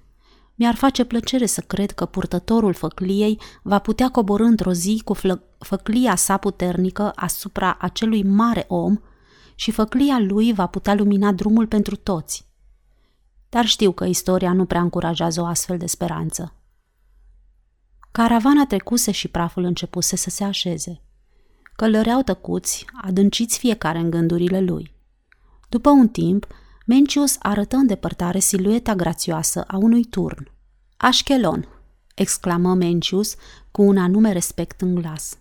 Mi-ar 0.55 0.75
face 0.75 1.03
plăcere 1.03 1.45
să 1.45 1.61
cred 1.61 1.91
că 1.91 2.05
purtătorul 2.05 2.73
făcliei 2.73 3.39
va 3.63 3.79
putea 3.79 4.09
coborâ 4.09 4.43
într-o 4.43 4.73
zi 4.73 5.01
cu 5.05 5.17
făclia 5.57 6.15
sa 6.15 6.37
puternică 6.37 7.11
asupra 7.15 7.77
acelui 7.79 8.23
mare 8.23 8.65
om 8.67 8.97
și 9.55 9.71
făclia 9.71 10.19
lui 10.19 10.53
va 10.53 10.67
putea 10.67 10.93
lumina 10.93 11.31
drumul 11.31 11.67
pentru 11.67 11.95
toți. 11.95 12.47
Dar 13.49 13.65
știu 13.65 13.91
că 13.91 14.05
istoria 14.05 14.53
nu 14.53 14.65
prea 14.65 14.81
încurajează 14.81 15.41
o 15.41 15.45
astfel 15.45 15.77
de 15.77 15.85
speranță. 15.85 16.53
Caravana 18.11 18.65
trecuse 18.65 19.11
și 19.11 19.27
praful 19.27 19.63
începuse 19.63 20.15
să 20.15 20.29
se 20.29 20.43
așeze. 20.43 21.01
Călăreau 21.75 22.21
tăcuți, 22.21 22.85
adânciți 23.01 23.57
fiecare 23.57 23.97
în 23.97 24.09
gândurile 24.09 24.61
lui. 24.61 24.97
După 25.69 25.89
un 25.89 26.07
timp, 26.07 26.47
Mencius 26.89 27.35
arătă 27.39 27.75
în 27.75 27.87
depărtare 27.87 28.39
silueta 28.39 28.95
grațioasă 28.95 29.63
a 29.67 29.77
unui 29.77 30.03
turn. 30.03 30.51
Așchelon, 30.97 31.67
exclamă 32.15 32.73
Mencius 32.73 33.35
cu 33.71 33.81
un 33.81 33.97
anume 33.97 34.31
respect 34.31 34.81
în 34.81 34.95
glas. 34.95 35.37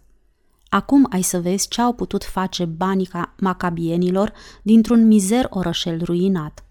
Acum 0.68 1.06
ai 1.10 1.22
să 1.22 1.40
vezi 1.40 1.68
ce 1.68 1.80
au 1.80 1.92
putut 1.92 2.24
face 2.24 2.64
banii 2.64 3.10
macabienilor 3.38 4.32
dintr-un 4.62 5.06
mizer 5.06 5.46
orășel 5.50 6.04
ruinat. 6.04 6.64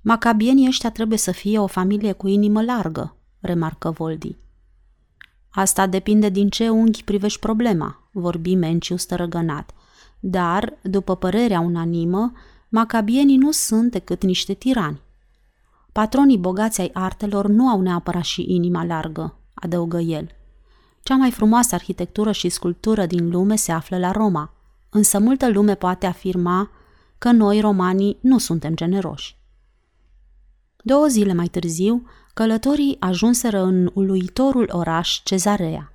Macabienii 0.00 0.68
ăștia 0.68 0.90
trebuie 0.90 1.18
să 1.18 1.30
fie 1.30 1.58
o 1.58 1.66
familie 1.66 2.12
cu 2.12 2.28
inimă 2.28 2.62
largă, 2.62 3.16
remarcă 3.40 3.90
Voldi. 3.90 4.36
Asta 5.50 5.86
depinde 5.86 6.28
din 6.28 6.48
ce 6.48 6.68
unghi 6.68 7.04
privești 7.04 7.38
problema, 7.38 8.08
vorbi 8.12 8.54
Mencius 8.54 9.04
tărăgănat. 9.04 9.74
Dar, 10.20 10.78
după 10.82 11.16
părerea 11.16 11.60
unanimă, 11.60 12.32
macabienii 12.74 13.36
nu 13.36 13.50
sunt 13.50 13.90
decât 13.90 14.22
niște 14.22 14.54
tirani. 14.54 15.00
Patronii 15.92 16.38
bogați 16.38 16.80
ai 16.80 16.90
artelor 16.92 17.46
nu 17.46 17.68
au 17.68 17.80
neapărat 17.80 18.22
și 18.22 18.44
inima 18.48 18.84
largă, 18.84 19.34
adăugă 19.54 19.98
el. 19.98 20.28
Cea 21.02 21.16
mai 21.16 21.30
frumoasă 21.30 21.74
arhitectură 21.74 22.32
și 22.32 22.48
sculptură 22.48 23.06
din 23.06 23.30
lume 23.30 23.56
se 23.56 23.72
află 23.72 23.98
la 23.98 24.10
Roma, 24.10 24.52
însă 24.90 25.18
multă 25.18 25.50
lume 25.50 25.74
poate 25.74 26.06
afirma 26.06 26.70
că 27.18 27.30
noi, 27.30 27.60
romanii, 27.60 28.18
nu 28.20 28.38
suntem 28.38 28.74
generoși. 28.74 29.36
Două 30.82 31.06
zile 31.06 31.32
mai 31.32 31.46
târziu, 31.46 32.06
călătorii 32.32 32.96
ajunseră 32.98 33.62
în 33.62 33.90
uluitorul 33.92 34.68
oraș 34.72 35.20
Cezarea. 35.24 35.92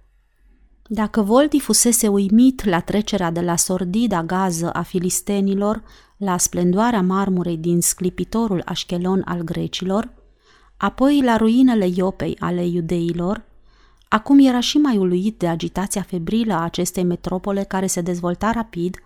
Dacă 0.87 1.21
Volti 1.21 1.59
fusese 1.59 2.07
uimit 2.07 2.63
la 2.63 2.79
trecerea 2.79 3.31
de 3.31 3.41
la 3.41 3.55
sordida 3.55 4.23
gază 4.23 4.71
a 4.71 4.81
filistenilor 4.81 5.83
la 6.19 6.37
splendoarea 6.37 7.01
marmurei 7.01 7.57
din 7.57 7.81
sclipitorul 7.81 8.61
așchelon 8.65 9.21
al 9.25 9.41
grecilor, 9.41 10.13
apoi 10.77 11.21
la 11.23 11.37
ruinele 11.37 11.87
Iopei 11.95 12.35
ale 12.39 12.65
iudeilor, 12.65 13.43
acum 14.07 14.39
era 14.39 14.59
și 14.59 14.77
mai 14.77 14.97
uluit 14.97 15.37
de 15.37 15.47
agitația 15.47 16.01
febrilă 16.01 16.53
a 16.53 16.63
acestei 16.63 17.03
metropole 17.03 17.63
care 17.63 17.87
se 17.87 18.01
dezvolta 18.01 18.51
rapid 18.51 18.97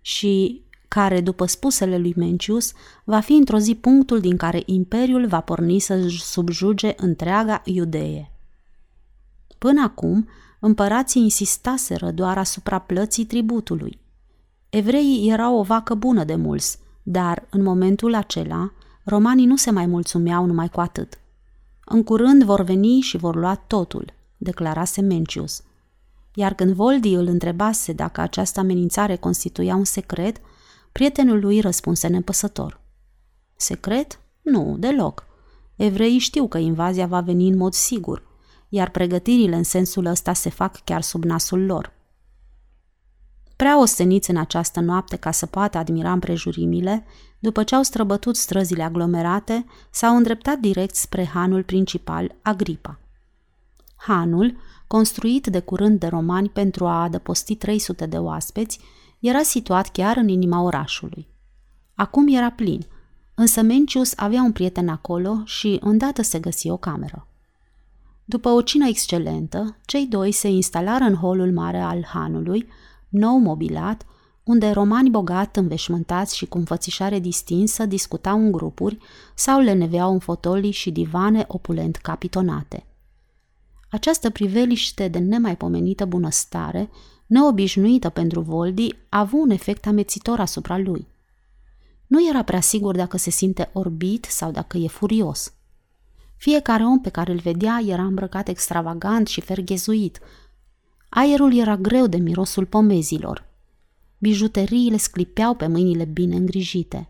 și 0.00 0.62
care, 0.88 1.20
după 1.20 1.46
spusele 1.46 1.98
lui 1.98 2.12
Mencius, 2.16 2.72
va 3.04 3.20
fi 3.20 3.32
într-o 3.32 3.58
zi 3.58 3.74
punctul 3.74 4.20
din 4.20 4.36
care 4.36 4.62
imperiul 4.66 5.26
va 5.26 5.40
porni 5.40 5.78
să 5.78 6.08
subjuge 6.08 6.92
întreaga 6.96 7.62
Iudee. 7.64 8.32
Până 9.58 9.82
acum, 9.82 10.28
împărații 10.60 11.22
insistaseră 11.22 12.10
doar 12.10 12.38
asupra 12.38 12.78
plății 12.78 13.24
tributului. 13.24 14.00
Evreii 14.74 15.30
erau 15.30 15.58
o 15.58 15.62
vacă 15.62 15.94
bună 15.94 16.24
de 16.24 16.34
mulți, 16.34 16.78
dar 17.02 17.46
în 17.50 17.62
momentul 17.62 18.14
acela 18.14 18.72
romanii 19.04 19.46
nu 19.46 19.56
se 19.56 19.70
mai 19.70 19.86
mulțumeau 19.86 20.44
numai 20.44 20.68
cu 20.68 20.80
atât. 20.80 21.18
În 21.84 22.02
curând 22.04 22.42
vor 22.42 22.62
veni 22.62 23.00
și 23.00 23.16
vor 23.16 23.34
lua 23.36 23.54
totul, 23.54 24.12
declarase 24.36 25.00
Mencius. 25.00 25.62
Iar 26.34 26.54
când 26.54 26.74
Voldi 26.74 27.14
îl 27.14 27.26
întrebase 27.26 27.92
dacă 27.92 28.20
această 28.20 28.60
amenințare 28.60 29.16
constituia 29.16 29.74
un 29.74 29.84
secret, 29.84 30.40
prietenul 30.92 31.40
lui 31.40 31.60
răspunse 31.60 32.06
nepăsător. 32.06 32.80
Secret? 33.56 34.20
Nu, 34.42 34.76
deloc. 34.78 35.26
Evreii 35.76 36.18
știu 36.18 36.48
că 36.48 36.58
invazia 36.58 37.06
va 37.06 37.20
veni 37.20 37.48
în 37.48 37.56
mod 37.56 37.72
sigur, 37.72 38.22
iar 38.68 38.90
pregătirile 38.90 39.56
în 39.56 39.64
sensul 39.64 40.04
ăsta 40.04 40.32
se 40.32 40.50
fac 40.50 40.84
chiar 40.84 41.02
sub 41.02 41.24
nasul 41.24 41.64
lor. 41.64 42.00
Prea 43.62 43.80
osteniți 43.80 44.30
în 44.30 44.36
această 44.36 44.80
noapte 44.80 45.16
ca 45.16 45.30
să 45.30 45.46
poată 45.46 45.78
admira 45.78 46.12
împrejurimile, 46.12 47.04
după 47.38 47.62
ce 47.62 47.74
au 47.74 47.82
străbătut 47.82 48.36
străzile 48.36 48.82
aglomerate, 48.82 49.66
s-au 49.90 50.16
îndreptat 50.16 50.58
direct 50.58 50.94
spre 50.94 51.24
hanul 51.24 51.62
principal, 51.62 52.34
Agripa. 52.42 52.98
Hanul, 53.96 54.56
construit 54.86 55.46
de 55.46 55.60
curând 55.60 56.00
de 56.00 56.06
romani 56.06 56.48
pentru 56.48 56.86
a 56.86 57.02
adăposti 57.02 57.54
300 57.54 58.06
de 58.06 58.16
oaspeți, 58.16 58.80
era 59.18 59.42
situat 59.42 59.88
chiar 59.88 60.16
în 60.16 60.28
inima 60.28 60.62
orașului. 60.62 61.26
Acum 61.94 62.28
era 62.28 62.50
plin, 62.50 62.86
însă 63.34 63.62
Mencius 63.62 64.12
avea 64.16 64.42
un 64.42 64.52
prieten 64.52 64.88
acolo 64.88 65.42
și 65.44 65.78
îndată 65.80 66.22
se 66.22 66.38
găsi 66.38 66.70
o 66.70 66.76
cameră. 66.76 67.26
După 68.24 68.48
o 68.48 68.62
cină 68.62 68.86
excelentă, 68.88 69.76
cei 69.84 70.06
doi 70.06 70.32
se 70.32 70.48
instalară 70.48 71.04
în 71.04 71.14
holul 71.14 71.52
mare 71.52 71.80
al 71.80 72.04
hanului, 72.04 72.68
nou 73.12 73.38
mobilat, 73.38 74.06
unde 74.44 74.70
romani 74.70 75.10
bogat, 75.10 75.56
înveșmântați 75.56 76.36
și 76.36 76.46
cu 76.46 76.58
înfățișare 76.58 77.18
distinsă 77.18 77.86
discutau 77.86 78.38
în 78.38 78.52
grupuri 78.52 78.98
sau 79.34 79.60
le 79.60 79.72
neveau 79.72 80.12
în 80.12 80.18
fotolii 80.18 80.70
și 80.70 80.90
divane 80.90 81.44
opulent 81.48 81.96
capitonate. 81.96 82.86
Această 83.90 84.30
priveliște 84.30 85.08
de 85.08 85.18
nemaipomenită 85.18 86.04
bunăstare, 86.04 86.90
neobișnuită 87.26 88.08
pentru 88.08 88.40
Voldi, 88.40 88.88
a 89.08 89.18
avut 89.18 89.40
un 89.40 89.50
efect 89.50 89.86
amețitor 89.86 90.40
asupra 90.40 90.78
lui. 90.78 91.06
Nu 92.06 92.28
era 92.28 92.42
prea 92.42 92.60
sigur 92.60 92.96
dacă 92.96 93.16
se 93.16 93.30
simte 93.30 93.70
orbit 93.72 94.24
sau 94.24 94.50
dacă 94.50 94.76
e 94.76 94.86
furios. 94.86 95.52
Fiecare 96.36 96.84
om 96.84 97.00
pe 97.00 97.08
care 97.08 97.32
îl 97.32 97.38
vedea 97.38 97.82
era 97.86 98.02
îmbrăcat 98.02 98.48
extravagant 98.48 99.26
și 99.26 99.40
ferghezuit. 99.40 100.20
Aerul 101.14 101.54
era 101.56 101.76
greu 101.76 102.06
de 102.06 102.16
mirosul 102.16 102.66
pomezilor. 102.66 103.44
Bijuteriile 104.18 104.96
sclipeau 104.96 105.54
pe 105.54 105.66
mâinile 105.66 106.04
bine 106.04 106.36
îngrijite. 106.36 107.08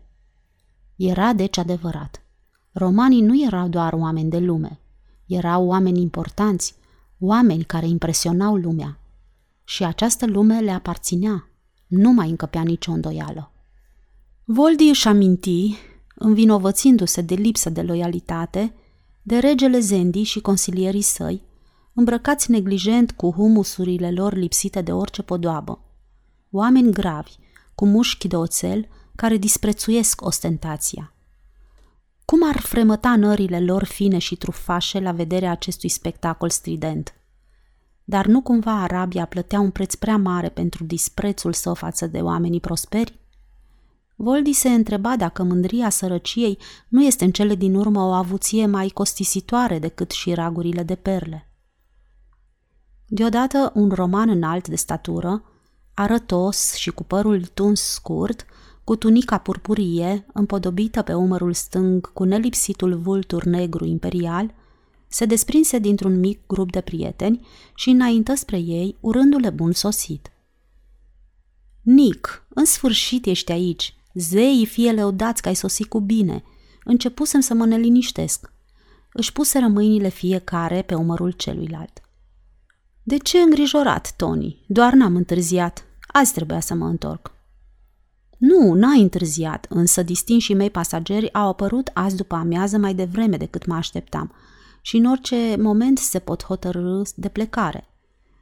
Era 0.95 1.33
deci 1.33 1.57
adevărat. 1.57 2.21
Romanii 2.71 3.21
nu 3.21 3.43
erau 3.43 3.67
doar 3.67 3.93
oameni 3.93 4.29
de 4.29 4.37
lume. 4.39 4.79
Erau 5.25 5.65
oameni 5.65 6.01
importanți, 6.01 6.75
oameni 7.19 7.63
care 7.63 7.87
impresionau 7.87 8.55
lumea. 8.55 8.99
Și 9.63 9.83
această 9.83 10.25
lume 10.25 10.59
le 10.59 10.71
aparținea. 10.71 11.49
Nu 11.87 12.11
mai 12.11 12.29
încăpea 12.29 12.61
nicio 12.61 12.91
îndoială. 12.91 13.51
Voldi 14.43 14.89
își 14.89 15.07
aminti, 15.07 15.75
învinovățindu-se 16.15 17.21
de 17.21 17.35
lipsă 17.35 17.69
de 17.69 17.81
loialitate, 17.81 18.73
de 19.21 19.37
regele 19.37 19.79
Zendi 19.79 20.23
și 20.23 20.39
consilierii 20.39 21.01
săi, 21.01 21.41
îmbrăcați 21.93 22.51
neglijent 22.51 23.11
cu 23.11 23.31
humusurile 23.31 24.11
lor 24.11 24.33
lipsite 24.33 24.81
de 24.81 24.91
orice 24.91 25.21
podoabă. 25.21 25.79
Oameni 26.51 26.91
gravi, 26.91 27.35
cu 27.75 27.85
mușchi 27.85 28.27
de 28.27 28.35
oțel, 28.35 28.87
care 29.15 29.37
disprețuiesc 29.37 30.25
ostentația. 30.25 31.13
Cum 32.25 32.47
ar 32.47 32.59
fremăta 32.59 33.15
nările 33.15 33.59
lor 33.59 33.83
fine 33.83 34.17
și 34.17 34.35
trufașe 34.35 34.99
la 34.99 35.11
vederea 35.11 35.51
acestui 35.51 35.89
spectacol 35.89 36.49
strident? 36.49 37.13
Dar 38.03 38.25
nu 38.25 38.41
cumva 38.41 38.81
Arabia 38.81 39.25
plătea 39.25 39.59
un 39.59 39.69
preț 39.69 39.95
prea 39.95 40.17
mare 40.17 40.49
pentru 40.49 40.83
disprețul 40.83 41.53
său 41.53 41.73
față 41.73 42.07
de 42.07 42.21
oamenii 42.21 42.59
prosperi? 42.59 43.19
Voldi 44.15 44.53
se 44.53 44.69
întreba 44.69 45.15
dacă 45.15 45.43
mândria 45.43 45.89
sărăciei 45.89 46.57
nu 46.87 47.03
este 47.03 47.23
în 47.23 47.31
cele 47.31 47.55
din 47.55 47.75
urmă 47.75 48.01
o 48.01 48.11
avuție 48.11 48.65
mai 48.65 48.87
costisitoare 48.87 49.79
decât 49.79 50.11
și 50.11 50.33
ragurile 50.33 50.83
de 50.83 50.95
perle. 50.95 51.47
Deodată 53.15 53.71
un 53.75 53.89
roman 53.89 54.29
înalt 54.29 54.67
de 54.67 54.75
statură, 54.75 55.43
arătos 55.93 56.73
și 56.73 56.91
cu 56.91 57.03
părul 57.03 57.45
tuns 57.45 57.81
scurt, 57.81 58.45
cu 58.83 58.95
tunica 58.95 59.37
purpurie, 59.37 60.25
împodobită 60.33 61.01
pe 61.01 61.13
umărul 61.13 61.53
stâng 61.53 62.13
cu 62.13 62.23
nelipsitul 62.23 62.97
vultur 62.97 63.43
negru 63.43 63.85
imperial, 63.85 64.53
se 65.07 65.25
desprinse 65.25 65.79
dintr-un 65.79 66.19
mic 66.19 66.39
grup 66.47 66.71
de 66.71 66.81
prieteni 66.81 67.47
și 67.75 67.89
înaintă 67.89 68.33
spre 68.33 68.57
ei, 68.57 68.97
urându-le 68.99 69.49
bun 69.49 69.71
sosit. 69.71 70.31
Nic, 71.81 72.45
în 72.49 72.65
sfârșit 72.65 73.25
ești 73.25 73.51
aici, 73.51 73.95
Zeii 74.13 74.65
fie 74.65 74.91
leudați 74.91 75.41
că 75.41 75.47
ai 75.47 75.55
sosit 75.55 75.87
cu 75.87 75.99
bine. 75.99 76.43
Începusem 76.83 77.39
să 77.39 77.53
mă 77.53 77.65
neliniștesc. 77.65 78.53
Își 79.11 79.33
puse 79.33 79.59
mâinile 79.59 80.09
fiecare 80.09 80.81
pe 80.81 80.95
umărul 80.95 81.31
celuilalt. 81.31 82.01
De 83.05 83.17
ce 83.17 83.37
îngrijorat, 83.37 84.13
Tony? 84.15 84.63
Doar 84.67 84.93
n-am 84.93 85.15
întârziat. 85.15 85.85
Azi 86.07 86.33
trebuia 86.33 86.59
să 86.59 86.73
mă 86.73 86.85
întorc. 86.85 87.31
Nu, 88.37 88.73
n-ai 88.73 89.01
întârziat, 89.01 89.65
însă 89.69 90.03
distinșii 90.03 90.55
mei 90.55 90.69
pasageri 90.69 91.33
au 91.33 91.47
apărut 91.47 91.89
azi 91.93 92.15
după 92.15 92.35
amiază 92.35 92.77
mai 92.77 92.93
devreme 92.93 93.37
decât 93.37 93.65
mă 93.65 93.75
așteptam 93.75 94.33
și 94.81 94.97
în 94.97 95.05
orice 95.05 95.55
moment 95.59 95.97
se 95.97 96.19
pot 96.19 96.43
hotărâ 96.43 97.01
de 97.15 97.29
plecare. 97.29 97.87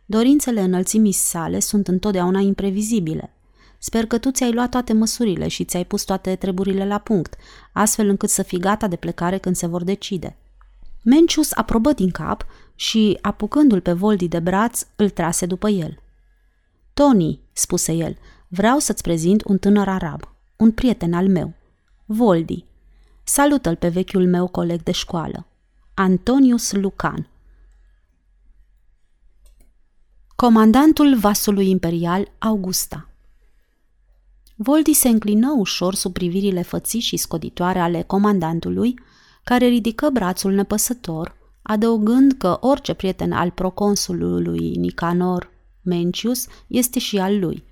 Dorințele 0.05 0.62
înălțimii 0.62 1.12
sale 1.12 1.59
sunt 1.59 1.88
întotdeauna 1.88 2.39
imprevizibile. 2.39 3.34
Sper 3.80 4.05
că 4.05 4.18
tu 4.18 4.32
ți-ai 4.32 4.51
luat 4.53 4.70
toate 4.70 4.93
măsurile 4.93 5.47
și 5.47 5.66
ți-ai 5.66 5.86
pus 5.86 6.03
toate 6.03 6.36
treburile 6.36 6.86
la 6.86 6.97
punct, 6.97 7.36
astfel 7.74 8.09
încât 8.09 8.30
să 8.30 8.43
fii 8.43 8.59
gata 8.59 8.88
de 8.88 8.95
plecare 8.95 9.38
când 9.38 9.55
se 9.55 9.68
vor 9.68 9.84
decide. 9.84 10.38
Mencius 11.03 11.51
aprobă 11.51 11.93
din 11.93 12.09
cap 12.09 12.45
și, 12.76 13.17
apucându-l 13.22 13.82
pe 13.82 13.93
Voldi 13.93 14.28
de 14.28 14.39
braț, 14.39 14.86
îl 14.95 15.09
trase 15.09 15.45
după 15.45 15.69
el. 15.69 15.99
Tony, 16.93 17.39
spuse 17.51 17.91
el, 17.93 18.17
vreau 18.47 18.80
să-ți 18.80 19.03
prezint 19.03 19.43
un 19.45 19.57
tânăr 19.57 19.88
arab, 19.88 20.36
un 20.55 20.72
prieten 20.72 21.13
al 21.13 21.28
meu, 21.28 21.53
Voldi. 22.05 22.65
Salută-l 23.24 23.76
pe 23.76 23.88
vechiul 23.88 24.28
meu 24.28 24.47
coleg 24.47 24.84
de 24.84 24.91
școală, 24.91 25.47
Antonius 25.93 26.72
Lucan. 26.72 27.30
Comandantul 30.36 31.17
vasului 31.17 31.69
imperial 31.69 32.32
Augusta 32.38 33.09
Voldi 34.55 34.93
se 34.93 35.09
înclină 35.09 35.53
ușor 35.57 35.95
sub 35.95 36.13
privirile 36.13 36.61
fății 36.61 36.99
și 36.99 37.17
scoditoare 37.17 37.80
ale 37.80 38.01
comandantului, 38.01 38.99
care 39.43 39.65
ridică 39.65 40.09
brațul 40.09 40.51
nepăsător, 40.51 41.36
adăugând 41.62 42.32
că 42.32 42.57
orice 42.62 42.93
prieten 42.93 43.32
al 43.32 43.49
proconsulului 43.49 44.76
Nicanor 44.76 45.49
Mencius 45.82 46.45
este 46.68 46.99
și 46.99 47.18
al 47.18 47.39
lui. 47.39 47.64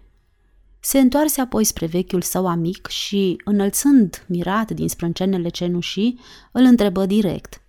Se 0.80 1.00
întoarse 1.00 1.42
apoi 1.42 1.64
spre 1.64 1.86
vechiul 1.86 2.22
său 2.22 2.48
amic 2.48 2.88
și, 2.88 3.42
înălțând 3.46 4.26
mirat 4.28 4.72
din 4.72 4.90
sprâncenele 4.90 5.50
cenușii, 5.50 6.20
îl 6.52 6.64
întrebă 6.64 7.06
direct. 7.06 7.62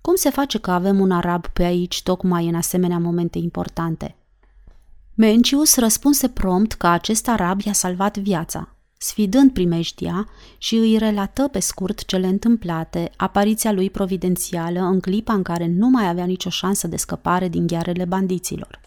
Cum 0.00 0.14
se 0.14 0.30
face 0.30 0.58
că 0.58 0.70
avem 0.70 1.00
un 1.00 1.10
arab 1.10 1.46
pe 1.46 1.62
aici 1.62 2.02
tocmai 2.02 2.48
în 2.48 2.54
asemenea 2.54 2.98
momente 2.98 3.38
importante?" 3.38 4.16
Mencius 5.14 5.76
răspunse 5.76 6.28
prompt 6.28 6.72
că 6.72 6.86
acest 6.86 7.28
arab 7.28 7.60
i-a 7.60 7.72
salvat 7.72 8.18
viața, 8.18 8.75
sfidând 8.98 9.52
primejdia 9.52 10.28
și 10.58 10.76
îi 10.76 10.98
relată 10.98 11.48
pe 11.48 11.58
scurt 11.58 12.04
cele 12.04 12.26
întâmplate, 12.26 13.10
apariția 13.16 13.72
lui 13.72 13.90
providențială 13.90 14.80
în 14.80 15.00
clipa 15.00 15.32
în 15.32 15.42
care 15.42 15.66
nu 15.66 15.88
mai 15.88 16.08
avea 16.08 16.24
nicio 16.24 16.50
șansă 16.50 16.86
de 16.86 16.96
scăpare 16.96 17.48
din 17.48 17.66
ghearele 17.66 18.04
bandiților. 18.04 18.80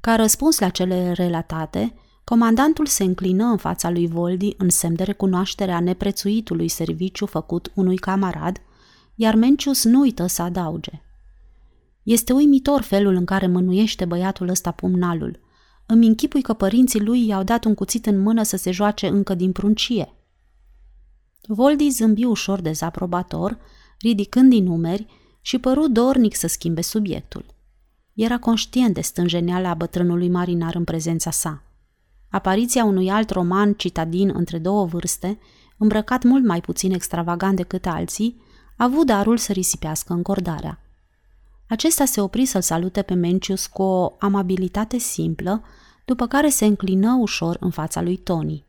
Ca 0.00 0.16
răspuns 0.16 0.58
la 0.58 0.68
cele 0.68 1.12
relatate, 1.12 1.94
comandantul 2.24 2.86
se 2.86 3.04
înclină 3.04 3.44
în 3.44 3.56
fața 3.56 3.90
lui 3.90 4.06
Voldi 4.06 4.54
în 4.56 4.68
semn 4.68 4.94
de 4.94 5.02
recunoaștere 5.02 5.72
a 5.72 5.80
neprețuitului 5.80 6.68
serviciu 6.68 7.26
făcut 7.26 7.72
unui 7.74 7.96
camarad, 7.96 8.60
iar 9.14 9.34
Mencius 9.34 9.84
nu 9.84 10.00
uită 10.00 10.26
să 10.26 10.42
adauge– 10.42 11.02
este 12.02 12.32
uimitor 12.32 12.80
felul 12.80 13.14
în 13.14 13.24
care 13.24 13.46
mânuiește 13.46 14.04
băiatul 14.04 14.48
ăsta 14.48 14.70
pumnalul. 14.70 15.40
Îmi 15.86 16.06
închipui 16.06 16.42
că 16.42 16.52
părinții 16.52 17.00
lui 17.00 17.26
i-au 17.26 17.42
dat 17.42 17.64
un 17.64 17.74
cuțit 17.74 18.06
în 18.06 18.20
mână 18.20 18.42
să 18.42 18.56
se 18.56 18.70
joace 18.70 19.06
încă 19.06 19.34
din 19.34 19.52
pruncie. 19.52 20.12
Voldi 21.46 21.90
zâmbi 21.90 22.24
ușor 22.24 22.60
dezaprobator, 22.60 23.58
ridicând 23.98 24.50
din 24.50 24.64
numeri 24.64 25.06
și 25.40 25.58
păru 25.58 25.88
dornic 25.88 26.36
să 26.36 26.46
schimbe 26.46 26.80
subiectul. 26.80 27.44
Era 28.14 28.38
conștient 28.38 28.94
de 28.94 29.00
stânjeneala 29.00 29.74
bătrânului 29.74 30.28
marinar 30.28 30.74
în 30.74 30.84
prezența 30.84 31.30
sa. 31.30 31.62
Apariția 32.30 32.84
unui 32.84 33.10
alt 33.10 33.30
roman 33.30 33.72
citadin 33.72 34.30
între 34.34 34.58
două 34.58 34.84
vârste, 34.86 35.38
îmbrăcat 35.76 36.22
mult 36.22 36.44
mai 36.44 36.60
puțin 36.60 36.92
extravagant 36.92 37.56
decât 37.56 37.86
alții, 37.86 38.40
a 38.76 38.84
avut 38.84 39.06
darul 39.06 39.36
să 39.36 39.52
risipească 39.52 40.12
încordarea. 40.12 40.81
Acesta 41.72 42.04
se 42.04 42.20
opri 42.20 42.44
să-l 42.44 42.60
salute 42.60 43.02
pe 43.02 43.14
Mencius 43.14 43.66
cu 43.66 43.82
o 43.82 44.12
amabilitate 44.18 44.98
simplă, 44.98 45.62
după 46.04 46.26
care 46.26 46.48
se 46.48 46.64
înclină 46.64 47.16
ușor 47.20 47.56
în 47.60 47.70
fața 47.70 48.02
lui 48.02 48.16
Tony. 48.16 48.64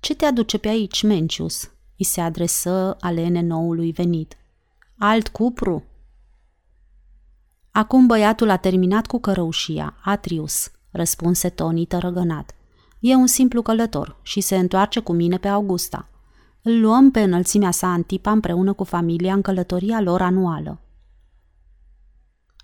Ce 0.00 0.14
te 0.14 0.24
aduce 0.24 0.58
pe 0.58 0.68
aici, 0.68 1.02
Mencius?" 1.02 1.70
îi 1.98 2.04
se 2.04 2.20
adresă 2.20 2.96
alene 3.00 3.40
noului 3.40 3.92
venit. 3.92 4.36
Alt 4.98 5.28
cupru?" 5.28 5.84
Acum 7.70 8.06
băiatul 8.06 8.50
a 8.50 8.56
terminat 8.56 9.06
cu 9.06 9.20
cărăușia, 9.20 9.94
Atrius, 10.04 10.70
răspunse 10.90 11.48
Tony 11.48 11.86
tărăgănat. 11.86 12.54
E 13.00 13.14
un 13.14 13.26
simplu 13.26 13.62
călător 13.62 14.16
și 14.22 14.40
se 14.40 14.56
întoarce 14.56 15.00
cu 15.00 15.12
mine 15.12 15.36
pe 15.36 15.48
Augusta. 15.48 16.08
Îl 16.62 16.80
luăm 16.80 17.10
pe 17.10 17.20
înălțimea 17.20 17.70
sa 17.70 17.86
Antipa 17.86 18.30
împreună 18.30 18.72
cu 18.72 18.84
familia 18.84 19.34
în 19.34 19.42
călătoria 19.42 20.00
lor 20.00 20.22
anuală. 20.22 20.78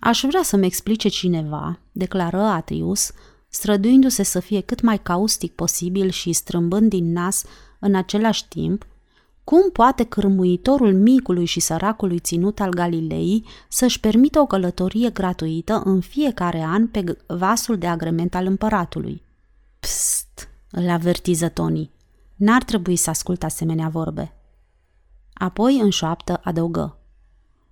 Aș 0.00 0.24
vrea 0.26 0.42
să-mi 0.42 0.66
explice 0.66 1.08
cineva, 1.08 1.78
declară 1.92 2.40
Atrius, 2.40 3.12
străduindu-se 3.48 4.22
să 4.22 4.40
fie 4.40 4.60
cât 4.60 4.80
mai 4.80 4.98
caustic 4.98 5.52
posibil 5.52 6.10
și 6.10 6.32
strâmbând 6.32 6.88
din 6.88 7.12
nas 7.12 7.44
în 7.78 7.94
același 7.94 8.48
timp, 8.48 8.86
cum 9.44 9.70
poate 9.70 10.04
cârmuitorul 10.04 10.94
micului 10.94 11.44
și 11.44 11.60
săracului 11.60 12.18
ținut 12.18 12.60
al 12.60 12.70
Galilei 12.70 13.44
să-și 13.68 14.00
permită 14.00 14.40
o 14.40 14.46
călătorie 14.46 15.10
gratuită 15.10 15.82
în 15.84 16.00
fiecare 16.00 16.62
an 16.62 16.86
pe 16.86 17.16
vasul 17.26 17.78
de 17.78 17.86
agrement 17.86 18.34
al 18.34 18.46
împăratului? 18.46 19.22
Psst, 19.80 20.48
îl 20.70 20.88
avertiză 20.88 21.48
Tony. 21.48 21.90
N-ar 22.36 22.62
trebui 22.62 22.96
să 22.96 23.10
ascult 23.10 23.42
asemenea 23.42 23.88
vorbe. 23.88 24.32
Apoi 25.32 25.78
în 25.80 25.90
șoaptă 25.90 26.40
adăugă. 26.44 26.99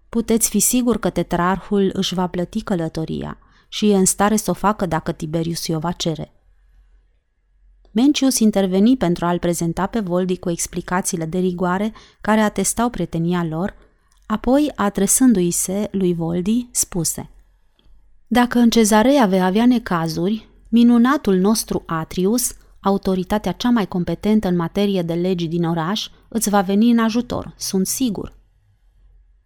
Puteți 0.09 0.48
fi 0.48 0.59
sigur 0.59 0.98
că 0.98 1.11
tetrarhul 1.11 1.90
își 1.92 2.14
va 2.14 2.26
plăti 2.26 2.62
călătoria 2.62 3.38
și 3.68 3.90
e 3.90 3.96
în 3.96 4.04
stare 4.04 4.36
să 4.36 4.50
o 4.50 4.54
facă 4.54 4.86
dacă 4.86 5.12
Tiberius 5.12 5.66
i-o 5.66 5.78
va 5.78 5.92
cere. 5.92 6.32
Mencius 7.90 8.38
interveni 8.38 8.96
pentru 8.96 9.24
a-l 9.24 9.38
prezenta 9.38 9.86
pe 9.86 10.00
Voldi 10.00 10.38
cu 10.38 10.50
explicațiile 10.50 11.24
de 11.24 11.38
rigoare 11.38 11.92
care 12.20 12.40
atestau 12.40 12.90
prietenia 12.90 13.44
lor, 13.44 13.74
apoi, 14.26 14.72
adresându-i 14.74 15.50
se 15.50 15.88
lui 15.92 16.14
Voldi, 16.14 16.68
spuse 16.70 17.30
Dacă 18.26 18.59
în 18.59 18.70
cezarea 18.70 19.26
vei 19.26 19.42
avea 19.42 19.66
necazuri, 19.66 20.48
minunatul 20.68 21.36
nostru 21.36 21.82
Atrius, 21.86 22.54
autoritatea 22.80 23.52
cea 23.52 23.70
mai 23.70 23.88
competentă 23.88 24.48
în 24.48 24.56
materie 24.56 25.02
de 25.02 25.14
legi 25.14 25.46
din 25.46 25.64
oraș, 25.64 26.09
îți 26.28 26.50
va 26.50 26.61
veni 26.61 26.90
în 26.90 26.98
ajutor, 26.98 27.54
sunt 27.56 27.86
sigur. 27.86 28.38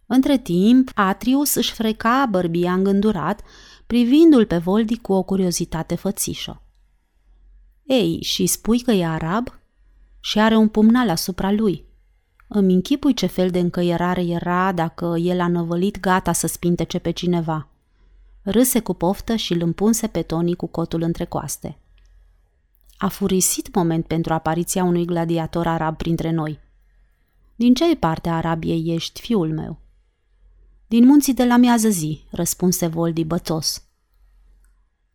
Între 0.05 0.37
timp, 0.37 0.91
Atrius 0.93 1.53
își 1.53 1.71
freca 1.71 2.27
bărbia 2.29 2.73
îngândurat, 2.73 3.41
privindu-l 3.87 4.45
pe 4.45 4.57
Voldi 4.57 4.97
cu 4.97 5.13
o 5.13 5.23
curiozitate 5.23 5.95
fățișă. 5.95 6.61
Ei, 7.83 8.21
și 8.21 8.45
spui 8.45 8.79
că 8.79 8.91
e 8.91 9.05
arab? 9.05 9.59
Și 10.19 10.39
are 10.39 10.55
un 10.55 10.67
pumnal 10.67 11.09
asupra 11.09 11.51
lui. 11.51 11.85
Îmi 12.47 12.73
închipui 12.73 13.13
ce 13.13 13.25
fel 13.25 13.49
de 13.49 13.59
încăierare 13.59 14.21
era 14.21 14.71
dacă 14.71 15.15
el 15.19 15.39
a 15.39 15.47
năvălit 15.47 15.99
gata 15.99 16.31
să 16.31 16.47
spintece 16.47 16.99
pe 16.99 17.11
cineva. 17.11 17.67
Râse 18.41 18.79
cu 18.79 18.93
poftă 18.93 19.35
și 19.35 19.53
îl 19.53 19.61
împunse 19.61 20.07
pe 20.07 20.21
Tony 20.21 20.55
cu 20.55 20.67
cotul 20.67 21.01
între 21.01 21.25
coaste. 21.25 21.77
A 22.97 23.07
furisit 23.07 23.75
moment 23.75 24.05
pentru 24.05 24.33
apariția 24.33 24.83
unui 24.83 25.05
gladiator 25.05 25.67
arab 25.67 25.97
printre 25.97 26.31
noi. 26.31 26.59
Din 27.55 27.73
ce 27.73 27.95
parte 27.95 28.29
a 28.29 28.35
Arabiei 28.35 28.93
ești, 28.93 29.21
fiul 29.21 29.53
meu? 29.53 29.82
Din 30.93 31.05
munții 31.05 31.33
de 31.33 31.45
la 31.45 31.57
miază 31.57 31.89
zi, 31.89 32.23
răspunse 32.31 32.87
Voldi 32.87 33.23
bățos. 33.23 33.83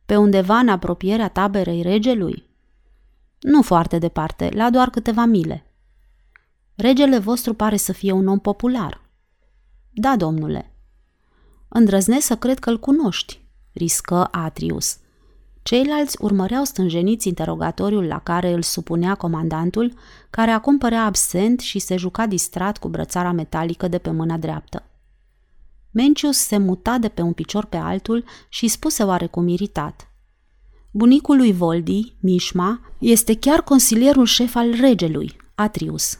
Pe 0.06 0.16
undeva 0.16 0.58
în 0.58 0.68
apropierea 0.68 1.28
taberei 1.28 1.82
regelui? 1.82 2.48
Nu 3.40 3.62
foarte 3.62 3.98
departe, 3.98 4.50
la 4.54 4.70
doar 4.70 4.90
câteva 4.90 5.24
mile. 5.24 5.66
Regele 6.74 7.18
vostru 7.18 7.54
pare 7.54 7.76
să 7.76 7.92
fie 7.92 8.12
un 8.12 8.26
om 8.26 8.38
popular. 8.38 9.00
Da, 9.90 10.16
domnule. 10.16 10.72
Îndrăznesc 11.68 12.26
să 12.26 12.36
cred 12.36 12.58
că 12.58 12.70
îl 12.70 12.78
cunoști, 12.78 13.40
riscă 13.72 14.28
Atrius. 14.30 14.98
Ceilalți 15.62 16.16
urmăreau 16.20 16.64
stânjeniți 16.64 17.28
interogatoriul 17.28 18.04
la 18.04 18.18
care 18.18 18.52
îl 18.52 18.62
supunea 18.62 19.14
comandantul, 19.14 19.94
care 20.30 20.50
acum 20.50 20.78
părea 20.78 21.04
absent 21.04 21.60
și 21.60 21.78
se 21.78 21.96
juca 21.96 22.26
distrat 22.26 22.78
cu 22.78 22.88
brățara 22.88 23.32
metalică 23.32 23.88
de 23.88 23.98
pe 23.98 24.10
mâna 24.10 24.36
dreaptă. 24.36 24.87
Mencius 25.90 26.36
se 26.36 26.56
muta 26.56 26.98
de 26.98 27.08
pe 27.08 27.22
un 27.22 27.32
picior 27.32 27.64
pe 27.64 27.76
altul 27.76 28.24
și 28.48 28.68
spuse 28.68 29.02
oarecum 29.02 29.48
iritat. 29.48 30.12
Bunicul 30.90 31.36
lui 31.36 31.52
Voldi, 31.52 32.16
Mișma, 32.20 32.80
este 32.98 33.36
chiar 33.36 33.62
consilierul 33.62 34.24
șef 34.24 34.54
al 34.54 34.70
regelui, 34.70 35.36
Atrius. 35.54 36.18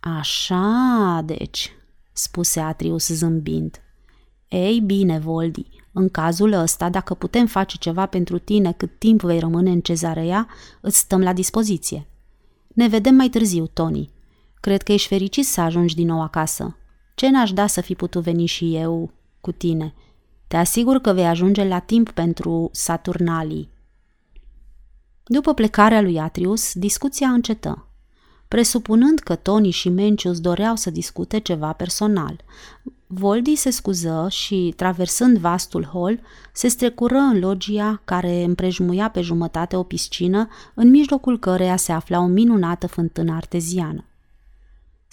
Așa, 0.00 1.22
deci, 1.24 1.72
spuse 2.12 2.60
Atrius 2.60 3.06
zâmbind. 3.06 3.82
Ei 4.48 4.80
bine, 4.80 5.18
Voldi, 5.18 5.66
în 5.92 6.08
cazul 6.08 6.52
ăsta, 6.52 6.90
dacă 6.90 7.14
putem 7.14 7.46
face 7.46 7.76
ceva 7.76 8.06
pentru 8.06 8.38
tine 8.38 8.72
cât 8.72 8.98
timp 8.98 9.20
vei 9.20 9.38
rămâne 9.38 9.70
în 9.70 9.80
cezarea, 9.80 10.48
îți 10.80 10.98
stăm 10.98 11.20
la 11.20 11.32
dispoziție. 11.32 12.06
Ne 12.68 12.88
vedem 12.88 13.14
mai 13.14 13.28
târziu, 13.28 13.66
Tony. 13.66 14.10
Cred 14.60 14.82
că 14.82 14.92
ești 14.92 15.08
fericit 15.08 15.46
să 15.46 15.60
ajungi 15.60 15.94
din 15.94 16.06
nou 16.06 16.22
acasă. 16.22 16.76
Ce 17.14 17.30
n-aș 17.30 17.52
da 17.52 17.66
să 17.66 17.80
fi 17.80 17.94
putut 17.94 18.22
veni 18.22 18.46
și 18.46 18.76
eu 18.76 19.10
cu 19.40 19.52
tine? 19.52 19.94
Te 20.46 20.56
asigur 20.56 20.98
că 20.98 21.12
vei 21.12 21.26
ajunge 21.26 21.64
la 21.64 21.78
timp 21.78 22.10
pentru 22.10 22.68
Saturnalii. 22.72 23.70
După 25.24 25.54
plecarea 25.54 26.00
lui 26.00 26.18
Atrius, 26.18 26.72
discuția 26.72 27.28
încetă. 27.28 27.86
Presupunând 28.48 29.18
că 29.18 29.34
Tony 29.34 29.70
și 29.70 29.88
Mencius 29.88 30.40
doreau 30.40 30.76
să 30.76 30.90
discute 30.90 31.38
ceva 31.38 31.72
personal, 31.72 32.44
Voldi 33.06 33.54
se 33.54 33.70
scuză 33.70 34.26
și, 34.30 34.72
traversând 34.76 35.38
vastul 35.38 35.84
hol, 35.84 36.20
se 36.52 36.68
strecură 36.68 37.16
în 37.16 37.38
logia 37.38 38.00
care 38.04 38.42
împrejmuia 38.42 39.10
pe 39.10 39.20
jumătate 39.20 39.76
o 39.76 39.82
piscină, 39.82 40.48
în 40.74 40.90
mijlocul 40.90 41.38
căreia 41.38 41.76
se 41.76 41.92
afla 41.92 42.18
o 42.18 42.26
minunată 42.26 42.86
fântână 42.86 43.34
arteziană. 43.34 44.04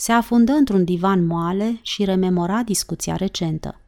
Se 0.02 0.12
afundă 0.12 0.52
într-un 0.52 0.84
divan 0.84 1.26
moale 1.26 1.80
și 1.82 2.04
rememora 2.04 2.64
discuția 2.64 3.16
recentă. 3.16 3.80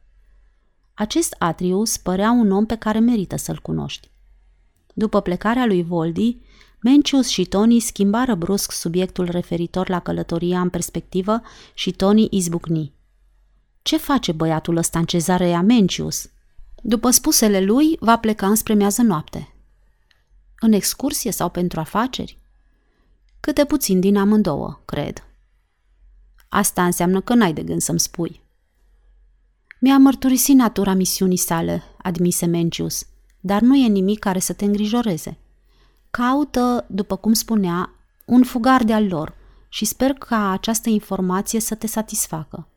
Acest 0.92 1.34
Atrius 1.38 1.96
părea 1.96 2.30
un 2.30 2.50
om 2.50 2.66
pe 2.66 2.76
care 2.76 2.98
merită 2.98 3.36
să-l 3.36 3.58
cunoști. 3.58 4.10
După 4.92 5.20
plecarea 5.20 5.66
lui 5.66 5.82
Voldi, 5.82 6.36
Mencius 6.80 7.28
și 7.28 7.44
Tony 7.44 7.80
schimbară 7.80 8.34
brusc 8.34 8.72
subiectul 8.72 9.24
referitor 9.30 9.88
la 9.88 10.00
călătoria 10.00 10.60
în 10.60 10.68
perspectivă 10.68 11.42
și 11.74 11.92
Tony 11.92 12.28
izbucni. 12.30 12.92
Ce 13.82 13.96
face 13.96 14.32
băiatul 14.32 14.76
ăsta 14.76 14.98
în 14.98 15.04
cezarea 15.04 15.62
Mencius? 15.62 16.30
După 16.82 17.10
spusele 17.10 17.60
lui, 17.60 17.96
va 18.00 18.18
pleca 18.18 18.46
înspre 18.46 18.74
miază 18.74 19.02
noapte. 19.02 19.54
În 20.60 20.72
excursie 20.72 21.30
sau 21.30 21.48
pentru 21.48 21.80
afaceri? 21.80 22.38
Câte 23.40 23.64
puțin 23.64 24.00
din 24.00 24.16
amândouă, 24.16 24.80
cred. 24.84 25.24
Asta 26.54 26.84
înseamnă 26.84 27.20
că 27.20 27.34
n-ai 27.34 27.52
de 27.52 27.62
gând 27.62 27.80
să-mi 27.80 28.00
spui. 28.00 28.40
Mi-a 29.80 29.98
mărturisit 29.98 30.54
natura 30.56 30.92
misiunii 30.94 31.36
sale, 31.36 31.82
admise 32.02 32.46
Mencius, 32.46 33.06
dar 33.40 33.60
nu 33.60 33.76
e 33.76 33.86
nimic 33.86 34.18
care 34.18 34.38
să 34.38 34.52
te 34.52 34.64
îngrijoreze. 34.64 35.38
Caută, 36.10 36.84
după 36.88 37.16
cum 37.16 37.32
spunea, 37.32 37.90
un 38.26 38.42
fugar 38.42 38.84
de-al 38.84 39.06
lor 39.06 39.34
și 39.68 39.84
sper 39.84 40.12
ca 40.12 40.50
această 40.50 40.88
informație 40.88 41.60
să 41.60 41.74
te 41.74 41.86
satisfacă. 41.86 42.68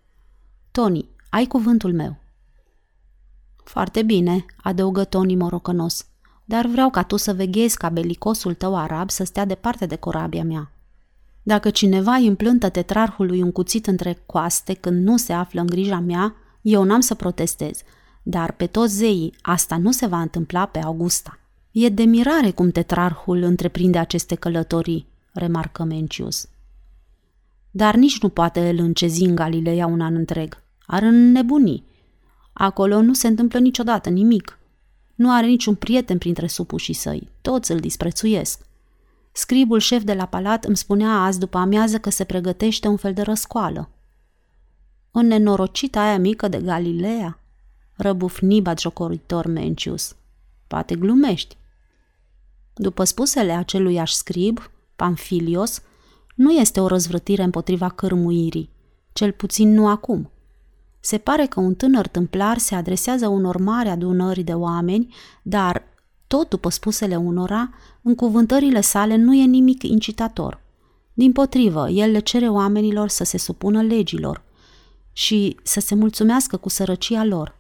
Tony, 0.72 1.10
ai 1.30 1.46
cuvântul 1.46 1.94
meu. 1.94 2.18
Foarte 3.64 4.04
bine, 4.04 4.46
adăugă 4.64 5.04
Tony 5.04 5.36
morocănos, 5.36 6.06
dar 6.46 6.66
vreau 6.66 6.90
ca 6.90 7.04
tu 7.04 7.16
să 7.16 7.34
veghezi 7.34 7.78
ca 7.78 7.90
belicosul 7.90 8.54
tău 8.54 8.78
arab 8.78 9.10
să 9.10 9.24
stea 9.24 9.46
departe 9.46 9.86
de 9.86 9.96
corabia 9.96 10.44
mea. 10.44 10.72
Dacă 11.48 11.70
cineva 11.70 12.16
îi 12.16 12.28
împlântă 12.28 12.70
tetrarhului 12.70 13.42
un 13.42 13.52
cuțit 13.52 13.88
între 13.88 14.24
coaste 14.26 14.74
când 14.74 15.04
nu 15.04 15.18
se 15.18 15.34
află 15.34 15.62
în 15.62 15.68
grija 15.68 16.00
mea, 16.00 16.36
eu 16.62 16.84
n-am 16.84 17.00
să 17.00 17.16
protestez, 17.16 17.82
dar 18.24 18.52
pe 18.52 18.66
toți 18.66 18.96
zeii 18.96 19.34
asta 19.42 19.78
nu 19.78 19.92
se 19.92 20.06
va 20.06 20.22
întâmpla 20.22 20.66
pe 20.66 20.80
Augusta. 20.80 21.40
E 21.72 21.90
de 21.90 22.04
mirare 22.04 22.52
cum 22.52 22.70
tetrarhul 22.70 23.42
întreprinde 23.42 23.98
aceste 23.98 24.36
călătorii, 24.36 25.08
remarcă 25.34 25.84
Mencius. 25.84 26.48
Dar 27.72 27.96
nici 27.96 28.22
nu 28.22 28.30
poate 28.30 28.68
el 28.68 28.78
încezi 28.78 29.24
în 29.24 29.36
Galileea 29.36 29.86
un 29.86 30.02
an 30.02 30.16
întreg. 30.16 30.62
Ar 30.86 31.04
înnebuni. 31.04 31.84
Acolo 32.54 33.02
nu 33.02 33.14
se 33.14 33.28
întâmplă 33.28 33.60
niciodată 33.60 34.10
nimic. 34.10 34.60
Nu 35.16 35.32
are 35.32 35.46
niciun 35.46 35.76
prieten 35.76 36.18
printre 36.18 36.48
supușii 36.48 36.94
săi. 36.94 37.30
Toți 37.42 37.72
îl 37.72 37.80
disprețuiesc. 37.80 38.66
Scribul 39.38 39.80
șef 39.80 40.04
de 40.04 40.14
la 40.14 40.26
palat 40.26 40.64
îmi 40.64 40.78
spunea 40.78 41.10
azi 41.10 41.40
după 41.40 41.58
amiază 41.58 41.98
că 41.98 42.10
se 42.10 42.24
pregătește 42.24 42.88
un 42.88 42.98
fel 42.98 43.14
de 43.14 43.22
răscoală. 43.22 43.90
În 45.12 45.28
nenorocita 45.28 46.02
aia 46.02 46.18
mică 46.18 46.48
de 46.48 46.62
Galileea? 46.62 47.40
Răbufni 47.96 48.62
jocoritor 48.80 49.46
Mencius. 49.46 50.16
Poate 50.68 50.96
glumești. 50.96 51.58
După 52.74 53.04
spusele 53.04 53.52
aceluiași 53.52 54.16
scrib, 54.16 54.72
Pamfilios, 54.96 55.82
nu 56.36 56.52
este 56.52 56.80
o 56.80 56.88
răzvrătire 56.88 57.44
împotriva 57.44 57.90
cărmuirii, 57.90 58.70
cel 59.14 59.32
puțin 59.32 59.74
nu 59.74 59.88
acum. 59.88 60.32
Se 61.00 61.18
pare 61.18 61.46
că 61.46 61.60
un 61.60 61.76
tânăr 61.76 62.08
tâmplar 62.08 62.58
se 62.58 62.76
adresează 62.76 63.28
unor 63.28 63.58
mari 63.58 63.90
adunări 63.90 64.44
de 64.44 64.54
oameni, 64.54 65.16
dar, 65.42 65.84
tot 66.28 66.50
după 66.50 66.70
spusele 66.70 67.16
unora, 67.16 67.70
în 68.02 68.16
cuvântările 68.16 68.82
sale 68.82 69.16
nu 69.16 69.34
e 69.34 69.46
nimic 69.46 69.84
incitator. 69.84 70.60
Din 71.14 71.32
potrivă, 71.32 71.90
el 71.90 72.12
le 72.12 72.20
cere 72.20 72.50
oamenilor 72.50 73.10
să 73.10 73.24
se 73.24 73.38
supună 73.38 73.82
legilor 73.82 74.44
și 75.12 75.58
să 75.64 75.80
se 75.80 75.96
mulțumească 75.96 76.58
cu 76.58 76.70
sărăcia 76.70 77.24
lor. 77.24 77.56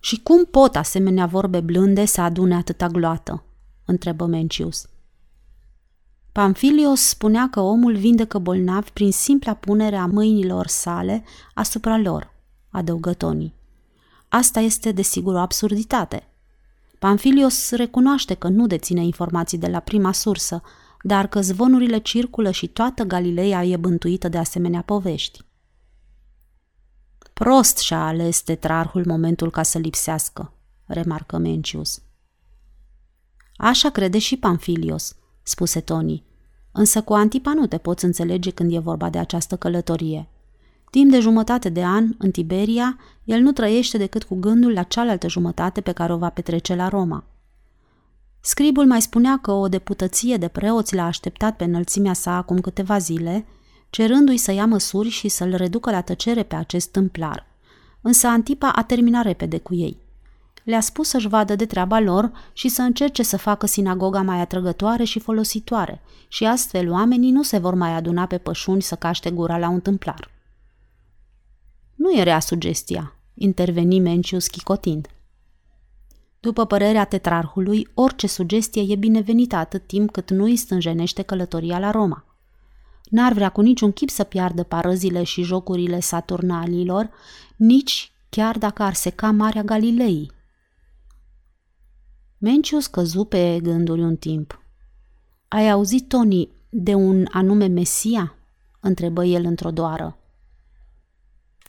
Și 0.00 0.20
cum 0.22 0.44
pot 0.44 0.76
asemenea 0.76 1.26
vorbe 1.26 1.60
blânde 1.60 2.04
să 2.04 2.20
adune 2.20 2.54
atâta 2.54 2.86
gloată? 2.86 3.44
întrebă 3.84 4.26
Mencius. 4.26 4.88
Pamfilios 6.32 7.00
spunea 7.00 7.48
că 7.50 7.60
omul 7.60 7.96
vindecă 7.96 8.38
bolnavi 8.38 8.90
prin 8.90 9.12
simpla 9.12 9.54
punere 9.54 9.96
a 9.96 10.06
mâinilor 10.06 10.66
sale 10.66 11.24
asupra 11.54 11.98
lor, 11.98 12.34
adăugă 12.70 13.12
Tony. 13.12 13.54
Asta 14.28 14.60
este 14.60 14.92
desigur 14.92 15.34
o 15.34 15.38
absurditate. 15.38 16.29
Pamfilios 17.00 17.70
recunoaște 17.70 18.34
că 18.34 18.48
nu 18.48 18.66
deține 18.66 19.04
informații 19.04 19.58
de 19.58 19.66
la 19.66 19.80
prima 19.80 20.12
sursă, 20.12 20.62
dar 21.02 21.26
că 21.26 21.40
zvonurile 21.40 21.98
circulă 21.98 22.50
și 22.50 22.66
toată 22.66 23.02
Galileea 23.02 23.64
e 23.64 23.76
bântuită 23.76 24.28
de 24.28 24.38
asemenea 24.38 24.82
povești. 24.82 25.44
Prost 27.32 27.78
și-a 27.78 28.06
ales 28.06 28.40
tetrarhul 28.40 29.04
momentul 29.06 29.50
ca 29.50 29.62
să 29.62 29.78
lipsească, 29.78 30.52
remarcă 30.84 31.38
Mencius. 31.38 32.02
Așa 33.56 33.90
crede 33.90 34.18
și 34.18 34.36
Pamfilios, 34.36 35.16
spuse 35.42 35.80
Tony. 35.80 36.24
Însă 36.72 37.02
cu 37.02 37.12
Antipa 37.12 37.54
nu 37.54 37.66
te 37.66 37.78
poți 37.78 38.04
înțelege 38.04 38.50
când 38.50 38.72
e 38.72 38.78
vorba 38.78 39.10
de 39.10 39.18
această 39.18 39.56
călătorie. 39.56 40.28
Timp 40.90 41.10
de 41.10 41.20
jumătate 41.20 41.68
de 41.68 41.84
an, 41.84 42.14
în 42.18 42.30
Tiberia, 42.30 42.98
el 43.24 43.40
nu 43.40 43.52
trăiește 43.52 43.98
decât 43.98 44.24
cu 44.24 44.34
gândul 44.34 44.72
la 44.72 44.82
cealaltă 44.82 45.28
jumătate 45.28 45.80
pe 45.80 45.92
care 45.92 46.12
o 46.12 46.16
va 46.16 46.28
petrece 46.28 46.74
la 46.74 46.88
Roma. 46.88 47.24
Scribul 48.40 48.86
mai 48.86 49.02
spunea 49.02 49.38
că 49.42 49.50
o 49.52 49.68
deputăție 49.68 50.36
de 50.36 50.48
preoți 50.48 50.94
l-a 50.94 51.04
așteptat 51.04 51.56
pe 51.56 51.64
înălțimea 51.64 52.12
sa 52.12 52.36
acum 52.36 52.60
câteva 52.60 52.98
zile, 52.98 53.46
cerându-i 53.90 54.36
să 54.36 54.52
ia 54.52 54.66
măsuri 54.66 55.08
și 55.08 55.28
să-l 55.28 55.54
reducă 55.54 55.90
la 55.90 56.00
tăcere 56.00 56.42
pe 56.42 56.54
acest 56.54 56.90
tâmplar. 56.90 57.46
Însă 58.00 58.26
Antipa 58.26 58.68
a 58.68 58.82
terminat 58.82 59.24
repede 59.24 59.58
cu 59.58 59.74
ei 59.74 60.00
le-a 60.64 60.80
spus 60.80 61.08
să-și 61.08 61.28
vadă 61.28 61.56
de 61.56 61.66
treaba 61.66 62.00
lor 62.00 62.30
și 62.52 62.68
să 62.68 62.82
încerce 62.82 63.22
să 63.22 63.36
facă 63.36 63.66
sinagoga 63.66 64.22
mai 64.22 64.40
atrăgătoare 64.40 65.04
și 65.04 65.18
folositoare 65.18 66.00
și 66.28 66.44
astfel 66.44 66.90
oamenii 66.90 67.30
nu 67.30 67.42
se 67.42 67.58
vor 67.58 67.74
mai 67.74 67.94
aduna 67.94 68.26
pe 68.26 68.38
pășuni 68.38 68.82
să 68.82 68.94
caște 68.94 69.30
gura 69.30 69.58
la 69.58 69.68
un 69.68 69.80
tâmplar. 69.80 70.30
Nu 72.00 72.12
e 72.12 72.22
rea 72.22 72.40
sugestia, 72.40 73.14
interveni 73.34 74.00
Mencius 74.00 74.46
chicotind. 74.46 75.08
După 76.40 76.66
părerea 76.66 77.04
tetrarhului, 77.04 77.88
orice 77.94 78.26
sugestie 78.26 78.92
e 78.92 78.96
binevenită 78.96 79.56
atât 79.56 79.86
timp 79.86 80.10
cât 80.10 80.30
nu 80.30 80.44
îi 80.44 80.56
stânjenește 80.56 81.22
călătoria 81.22 81.78
la 81.78 81.90
Roma. 81.90 82.24
N-ar 83.04 83.32
vrea 83.32 83.48
cu 83.48 83.60
niciun 83.60 83.92
chip 83.92 84.10
să 84.10 84.24
piardă 84.24 84.62
parăzile 84.62 85.22
și 85.22 85.42
jocurile 85.42 86.00
saturnalilor, 86.00 87.10
nici 87.56 88.12
chiar 88.28 88.58
dacă 88.58 88.82
ar 88.82 88.94
seca 88.94 89.30
Marea 89.30 89.62
Galilei, 89.62 90.30
Mencius 92.38 92.86
căzu 92.86 93.24
pe 93.24 93.58
gânduri 93.62 94.00
un 94.00 94.16
timp. 94.16 94.62
Ai 95.48 95.70
auzit, 95.70 96.08
Tony, 96.08 96.48
de 96.70 96.94
un 96.94 97.26
anume 97.30 97.66
Mesia?" 97.66 98.34
întrebă 98.80 99.24
el 99.24 99.44
într-o 99.44 99.70
doară. 99.70 100.19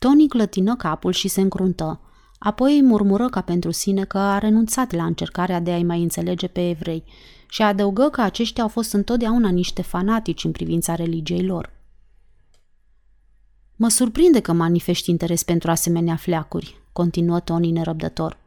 Tony 0.04 0.28
clătină 0.28 0.76
capul 0.76 1.12
și 1.12 1.28
se 1.28 1.42
încruntă. 1.42 2.00
Apoi 2.40 2.74
îi 2.74 2.82
murmură 2.82 3.30
ca 3.30 3.42
pentru 3.42 3.72
sine 3.72 4.04
că 4.04 4.18
a 4.18 4.38
renunțat 4.38 4.92
la 4.92 5.06
încercarea 5.06 5.60
de 5.60 5.72
a-i 5.72 5.84
mai 5.84 6.02
înțelege 6.02 6.48
pe 6.48 6.70
evrei 6.70 7.04
și 7.50 7.62
adăugă 7.62 8.10
că 8.10 8.22
aceștia 8.22 8.64
au 8.64 8.70
fost 8.70 8.94
întotdeauna 8.94 9.50
niște 9.50 9.82
fanatici 9.82 10.44
în 10.44 10.52
privința 10.52 10.96
religiei 10.96 11.46
lor. 11.46 11.74
Mă 13.76 13.90
surprinde 13.90 14.40
că 14.40 14.52
manifesti 14.52 15.10
interes 15.10 15.44
pentru 15.44 15.72
asemenea 15.72 16.16
fleacuri, 16.16 16.82
continuă 16.94 17.40
Tony 17.40 17.72
nerăbdător. 17.72 18.38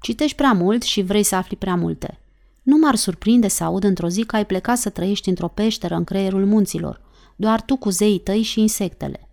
Citești 0.00 0.36
prea 0.36 0.52
mult 0.52 0.82
și 0.82 1.02
vrei 1.02 1.22
să 1.22 1.34
afli 1.34 1.56
prea 1.56 1.74
multe. 1.74 2.18
Nu 2.62 2.76
m-ar 2.76 2.94
surprinde 2.94 3.48
să 3.48 3.64
aud 3.64 3.84
într-o 3.84 4.08
zi 4.08 4.22
că 4.22 4.36
ai 4.36 4.46
plecat 4.46 4.78
să 4.78 4.90
trăiești 4.90 5.28
într-o 5.28 5.48
peșteră 5.48 5.94
în 5.94 6.04
creierul 6.04 6.46
munților, 6.46 7.00
doar 7.36 7.62
tu 7.62 7.76
cu 7.76 7.90
zeii 7.90 8.18
tăi 8.18 8.42
și 8.42 8.60
insectele. 8.60 9.25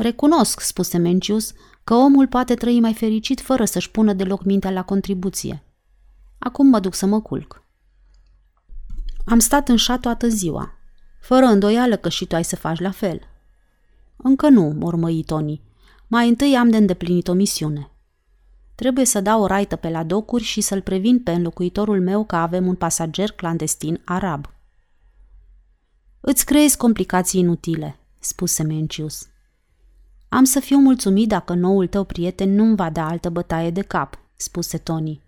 Recunosc, 0.00 0.60
spuse 0.60 0.98
Mencius, 0.98 1.52
că 1.84 1.94
omul 1.94 2.26
poate 2.26 2.54
trăi 2.54 2.80
mai 2.80 2.94
fericit 2.94 3.40
fără 3.40 3.64
să-și 3.64 3.90
pună 3.90 4.12
deloc 4.12 4.44
mintea 4.44 4.70
la 4.70 4.82
contribuție. 4.82 5.62
Acum 6.38 6.66
mă 6.66 6.80
duc 6.80 6.94
să 6.94 7.06
mă 7.06 7.20
culc. 7.20 7.62
Am 9.24 9.38
stat 9.38 9.68
în 9.68 9.76
șat 9.76 10.00
toată 10.00 10.28
ziua, 10.28 10.74
fără 11.20 11.44
îndoială 11.44 11.96
că 11.96 12.08
și 12.08 12.26
tu 12.26 12.34
ai 12.34 12.44
să 12.44 12.56
faci 12.56 12.78
la 12.78 12.90
fel. 12.90 13.20
Încă 14.16 14.48
nu, 14.48 14.62
mormăi 14.62 15.22
Tony. 15.22 15.62
Mai 16.06 16.28
întâi 16.28 16.56
am 16.56 16.70
de 16.70 16.76
îndeplinit 16.76 17.28
o 17.28 17.32
misiune. 17.32 17.90
Trebuie 18.74 19.04
să 19.04 19.20
dau 19.20 19.42
o 19.42 19.46
raită 19.46 19.76
pe 19.76 19.88
la 19.88 20.02
docuri 20.02 20.42
și 20.42 20.60
să-l 20.60 20.82
previn 20.82 21.22
pe 21.22 21.30
înlocuitorul 21.30 22.00
meu 22.00 22.24
că 22.24 22.36
avem 22.36 22.66
un 22.66 22.74
pasager 22.74 23.30
clandestin 23.30 24.00
arab. 24.04 24.46
Îți 26.20 26.44
creezi 26.44 26.76
complicații 26.76 27.40
inutile, 27.40 27.98
spuse 28.18 28.62
Mencius. 28.62 29.28
Am 30.28 30.44
să 30.44 30.60
fiu 30.60 30.78
mulțumit 30.78 31.28
dacă 31.28 31.54
noul 31.54 31.86
tău 31.86 32.04
prieten 32.04 32.54
nu-mi 32.54 32.76
va 32.76 32.90
da 32.90 33.08
altă 33.08 33.30
bătaie 33.30 33.70
de 33.70 33.82
cap, 33.82 34.18
spuse 34.36 34.78
Tony. 34.78 35.20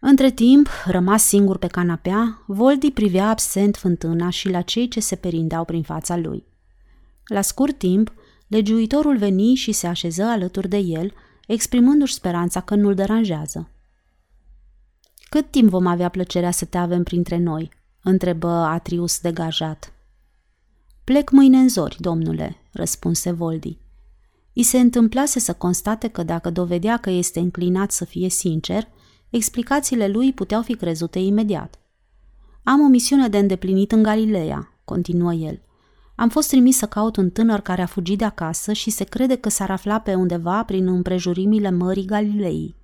Între 0.00 0.30
timp, 0.30 0.68
rămas 0.84 1.24
singur 1.24 1.58
pe 1.58 1.66
canapea, 1.66 2.42
Voldi 2.46 2.90
privea 2.90 3.28
absent 3.28 3.76
fântâna 3.76 4.30
și 4.30 4.48
la 4.48 4.60
cei 4.60 4.88
ce 4.88 5.00
se 5.00 5.16
perindeau 5.16 5.64
prin 5.64 5.82
fața 5.82 6.16
lui. 6.16 6.44
La 7.24 7.40
scurt 7.40 7.78
timp, 7.78 8.12
legiuitorul 8.46 9.16
veni 9.16 9.54
și 9.54 9.72
se 9.72 9.86
așeză 9.86 10.22
alături 10.22 10.68
de 10.68 10.76
el, 10.76 11.12
exprimându-și 11.46 12.14
speranța 12.14 12.60
că 12.60 12.74
nu-l 12.74 12.94
deranjează. 12.94 13.68
Cât 15.28 15.50
timp 15.50 15.68
vom 15.68 15.86
avea 15.86 16.08
plăcerea 16.08 16.50
să 16.50 16.64
te 16.64 16.78
avem 16.78 17.02
printre 17.02 17.38
noi?" 17.38 17.70
întrebă 18.02 18.48
Atrius 18.48 19.20
degajat. 19.20 19.93
Plec 21.04 21.30
mâine 21.30 21.58
în 21.58 21.68
zori, 21.68 21.96
domnule," 22.00 22.56
răspunse 22.72 23.30
Voldi. 23.30 23.78
I 24.52 24.62
se 24.62 24.78
întâmplase 24.78 25.38
să 25.38 25.52
constate 25.52 26.08
că 26.08 26.22
dacă 26.22 26.50
dovedea 26.50 26.96
că 26.96 27.10
este 27.10 27.40
înclinat 27.40 27.90
să 27.90 28.04
fie 28.04 28.28
sincer, 28.28 28.88
explicațiile 29.30 30.08
lui 30.08 30.32
puteau 30.32 30.62
fi 30.62 30.74
crezute 30.74 31.18
imediat. 31.18 31.78
Am 32.62 32.80
o 32.80 32.86
misiune 32.86 33.28
de 33.28 33.38
îndeplinit 33.38 33.92
în 33.92 34.02
Galileea, 34.02 34.72
continuă 34.84 35.32
el. 35.32 35.60
Am 36.14 36.28
fost 36.28 36.48
trimis 36.48 36.76
să 36.76 36.86
caut 36.86 37.16
un 37.16 37.30
tânăr 37.30 37.60
care 37.60 37.82
a 37.82 37.86
fugit 37.86 38.18
de 38.18 38.24
acasă 38.24 38.72
și 38.72 38.90
se 38.90 39.04
crede 39.04 39.36
că 39.36 39.48
s-ar 39.48 39.70
afla 39.70 39.98
pe 40.00 40.14
undeva 40.14 40.64
prin 40.64 40.86
împrejurimile 40.86 41.70
Mării 41.70 42.04
Galilei. 42.04 42.74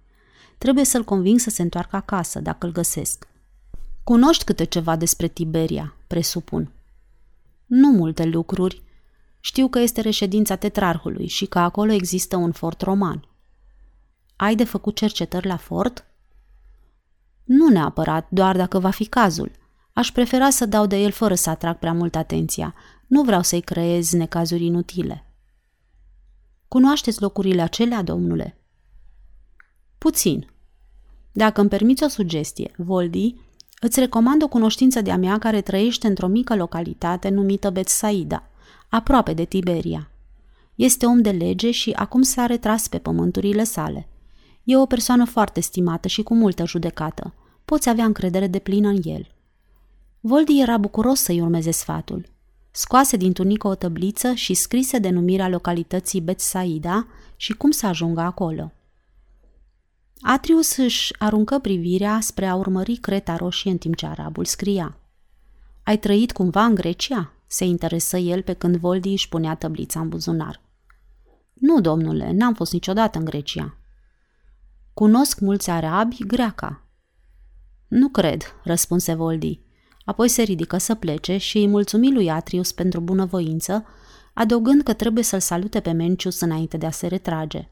Trebuie 0.58 0.84
să-l 0.84 1.04
conving 1.04 1.38
să 1.38 1.50
se 1.50 1.62
întoarcă 1.62 1.96
acasă, 1.96 2.40
dacă 2.40 2.66
îl 2.66 2.72
găsesc. 2.72 3.28
Cunoști 4.04 4.44
câte 4.44 4.64
ceva 4.64 4.96
despre 4.96 5.28
Tiberia, 5.28 5.94
presupun. 6.06 6.72
Nu 7.70 7.90
multe 7.90 8.24
lucruri. 8.24 8.82
Știu 9.40 9.68
că 9.68 9.78
este 9.78 10.00
reședința 10.00 10.56
tetrarhului 10.56 11.26
și 11.26 11.46
că 11.46 11.58
acolo 11.58 11.92
există 11.92 12.36
un 12.36 12.52
fort 12.52 12.80
roman. 12.80 13.28
Ai 14.36 14.54
de 14.54 14.64
făcut 14.64 14.96
cercetări 14.96 15.46
la 15.46 15.56
fort? 15.56 16.04
Nu 17.44 17.68
neapărat, 17.68 18.26
doar 18.30 18.56
dacă 18.56 18.78
va 18.78 18.90
fi 18.90 19.04
cazul. 19.04 19.50
Aș 19.92 20.12
prefera 20.12 20.50
să 20.50 20.66
dau 20.66 20.86
de 20.86 20.96
el 20.96 21.10
fără 21.10 21.34
să 21.34 21.50
atrag 21.50 21.78
prea 21.78 21.92
mult 21.92 22.16
atenția. 22.16 22.74
Nu 23.06 23.22
vreau 23.22 23.42
să-i 23.42 23.60
creez 23.60 24.12
necazuri 24.12 24.64
inutile. 24.64 25.32
Cunoașteți 26.68 27.20
locurile 27.20 27.62
acelea, 27.62 28.02
domnule? 28.02 28.58
Puțin. 29.98 30.50
Dacă 31.32 31.60
îmi 31.60 31.70
permiți 31.70 32.04
o 32.04 32.08
sugestie, 32.08 32.74
Voldi, 32.76 33.34
îți 33.80 34.00
recomand 34.00 34.42
o 34.42 34.48
cunoștință 34.48 35.00
de-a 35.00 35.16
mea 35.16 35.38
care 35.38 35.60
trăiește 35.60 36.06
într-o 36.06 36.26
mică 36.26 36.56
localitate 36.56 37.28
numită 37.28 37.70
Betsaida, 37.70 38.42
aproape 38.88 39.32
de 39.32 39.44
Tiberia. 39.44 40.10
Este 40.74 41.06
om 41.06 41.20
de 41.20 41.30
lege 41.30 41.70
și 41.70 41.90
acum 41.90 42.22
s-a 42.22 42.46
retras 42.46 42.88
pe 42.88 42.98
pământurile 42.98 43.64
sale. 43.64 44.08
E 44.64 44.76
o 44.76 44.86
persoană 44.86 45.24
foarte 45.24 45.60
stimată 45.60 46.08
și 46.08 46.22
cu 46.22 46.34
multă 46.34 46.66
judecată. 46.66 47.34
Poți 47.64 47.88
avea 47.88 48.04
încredere 48.04 48.46
de 48.46 48.58
plină 48.58 48.88
în 48.88 49.00
el. 49.04 49.26
Voldi 50.20 50.60
era 50.60 50.76
bucuros 50.76 51.20
să-i 51.20 51.40
urmeze 51.40 51.70
sfatul. 51.70 52.26
Scoase 52.70 53.16
din 53.16 53.32
tunică 53.32 53.68
o 53.68 53.74
tăbliță 53.74 54.32
și 54.32 54.54
scrise 54.54 54.98
denumirea 54.98 55.48
localității 55.48 56.20
Betsaida 56.20 57.06
și 57.36 57.52
cum 57.52 57.70
să 57.70 57.86
ajungă 57.86 58.20
acolo. 58.20 58.72
Atrius 60.22 60.76
își 60.76 61.14
aruncă 61.18 61.58
privirea 61.58 62.18
spre 62.20 62.46
a 62.46 62.54
urmări 62.54 62.96
creta 62.96 63.36
roșie 63.36 63.70
în 63.70 63.78
timp 63.78 63.96
ce 63.96 64.06
arabul 64.06 64.44
scria. 64.44 64.96
Ai 65.82 65.98
trăit 65.98 66.32
cumva 66.32 66.64
în 66.64 66.74
Grecia?" 66.74 67.32
se 67.46 67.64
interesă 67.64 68.16
el 68.16 68.42
pe 68.42 68.52
când 68.52 68.76
Voldi 68.76 69.10
își 69.10 69.28
punea 69.28 69.54
tăblița 69.54 70.00
în 70.00 70.08
buzunar. 70.08 70.60
Nu, 71.52 71.80
domnule, 71.80 72.32
n-am 72.32 72.54
fost 72.54 72.72
niciodată 72.72 73.18
în 73.18 73.24
Grecia. 73.24 73.76
Cunosc 74.94 75.38
mulți 75.38 75.70
arabi 75.70 76.16
greaca. 76.26 76.86
Nu 77.88 78.08
cred, 78.08 78.42
răspunse 78.64 79.14
Voldi. 79.14 79.60
Apoi 80.04 80.28
se 80.28 80.42
ridică 80.42 80.78
să 80.78 80.94
plece 80.94 81.36
și 81.36 81.58
îi 81.58 81.66
mulțumi 81.66 82.12
lui 82.12 82.30
Atrius 82.30 82.72
pentru 82.72 83.00
bunăvoință, 83.00 83.84
adăugând 84.34 84.82
că 84.82 84.92
trebuie 84.92 85.24
să-l 85.24 85.40
salute 85.40 85.80
pe 85.80 85.90
Mencius 85.92 86.40
înainte 86.40 86.76
de 86.76 86.86
a 86.86 86.90
se 86.90 87.06
retrage. 87.06 87.68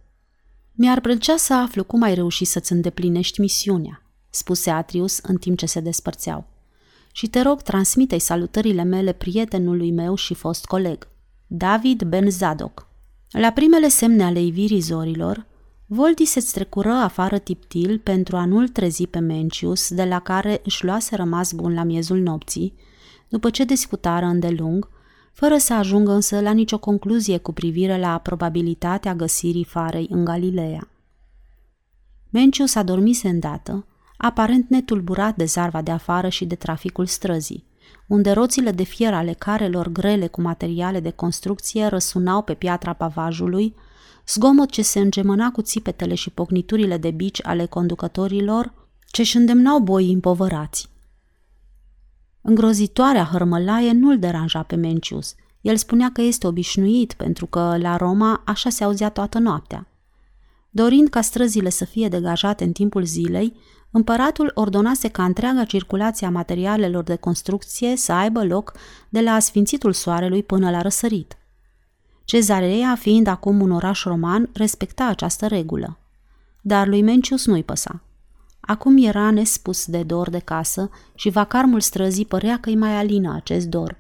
Mi-ar 0.81 1.01
plăcea 1.01 1.37
să 1.37 1.55
aflu 1.55 1.85
cum 1.85 2.03
ai 2.03 2.15
reușit 2.15 2.47
să-ți 2.47 2.73
îndeplinești 2.73 3.41
misiunea, 3.41 4.03
spuse 4.31 4.71
Atrius 4.71 5.19
în 5.19 5.37
timp 5.37 5.59
ce 5.59 5.67
se 5.67 5.81
despărțeau. 5.81 6.47
Și 7.13 7.27
te 7.27 7.41
rog, 7.41 7.63
transmite-i 7.63 8.19
salutările 8.19 8.83
mele 8.83 9.13
prietenului 9.13 9.91
meu 9.91 10.15
și 10.15 10.35
fost 10.35 10.65
coleg, 10.65 11.09
David 11.47 12.03
Ben 12.03 12.31
Zadok. 12.31 12.89
La 13.31 13.51
primele 13.51 13.89
semne 13.89 14.25
ale 14.25 14.41
ivirii 14.41 14.81
zorilor, 14.81 15.47
Voldi 15.87 16.25
se 16.25 16.41
strecură 16.41 16.93
afară 16.93 17.39
tiptil 17.39 17.99
pentru 17.99 18.37
a 18.37 18.45
nu-l 18.45 18.69
trezi 18.69 19.07
pe 19.07 19.19
Mencius, 19.19 19.95
de 19.95 20.05
la 20.05 20.21
care 20.21 20.61
își 20.65 20.85
luase 20.85 21.17
rămas 21.17 21.53
bun 21.53 21.75
la 21.75 21.83
miezul 21.83 22.19
nopții, 22.19 22.75
după 23.29 23.51
ce 23.51 23.65
discutară 23.65 24.25
îndelung, 24.25 24.89
fără 25.39 25.57
să 25.57 25.75
ajungă 25.75 26.13
însă 26.13 26.41
la 26.41 26.51
nicio 26.51 26.79
concluzie 26.79 27.39
cu 27.39 27.53
privire 27.53 27.99
la 27.99 28.19
probabilitatea 28.19 29.15
găsirii 29.15 29.65
farei 29.65 30.07
în 30.11 30.25
Galileea. 30.25 30.89
Mencius 32.31 32.75
a 32.75 32.83
dormise 32.83 33.29
îndată, 33.29 33.87
aparent 34.17 34.69
netulburat 34.69 35.37
de 35.37 35.45
zarva 35.45 35.83
de 35.83 35.91
afară 35.91 36.29
și 36.29 36.45
de 36.45 36.55
traficul 36.55 37.07
străzii, 37.07 37.65
unde 38.07 38.31
roțile 38.31 38.71
de 38.71 38.83
fier 38.83 39.15
ale 39.15 39.33
carelor 39.33 39.89
grele 39.89 40.27
cu 40.27 40.41
materiale 40.41 41.01
de 41.01 41.11
construcție 41.11 41.87
răsunau 41.87 42.43
pe 42.43 42.55
piatra 42.55 42.93
pavajului, 42.93 43.75
zgomot 44.29 44.71
ce 44.71 44.83
se 44.83 44.99
îngemăna 44.99 45.51
cu 45.51 45.63
țipetele 45.63 46.15
și 46.15 46.31
pocniturile 46.31 46.97
de 46.97 47.11
bici 47.11 47.47
ale 47.47 47.67
conducătorilor 47.67 48.73
ce 49.07 49.21
își 49.21 49.37
îndemnau 49.37 49.79
boii 49.79 50.13
împovărați. 50.13 50.89
Îngrozitoarea 52.49 53.25
hărmălaie 53.25 53.93
nu-l 53.93 54.19
deranja 54.19 54.63
pe 54.63 54.77
Mencius. 54.77 55.35
El 55.61 55.77
spunea 55.77 56.11
că 56.13 56.21
este 56.21 56.47
obișnuit 56.47 57.13
pentru 57.13 57.47
că 57.47 57.77
la 57.81 57.97
Roma 57.97 58.43
așa 58.45 58.71
se 58.71 58.85
auzea 58.85 59.09
toată 59.09 59.39
noaptea. 59.39 59.87
Dorind 60.71 61.09
ca 61.09 61.21
străzile 61.21 61.69
să 61.69 61.85
fie 61.85 62.09
degajate 62.09 62.65
în 62.65 62.73
timpul 62.73 63.05
zilei, 63.05 63.57
împăratul 63.91 64.51
ordonase 64.55 65.09
ca 65.09 65.25
întreaga 65.25 65.65
circulație 65.65 66.27
a 66.27 66.31
materialelor 66.31 67.05
de 67.05 67.17
construcție 67.17 67.97
să 67.97 68.13
aibă 68.13 68.45
loc 68.45 68.73
de 69.09 69.21
la 69.21 69.33
asfințitul 69.33 69.93
soarelui 69.93 70.43
până 70.43 70.71
la 70.71 70.83
răsărit. 70.83 71.39
Cezarea, 72.25 72.95
fiind 72.95 73.27
acum 73.27 73.61
un 73.61 73.71
oraș 73.71 74.05
roman, 74.05 74.51
respecta 74.53 75.07
această 75.07 75.47
regulă. 75.47 75.99
Dar 76.61 76.87
lui 76.87 77.03
Mencius 77.03 77.47
nu-i 77.47 77.65
păsa. 77.65 78.03
Acum 78.69 78.97
era 78.97 79.31
nespus 79.31 79.87
de 79.87 80.03
dor 80.03 80.31
de 80.31 80.39
casă 80.39 80.91
și 81.15 81.29
vacarmul 81.29 81.81
străzii 81.81 82.27
părea 82.27 82.59
că 82.61 82.69
îi 82.69 82.77
mai 82.77 82.97
alină 82.97 83.35
acest 83.35 83.67
dor. 83.67 83.97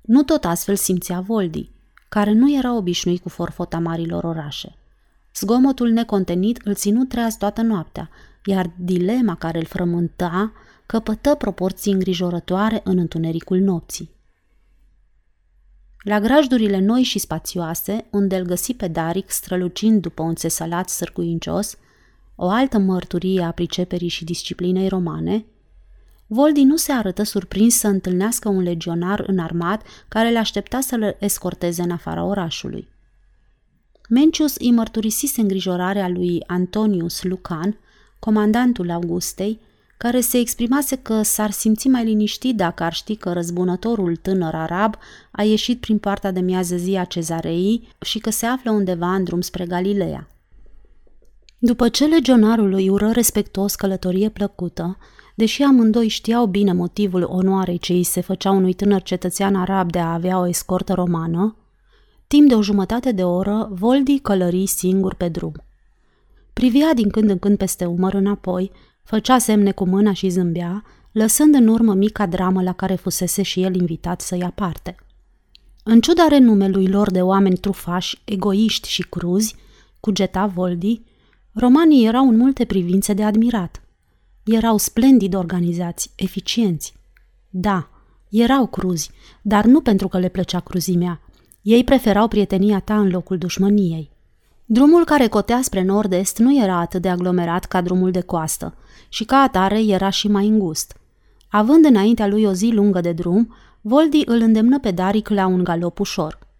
Nu 0.00 0.22
tot 0.22 0.44
astfel 0.44 0.76
simțea 0.76 1.20
Voldi, 1.20 1.70
care 2.08 2.32
nu 2.32 2.56
era 2.56 2.74
obișnuit 2.74 3.22
cu 3.22 3.28
forfota 3.28 3.78
marilor 3.78 4.24
orașe. 4.24 4.76
Zgomotul 5.34 5.90
necontenit 5.90 6.60
îl 6.64 6.74
ținut 6.74 7.08
treaz 7.08 7.36
toată 7.36 7.62
noaptea, 7.62 8.10
iar 8.44 8.70
dilema 8.76 9.34
care 9.34 9.58
îl 9.58 9.64
frământa 9.64 10.52
căpătă 10.86 11.34
proporții 11.34 11.92
îngrijorătoare 11.92 12.80
în 12.84 12.98
întunericul 12.98 13.58
nopții. 13.58 14.10
La 16.02 16.20
grajdurile 16.20 16.78
noi 16.78 17.02
și 17.02 17.18
spațioase, 17.18 18.06
unde 18.10 18.36
îl 18.36 18.44
găsi 18.44 18.74
pe 18.74 18.88
Daric 18.88 19.30
strălucind 19.30 20.00
după 20.00 20.22
un 20.22 20.34
țesalat 20.34 20.88
sârcuincios, 20.88 21.76
o 22.34 22.48
altă 22.48 22.78
mărturie 22.78 23.42
a 23.42 23.50
priceperii 23.50 24.08
și 24.08 24.24
disciplinei 24.24 24.88
romane, 24.88 25.44
Voldi 26.26 26.62
nu 26.62 26.76
se 26.76 26.92
arătă 26.92 27.22
surprins 27.22 27.74
să 27.74 27.86
întâlnească 27.88 28.48
un 28.48 28.62
legionar 28.62 29.24
înarmat 29.26 29.82
care 30.08 30.30
le 30.30 30.38
aștepta 30.38 30.80
să 30.80 30.96
le 30.96 31.16
escorteze 31.20 31.82
în 31.82 31.90
afara 31.90 32.24
orașului. 32.24 32.88
Mencius 34.08 34.56
îi 34.56 34.70
mărturisise 34.70 35.40
îngrijorarea 35.40 36.08
lui 36.08 36.42
Antonius 36.46 37.22
Lucan, 37.22 37.78
comandantul 38.18 38.90
Augustei, 38.90 39.60
care 39.96 40.20
se 40.20 40.38
exprimase 40.38 40.96
că 40.96 41.22
s-ar 41.22 41.50
simți 41.50 41.88
mai 41.88 42.04
liniștit 42.04 42.56
dacă 42.56 42.82
ar 42.82 42.92
ști 42.92 43.16
că 43.16 43.32
răzbunătorul 43.32 44.16
tânăr 44.16 44.54
arab 44.54 44.94
a 45.30 45.42
ieșit 45.42 45.80
prin 45.80 45.98
partea 45.98 46.30
de 46.30 46.40
miază 46.40 46.76
zi 46.76 46.96
a 46.96 47.04
cezarei 47.04 47.88
și 48.00 48.18
că 48.18 48.30
se 48.30 48.46
află 48.46 48.70
undeva 48.70 49.14
în 49.14 49.24
drum 49.24 49.40
spre 49.40 49.66
Galileea. 49.66 50.31
După 51.64 51.88
ce 51.88 52.06
legionarul 52.06 52.72
îi 52.72 52.88
ură 52.88 53.10
respectos 53.10 53.74
călătorie 53.74 54.28
plăcută, 54.28 54.98
deși 55.34 55.62
amândoi 55.62 56.08
știau 56.08 56.46
bine 56.46 56.72
motivul 56.72 57.22
onoarei 57.22 57.78
ce 57.78 57.92
îi 57.92 58.02
se 58.02 58.20
făcea 58.20 58.50
unui 58.50 58.72
tânăr 58.72 59.02
cetățean 59.02 59.54
arab 59.54 59.90
de 59.90 59.98
a 59.98 60.12
avea 60.12 60.38
o 60.38 60.48
escortă 60.48 60.92
romană, 60.92 61.56
timp 62.26 62.48
de 62.48 62.54
o 62.54 62.62
jumătate 62.62 63.12
de 63.12 63.24
oră, 63.24 63.68
Voldi 63.72 64.18
călări 64.18 64.66
singur 64.66 65.14
pe 65.14 65.28
drum. 65.28 65.52
Privia 66.52 66.94
din 66.94 67.10
când 67.10 67.30
în 67.30 67.38
când 67.38 67.56
peste 67.56 67.84
umăr 67.84 68.14
înapoi, 68.14 68.70
făcea 69.02 69.38
semne 69.38 69.72
cu 69.72 69.86
mâna 69.86 70.12
și 70.12 70.28
zâmbea, 70.28 70.84
lăsând 71.12 71.54
în 71.54 71.66
urmă 71.66 71.94
mica 71.94 72.26
dramă 72.26 72.62
la 72.62 72.72
care 72.72 72.94
fusese 72.94 73.42
și 73.42 73.62
el 73.62 73.74
invitat 73.74 74.20
să 74.20 74.36
ia 74.36 74.52
parte. 74.54 74.96
În 75.82 76.00
ciuda 76.00 76.26
renumelui 76.28 76.88
lor 76.88 77.10
de 77.10 77.22
oameni 77.22 77.56
trufași, 77.56 78.20
egoiști 78.24 78.88
și 78.88 79.02
cruzi, 79.02 79.54
cugeta 80.00 80.46
Voldi, 80.46 81.02
Romanii 81.54 82.06
erau 82.06 82.28
în 82.28 82.36
multe 82.36 82.64
privințe 82.64 83.12
de 83.12 83.24
admirat. 83.24 83.82
Erau 84.44 84.76
splendid 84.76 85.34
organizați, 85.34 86.10
eficienți. 86.16 86.94
Da, 87.50 87.88
erau 88.30 88.66
cruzi, 88.66 89.10
dar 89.42 89.64
nu 89.64 89.80
pentru 89.80 90.08
că 90.08 90.18
le 90.18 90.28
plăcea 90.28 90.60
cruzimea. 90.60 91.20
Ei 91.62 91.84
preferau 91.84 92.28
prietenia 92.28 92.80
ta 92.80 92.98
în 92.98 93.10
locul 93.10 93.38
dușmăniei. 93.38 94.10
Drumul 94.64 95.04
care 95.04 95.26
cotea 95.26 95.60
spre 95.62 95.82
nord-est 95.82 96.38
nu 96.38 96.62
era 96.62 96.76
atât 96.76 97.02
de 97.02 97.08
aglomerat 97.08 97.64
ca 97.64 97.80
drumul 97.80 98.10
de 98.10 98.20
coastă 98.20 98.74
și 99.08 99.24
ca 99.24 99.36
atare 99.36 99.82
era 99.82 100.10
și 100.10 100.28
mai 100.28 100.46
îngust. 100.46 100.96
Având 101.48 101.84
înaintea 101.84 102.26
lui 102.26 102.44
o 102.44 102.52
zi 102.52 102.70
lungă 102.70 103.00
de 103.00 103.12
drum, 103.12 103.54
Voldi 103.80 104.22
îl 104.24 104.40
îndemnă 104.40 104.78
pe 104.78 104.90
Daric 104.90 105.28
la 105.28 105.46
un 105.46 105.64
galop 105.64 105.98
ușor– 105.98 106.38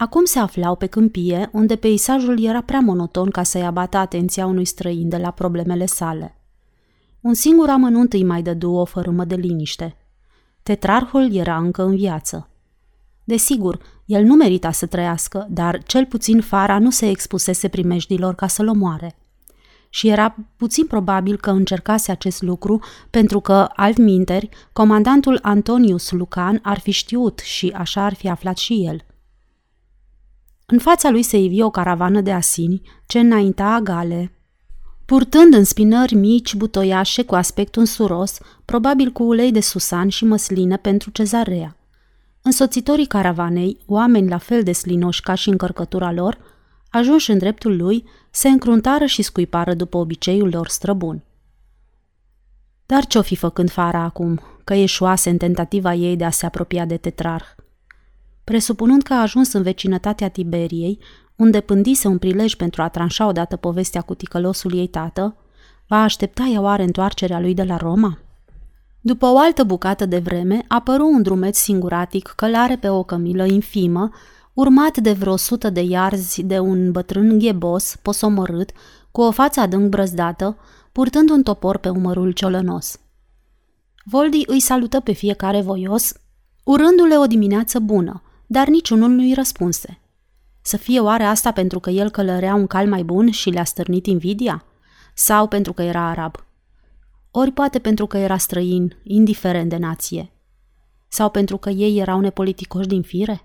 Acum 0.00 0.24
se 0.24 0.38
aflau 0.38 0.76
pe 0.76 0.86
câmpie, 0.86 1.48
unde 1.52 1.76
peisajul 1.76 2.44
era 2.44 2.60
prea 2.60 2.80
monoton 2.80 3.30
ca 3.30 3.42
să-i 3.42 3.64
abată 3.64 3.96
atenția 3.96 4.46
unui 4.46 4.64
străin 4.64 5.08
de 5.08 5.16
la 5.16 5.30
problemele 5.30 5.86
sale. 5.86 6.36
Un 7.20 7.34
singur 7.34 7.68
amănunt 7.68 8.12
îi 8.12 8.24
mai 8.24 8.42
dădu 8.42 8.70
o 8.70 8.84
fărâmă 8.84 9.24
de 9.24 9.34
liniște. 9.34 9.96
Tetrarhul 10.62 11.34
era 11.34 11.56
încă 11.56 11.82
în 11.82 11.96
viață. 11.96 12.48
Desigur, 13.24 13.78
el 14.04 14.24
nu 14.24 14.34
merita 14.34 14.70
să 14.70 14.86
trăiască, 14.86 15.46
dar 15.50 15.82
cel 15.82 16.06
puțin 16.06 16.40
Fara 16.40 16.78
nu 16.78 16.90
se 16.90 17.08
expusese 17.08 17.68
primejdilor 17.68 18.34
ca 18.34 18.46
să-l 18.46 18.68
omoare. 18.68 19.16
Și 19.88 20.08
era 20.08 20.36
puțin 20.56 20.86
probabil 20.86 21.36
că 21.36 21.50
încercase 21.50 22.10
acest 22.10 22.42
lucru 22.42 22.80
pentru 23.10 23.40
că, 23.40 23.68
altminteri, 23.74 24.48
comandantul 24.72 25.38
Antonius 25.42 26.10
Lucan 26.10 26.58
ar 26.62 26.78
fi 26.78 26.90
știut 26.90 27.38
și 27.38 27.68
așa 27.76 28.04
ar 28.04 28.14
fi 28.14 28.28
aflat 28.28 28.56
și 28.56 28.86
el– 28.86 29.02
în 30.70 30.78
fața 30.78 31.10
lui 31.10 31.22
se 31.22 31.38
ivi 31.38 31.62
o 31.62 31.70
caravană 31.70 32.20
de 32.20 32.32
asini 32.32 32.82
ce 33.06 33.18
înainta 33.18 33.64
agale, 33.64 34.32
purtând 35.04 35.54
în 35.54 35.64
spinări 35.64 36.14
mici, 36.14 36.54
butoiașe 36.54 37.22
cu 37.22 37.34
aspect 37.34 37.76
unsuros, 37.76 38.38
probabil 38.64 39.10
cu 39.10 39.22
ulei 39.22 39.52
de 39.52 39.60
susan 39.60 40.08
și 40.08 40.24
măslină 40.24 40.76
pentru 40.76 41.10
cezarea. 41.10 41.76
Însoțitorii 42.42 43.06
caravanei, 43.06 43.78
oameni 43.86 44.28
la 44.28 44.38
fel 44.38 44.62
de 44.62 44.72
slinoși 44.72 45.20
ca 45.20 45.34
și 45.34 45.48
încărcătura 45.48 46.12
lor, 46.12 46.38
ajunși 46.90 47.30
în 47.30 47.38
dreptul 47.38 47.76
lui, 47.76 48.04
se 48.30 48.48
încruntară 48.48 49.04
și 49.04 49.22
scuipară 49.22 49.74
după 49.74 49.96
obiceiul 49.96 50.48
lor 50.48 50.68
străbun. 50.68 51.22
Dar 52.86 53.06
ce-o 53.06 53.22
fi 53.22 53.36
făcând 53.36 53.70
Fara 53.70 54.00
acum, 54.00 54.40
că 54.64 54.74
ieșuase 54.74 55.30
în 55.30 55.36
tentativa 55.36 55.94
ei 55.94 56.16
de 56.16 56.24
a 56.24 56.30
se 56.30 56.46
apropia 56.46 56.84
de 56.84 56.96
tetrarh? 56.96 57.46
Presupunând 58.48 59.02
că 59.02 59.12
a 59.12 59.20
ajuns 59.20 59.52
în 59.52 59.62
vecinătatea 59.62 60.28
Tiberiei, 60.28 60.98
unde 61.36 61.60
pândise 61.60 62.08
un 62.08 62.18
prilej 62.18 62.54
pentru 62.54 62.82
a 62.82 62.88
tranșa 62.88 63.26
odată 63.26 63.56
povestea 63.56 64.00
cu 64.00 64.14
ticălosul 64.14 64.74
ei 64.74 64.86
tată, 64.86 65.36
va 65.86 66.02
aștepta 66.02 66.50
ea 66.52 66.60
oare 66.60 66.82
întoarcerea 66.82 67.40
lui 67.40 67.54
de 67.54 67.62
la 67.62 67.76
Roma? 67.76 68.18
După 69.00 69.26
o 69.26 69.38
altă 69.38 69.64
bucată 69.64 70.06
de 70.06 70.18
vreme, 70.18 70.64
apăru 70.68 71.06
un 71.06 71.22
drumeț 71.22 71.58
singuratic 71.58 72.32
călare 72.36 72.76
pe 72.76 72.88
o 72.88 73.02
cămilă 73.02 73.44
infimă, 73.44 74.10
urmat 74.52 74.96
de 74.96 75.12
vreo 75.12 75.36
sută 75.36 75.70
de 75.70 75.80
iarzi 75.80 76.42
de 76.42 76.58
un 76.58 76.92
bătrân 76.92 77.38
ghebos, 77.38 77.96
posomorât, 78.02 78.70
cu 79.10 79.20
o 79.20 79.30
față 79.30 79.60
adânc 79.60 79.88
brăzdată, 79.88 80.56
purtând 80.92 81.30
un 81.30 81.42
topor 81.42 81.76
pe 81.76 81.88
umărul 81.88 82.30
ciolănos. 82.30 83.00
Voldi 84.04 84.42
îi 84.46 84.60
salută 84.60 85.00
pe 85.00 85.12
fiecare 85.12 85.60
voios, 85.60 86.12
urându-le 86.64 87.16
o 87.16 87.26
dimineață 87.26 87.78
bună, 87.78 88.22
dar 88.50 88.68
niciunul 88.68 89.08
nu-i 89.10 89.34
răspunse. 89.34 89.98
Să 90.60 90.76
fie 90.76 91.00
oare 91.00 91.24
asta 91.24 91.52
pentru 91.52 91.80
că 91.80 91.90
el 91.90 92.10
călărea 92.10 92.54
un 92.54 92.66
cal 92.66 92.88
mai 92.88 93.02
bun 93.02 93.30
și 93.30 93.50
le-a 93.50 93.64
stârnit 93.64 94.06
invidia? 94.06 94.64
Sau 95.14 95.46
pentru 95.48 95.72
că 95.72 95.82
era 95.82 96.08
arab? 96.08 96.34
Ori 97.30 97.50
poate 97.50 97.78
pentru 97.78 98.06
că 98.06 98.16
era 98.16 98.36
străin, 98.36 98.96
indiferent 99.02 99.68
de 99.68 99.76
nație? 99.76 100.30
Sau 101.08 101.30
pentru 101.30 101.56
că 101.56 101.70
ei 101.70 101.98
erau 101.98 102.20
nepoliticoși 102.20 102.88
din 102.88 103.02
fire? 103.02 103.42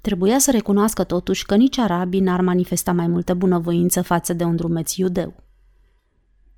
Trebuia 0.00 0.38
să 0.38 0.50
recunoască 0.50 1.04
totuși 1.04 1.46
că 1.46 1.54
nici 1.54 1.78
arabii 1.78 2.20
n-ar 2.20 2.40
manifesta 2.40 2.92
mai 2.92 3.06
multă 3.06 3.34
bunăvoință 3.34 4.02
față 4.02 4.32
de 4.32 4.44
un 4.44 4.56
drumeț 4.56 4.94
iudeu. 4.94 5.34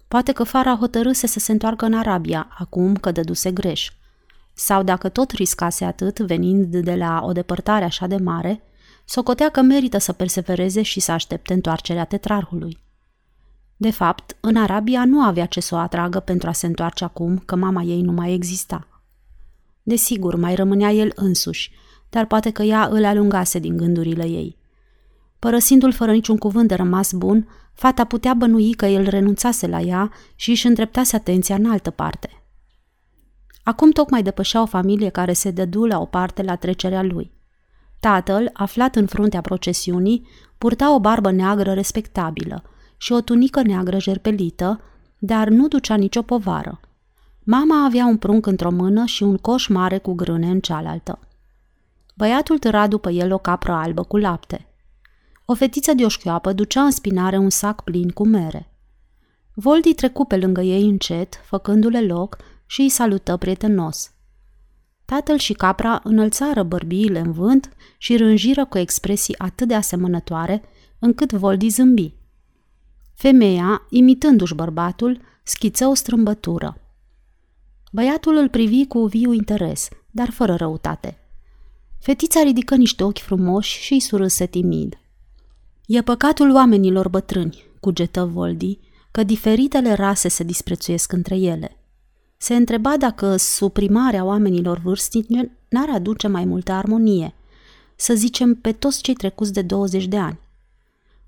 Poate 0.08 0.32
că 0.32 0.44
Fara 0.44 0.76
hotărâse 0.76 1.26
să 1.26 1.38
se 1.38 1.52
întoarcă 1.52 1.84
în 1.84 1.94
Arabia, 1.94 2.48
acum 2.58 2.94
că 2.94 3.10
dăduse 3.10 3.52
greș. 3.52 3.90
Sau 4.58 4.82
dacă 4.82 5.08
tot 5.08 5.30
riscase 5.30 5.84
atât, 5.84 6.18
venind 6.18 6.76
de 6.76 6.94
la 6.94 7.20
o 7.24 7.32
depărtare 7.32 7.84
așa 7.84 8.06
de 8.06 8.16
mare, 8.16 8.62
socotea 9.04 9.48
că 9.48 9.60
merită 9.60 9.98
să 9.98 10.12
persevereze 10.12 10.82
și 10.82 11.00
să 11.00 11.12
aștepte 11.12 11.52
întoarcerea 11.52 12.04
tetrarhului. 12.04 12.78
De 13.76 13.90
fapt, 13.90 14.36
în 14.40 14.56
Arabia 14.56 15.04
nu 15.04 15.20
avea 15.20 15.46
ce 15.46 15.60
să 15.60 15.74
o 15.74 15.78
atragă 15.78 16.20
pentru 16.20 16.48
a 16.48 16.52
se 16.52 16.66
întoarce 16.66 17.04
acum 17.04 17.38
că 17.38 17.56
mama 17.56 17.82
ei 17.82 18.00
nu 18.00 18.12
mai 18.12 18.32
exista. 18.32 19.02
Desigur, 19.82 20.34
mai 20.36 20.54
rămânea 20.54 20.92
el 20.92 21.12
însuși, 21.14 21.70
dar 22.10 22.26
poate 22.26 22.50
că 22.50 22.62
ea 22.62 22.86
îl 22.86 23.04
alungase 23.04 23.58
din 23.58 23.76
gândurile 23.76 24.28
ei. 24.28 24.56
Părăsindu-l 25.38 25.92
fără 25.92 26.12
niciun 26.12 26.36
cuvânt 26.36 26.68
de 26.68 26.74
rămas 26.74 27.12
bun, 27.12 27.48
fata 27.72 28.04
putea 28.04 28.34
bănui 28.34 28.72
că 28.72 28.86
el 28.86 29.08
renunțase 29.08 29.66
la 29.66 29.80
ea 29.80 30.12
și 30.34 30.50
își 30.50 30.66
îndreptase 30.66 31.16
atenția 31.16 31.54
în 31.54 31.70
altă 31.70 31.90
parte. 31.90 32.45
Acum 33.66 33.90
tocmai 33.90 34.22
depășea 34.22 34.62
o 34.62 34.66
familie 34.66 35.08
care 35.08 35.32
se 35.32 35.50
dădu 35.50 35.84
la 35.84 36.00
o 36.00 36.04
parte 36.04 36.42
la 36.42 36.56
trecerea 36.56 37.02
lui. 37.02 37.32
Tatăl, 38.00 38.50
aflat 38.52 38.96
în 38.96 39.06
fruntea 39.06 39.40
procesiunii, 39.40 40.26
purta 40.58 40.94
o 40.94 41.00
barbă 41.00 41.30
neagră 41.30 41.72
respectabilă 41.72 42.62
și 42.96 43.12
o 43.12 43.20
tunică 43.20 43.62
neagră 43.62 43.98
jerpelită, 43.98 44.80
dar 45.18 45.48
nu 45.48 45.68
ducea 45.68 45.94
nicio 45.94 46.22
povară. 46.22 46.80
Mama 47.44 47.84
avea 47.84 48.06
un 48.06 48.16
prunc 48.16 48.46
într-o 48.46 48.70
mână 48.70 49.04
și 49.04 49.22
un 49.22 49.36
coș 49.36 49.66
mare 49.66 49.98
cu 49.98 50.12
grâne 50.12 50.46
în 50.46 50.60
cealaltă. 50.60 51.18
Băiatul 52.16 52.58
tăra 52.58 52.86
după 52.86 53.10
el 53.10 53.32
o 53.32 53.38
capră 53.38 53.72
albă 53.72 54.02
cu 54.02 54.16
lapte. 54.16 54.66
O 55.44 55.54
fetiță 55.54 55.92
de 55.92 56.04
oșchioapă 56.04 56.52
ducea 56.52 56.82
în 56.82 56.90
spinare 56.90 57.36
un 57.36 57.50
sac 57.50 57.82
plin 57.82 58.10
cu 58.10 58.26
mere. 58.26 58.70
Voldi 59.54 59.94
trecu 59.94 60.24
pe 60.24 60.36
lângă 60.36 60.60
ei 60.60 60.88
încet, 60.88 61.40
făcându-le 61.44 62.00
loc 62.00 62.36
și 62.66 62.80
îi 62.80 62.88
salută 62.88 63.36
prietenos. 63.36 64.10
Tatăl 65.04 65.38
și 65.38 65.52
capra 65.52 66.00
înălțară 66.04 66.62
bărbiile 66.62 67.18
în 67.18 67.32
vânt 67.32 67.70
și 67.98 68.16
rânjiră 68.16 68.64
cu 68.64 68.78
expresii 68.78 69.38
atât 69.38 69.68
de 69.68 69.74
asemănătoare, 69.74 70.62
încât 70.98 71.32
Voldi 71.32 71.68
zâmbi. 71.68 72.14
Femeia, 73.14 73.86
imitându-și 73.90 74.54
bărbatul, 74.54 75.20
schiță 75.42 75.86
o 75.86 75.94
strâmbătură. 75.94 76.80
Băiatul 77.92 78.36
îl 78.36 78.48
privi 78.48 78.86
cu 78.86 79.06
viu 79.06 79.32
interes, 79.32 79.88
dar 80.10 80.30
fără 80.30 80.54
răutate. 80.54 81.18
Fetița 81.98 82.42
ridică 82.42 82.74
niște 82.74 83.04
ochi 83.04 83.18
frumoși 83.18 83.80
și 83.80 83.92
îi 83.92 84.00
surâse 84.00 84.46
timid. 84.46 84.98
E 85.86 86.02
păcatul 86.02 86.54
oamenilor 86.54 87.08
bătrâni, 87.08 87.64
cugetă 87.80 88.24
Voldi, 88.24 88.78
că 89.10 89.22
diferitele 89.22 89.92
rase 89.92 90.28
se 90.28 90.44
disprețuiesc 90.44 91.12
între 91.12 91.36
ele. 91.36 91.75
Se 92.36 92.54
întreba 92.54 92.96
dacă 92.96 93.36
suprimarea 93.36 94.24
oamenilor 94.24 94.78
vârstnici 94.78 95.48
n-ar 95.68 95.88
aduce 95.90 96.26
mai 96.26 96.44
multă 96.44 96.72
armonie, 96.72 97.34
să 97.96 98.14
zicem 98.14 98.54
pe 98.54 98.72
toți 98.72 99.02
cei 99.02 99.14
trecuți 99.14 99.52
de 99.52 99.62
20 99.62 100.06
de 100.06 100.18
ani. 100.18 100.38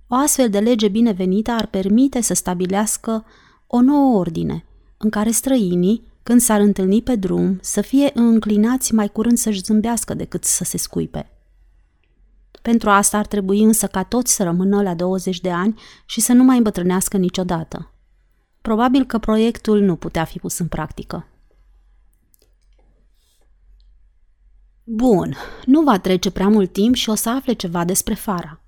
O 0.09 0.15
astfel 0.15 0.51
de 0.51 0.59
lege 0.59 0.89
binevenită 0.89 1.51
ar 1.51 1.67
permite 1.67 2.21
să 2.21 2.35
stabilească 2.35 3.25
o 3.67 3.81
nouă 3.81 4.19
ordine, 4.19 4.65
în 4.97 5.11
care 5.11 5.31
străinii, 5.31 6.03
când 6.23 6.41
s-ar 6.41 6.61
întâlni 6.61 7.03
pe 7.03 7.17
drum, 7.17 7.59
să 7.63 7.81
fie 7.81 8.11
înclinați 8.15 8.95
mai 8.95 9.09
curând 9.09 9.39
să-și 9.39 9.63
zâmbească 9.63 10.15
decât 10.15 10.45
să 10.45 10.65
se 10.65 10.77
scuipe. 10.77 11.31
Pentru 12.63 12.91
asta 12.91 13.19
ar 13.19 13.27
trebui 13.27 13.63
însă 13.63 13.87
ca 13.87 14.03
toți 14.03 14.35
să 14.35 14.43
rămână 14.43 14.83
la 14.83 14.95
20 14.95 15.41
de 15.41 15.51
ani 15.51 15.81
și 16.07 16.21
să 16.21 16.33
nu 16.33 16.45
mai 16.45 16.57
îmbătrânească 16.57 17.17
niciodată. 17.17 17.93
Probabil 18.61 19.05
că 19.05 19.19
proiectul 19.19 19.81
nu 19.81 19.97
putea 19.97 20.25
fi 20.25 20.39
pus 20.39 20.59
în 20.59 20.67
practică. 20.67 21.27
Bun, 24.85 25.37
nu 25.65 25.83
va 25.83 25.99
trece 25.99 26.31
prea 26.31 26.49
mult 26.49 26.73
timp 26.73 26.95
și 26.95 27.11
o 27.11 27.15
să 27.15 27.31
afle 27.31 27.53
ceva 27.53 27.85
despre 27.85 28.15
Fara. 28.15 28.61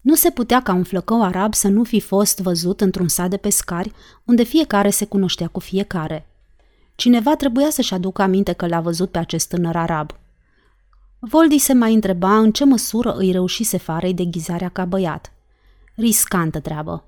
Nu 0.00 0.14
se 0.14 0.30
putea 0.30 0.62
ca 0.62 0.72
un 0.72 0.84
flăcău 0.84 1.22
arab 1.22 1.54
să 1.54 1.68
nu 1.68 1.84
fi 1.84 2.00
fost 2.00 2.40
văzut 2.40 2.80
într-un 2.80 3.08
sat 3.08 3.30
de 3.30 3.36
pescari, 3.36 3.92
unde 4.24 4.42
fiecare 4.42 4.90
se 4.90 5.04
cunoștea 5.04 5.48
cu 5.48 5.60
fiecare. 5.60 6.26
Cineva 6.94 7.36
trebuia 7.36 7.70
să-și 7.70 7.94
aducă 7.94 8.22
aminte 8.22 8.52
că 8.52 8.66
l-a 8.66 8.80
văzut 8.80 9.10
pe 9.10 9.18
acest 9.18 9.48
tânăr 9.48 9.76
arab. 9.76 10.10
Voldi 11.18 11.58
se 11.58 11.72
mai 11.72 11.94
întreba 11.94 12.38
în 12.38 12.52
ce 12.52 12.64
măsură 12.64 13.14
îi 13.14 13.32
reușise 13.32 13.76
farei 13.76 14.14
deghizarea 14.14 14.68
ca 14.68 14.84
băiat. 14.84 15.32
Riscantă 15.94 16.60
treabă. 16.60 17.04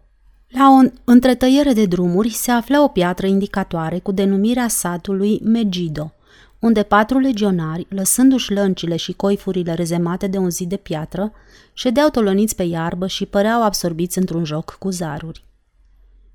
La 0.49 0.68
o 0.70 0.90
întretăiere 1.05 1.72
de 1.72 1.86
drumuri 1.86 2.28
se 2.28 2.51
afla 2.51 2.82
o 2.82 2.88
piatră 2.88 3.26
indicatoare 3.26 3.99
cu 3.99 4.12
denumirea 4.12 4.68
satului 4.68 5.40
Megido, 5.44 6.12
unde 6.59 6.82
patru 6.82 7.18
legionari, 7.18 7.86
lăsându-și 7.88 8.53
lăncile 8.53 8.96
și 8.96 9.12
coifurile 9.12 9.74
rezemate 9.74 10.26
de 10.26 10.38
un 10.38 10.51
zid 10.51 10.68
de 10.68 10.76
piatră, 10.76 11.32
ședeau 11.72 12.09
toloniți 12.09 12.57
pe 12.57 12.62
iarbă 12.62 13.07
și 13.07 13.26
păreau 13.26 13.62
absorbiți 13.62 14.18
într-un 14.18 14.44
joc 14.44 14.76
cu 14.78 14.90
zaruri. 14.90 15.44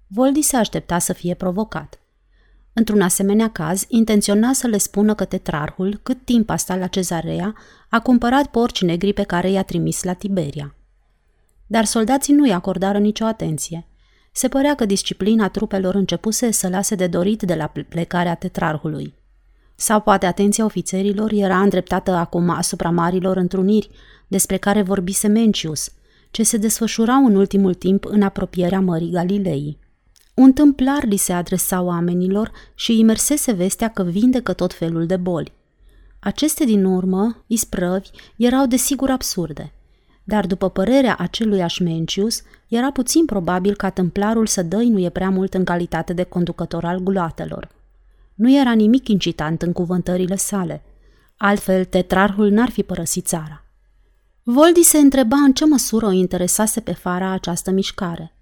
Voldi 0.07 0.41
se 0.41 0.57
aștepta 0.57 0.99
să 0.99 1.13
fie 1.13 1.33
provocat. 1.33 1.99
Într-un 2.73 3.01
asemenea 3.01 3.49
caz, 3.49 3.85
intenționa 3.87 4.53
să 4.53 4.67
le 4.67 4.77
spună 4.77 5.13
că 5.15 5.25
tetrarhul, 5.25 5.99
cât 6.03 6.25
timp 6.25 6.49
a 6.49 6.55
stat 6.55 6.79
la 6.79 6.87
cezarea, 6.87 7.55
a 7.89 7.99
cumpărat 7.99 8.45
porci 8.45 8.81
negri 8.81 9.13
pe 9.13 9.23
care 9.23 9.49
i-a 9.51 9.63
trimis 9.63 10.03
la 10.03 10.13
Tiberia. 10.13 10.75
Dar 11.67 11.85
soldații 11.85 12.33
nu 12.33 12.47
i 12.47 12.51
acordară 12.51 12.97
nicio 12.97 13.25
atenție. 13.25 13.87
Se 14.35 14.47
părea 14.47 14.75
că 14.75 14.85
disciplina 14.85 15.49
trupelor 15.49 15.95
începuse 15.95 16.51
să 16.51 16.69
lase 16.69 16.95
de 16.95 17.07
dorit 17.07 17.41
de 17.41 17.55
la 17.55 17.71
plecarea 17.89 18.35
tetrarhului. 18.35 19.13
Sau 19.75 20.01
poate 20.01 20.25
atenția 20.25 20.65
ofițerilor 20.65 21.31
era 21.31 21.61
îndreptată 21.61 22.11
acum 22.11 22.49
asupra 22.49 22.89
marilor 22.89 23.37
întruniri, 23.37 23.89
despre 24.27 24.57
care 24.57 24.81
vorbise 24.81 25.27
Mencius, 25.27 25.91
ce 26.31 26.43
se 26.43 26.57
desfășurau 26.57 27.25
în 27.25 27.35
ultimul 27.35 27.73
timp 27.73 28.05
în 28.05 28.21
apropierea 28.21 28.79
Mării 28.79 29.11
Galilei. 29.11 29.77
Un 30.33 30.53
tâmplar 30.53 31.03
li 31.03 31.17
se 31.17 31.33
adresa 31.33 31.81
oamenilor 31.81 32.51
și 32.75 32.91
îi 32.91 33.03
mersese 33.03 33.51
vestea 33.51 33.87
că 33.87 34.03
vindecă 34.03 34.53
tot 34.53 34.73
felul 34.73 35.05
de 35.05 35.17
boli. 35.17 35.51
Aceste 36.19 36.65
din 36.65 36.85
urmă, 36.85 37.43
isprăvi, 37.47 38.09
erau 38.37 38.65
desigur 38.65 39.09
absurde. 39.09 39.73
Dar 40.23 40.47
după 40.47 40.69
părerea 40.69 41.15
acelui 41.19 41.65
Mencius, 41.79 42.41
era 42.67 42.91
puțin 42.91 43.25
probabil 43.25 43.75
ca 43.75 43.89
tâmplarul 43.89 44.47
să 44.47 44.61
dăinuie 44.61 45.09
prea 45.09 45.29
mult 45.29 45.53
în 45.53 45.63
calitate 45.63 46.13
de 46.13 46.23
conducător 46.23 46.85
al 46.85 46.99
guloatelor. 46.99 47.69
Nu 48.33 48.55
era 48.59 48.71
nimic 48.71 49.07
incitant 49.07 49.61
în 49.61 49.71
cuvântările 49.71 50.35
sale. 50.35 50.83
Altfel, 51.37 51.85
tetrarhul 51.85 52.49
n-ar 52.49 52.69
fi 52.69 52.83
părăsit 52.83 53.25
țara. 53.25 53.63
Voldi 54.43 54.81
se 54.83 54.97
întreba 54.97 55.37
în 55.37 55.53
ce 55.53 55.65
măsură 55.65 56.05
o 56.05 56.11
interesase 56.11 56.79
pe 56.79 56.93
Fara 56.93 57.31
această 57.31 57.71
mișcare. 57.71 58.33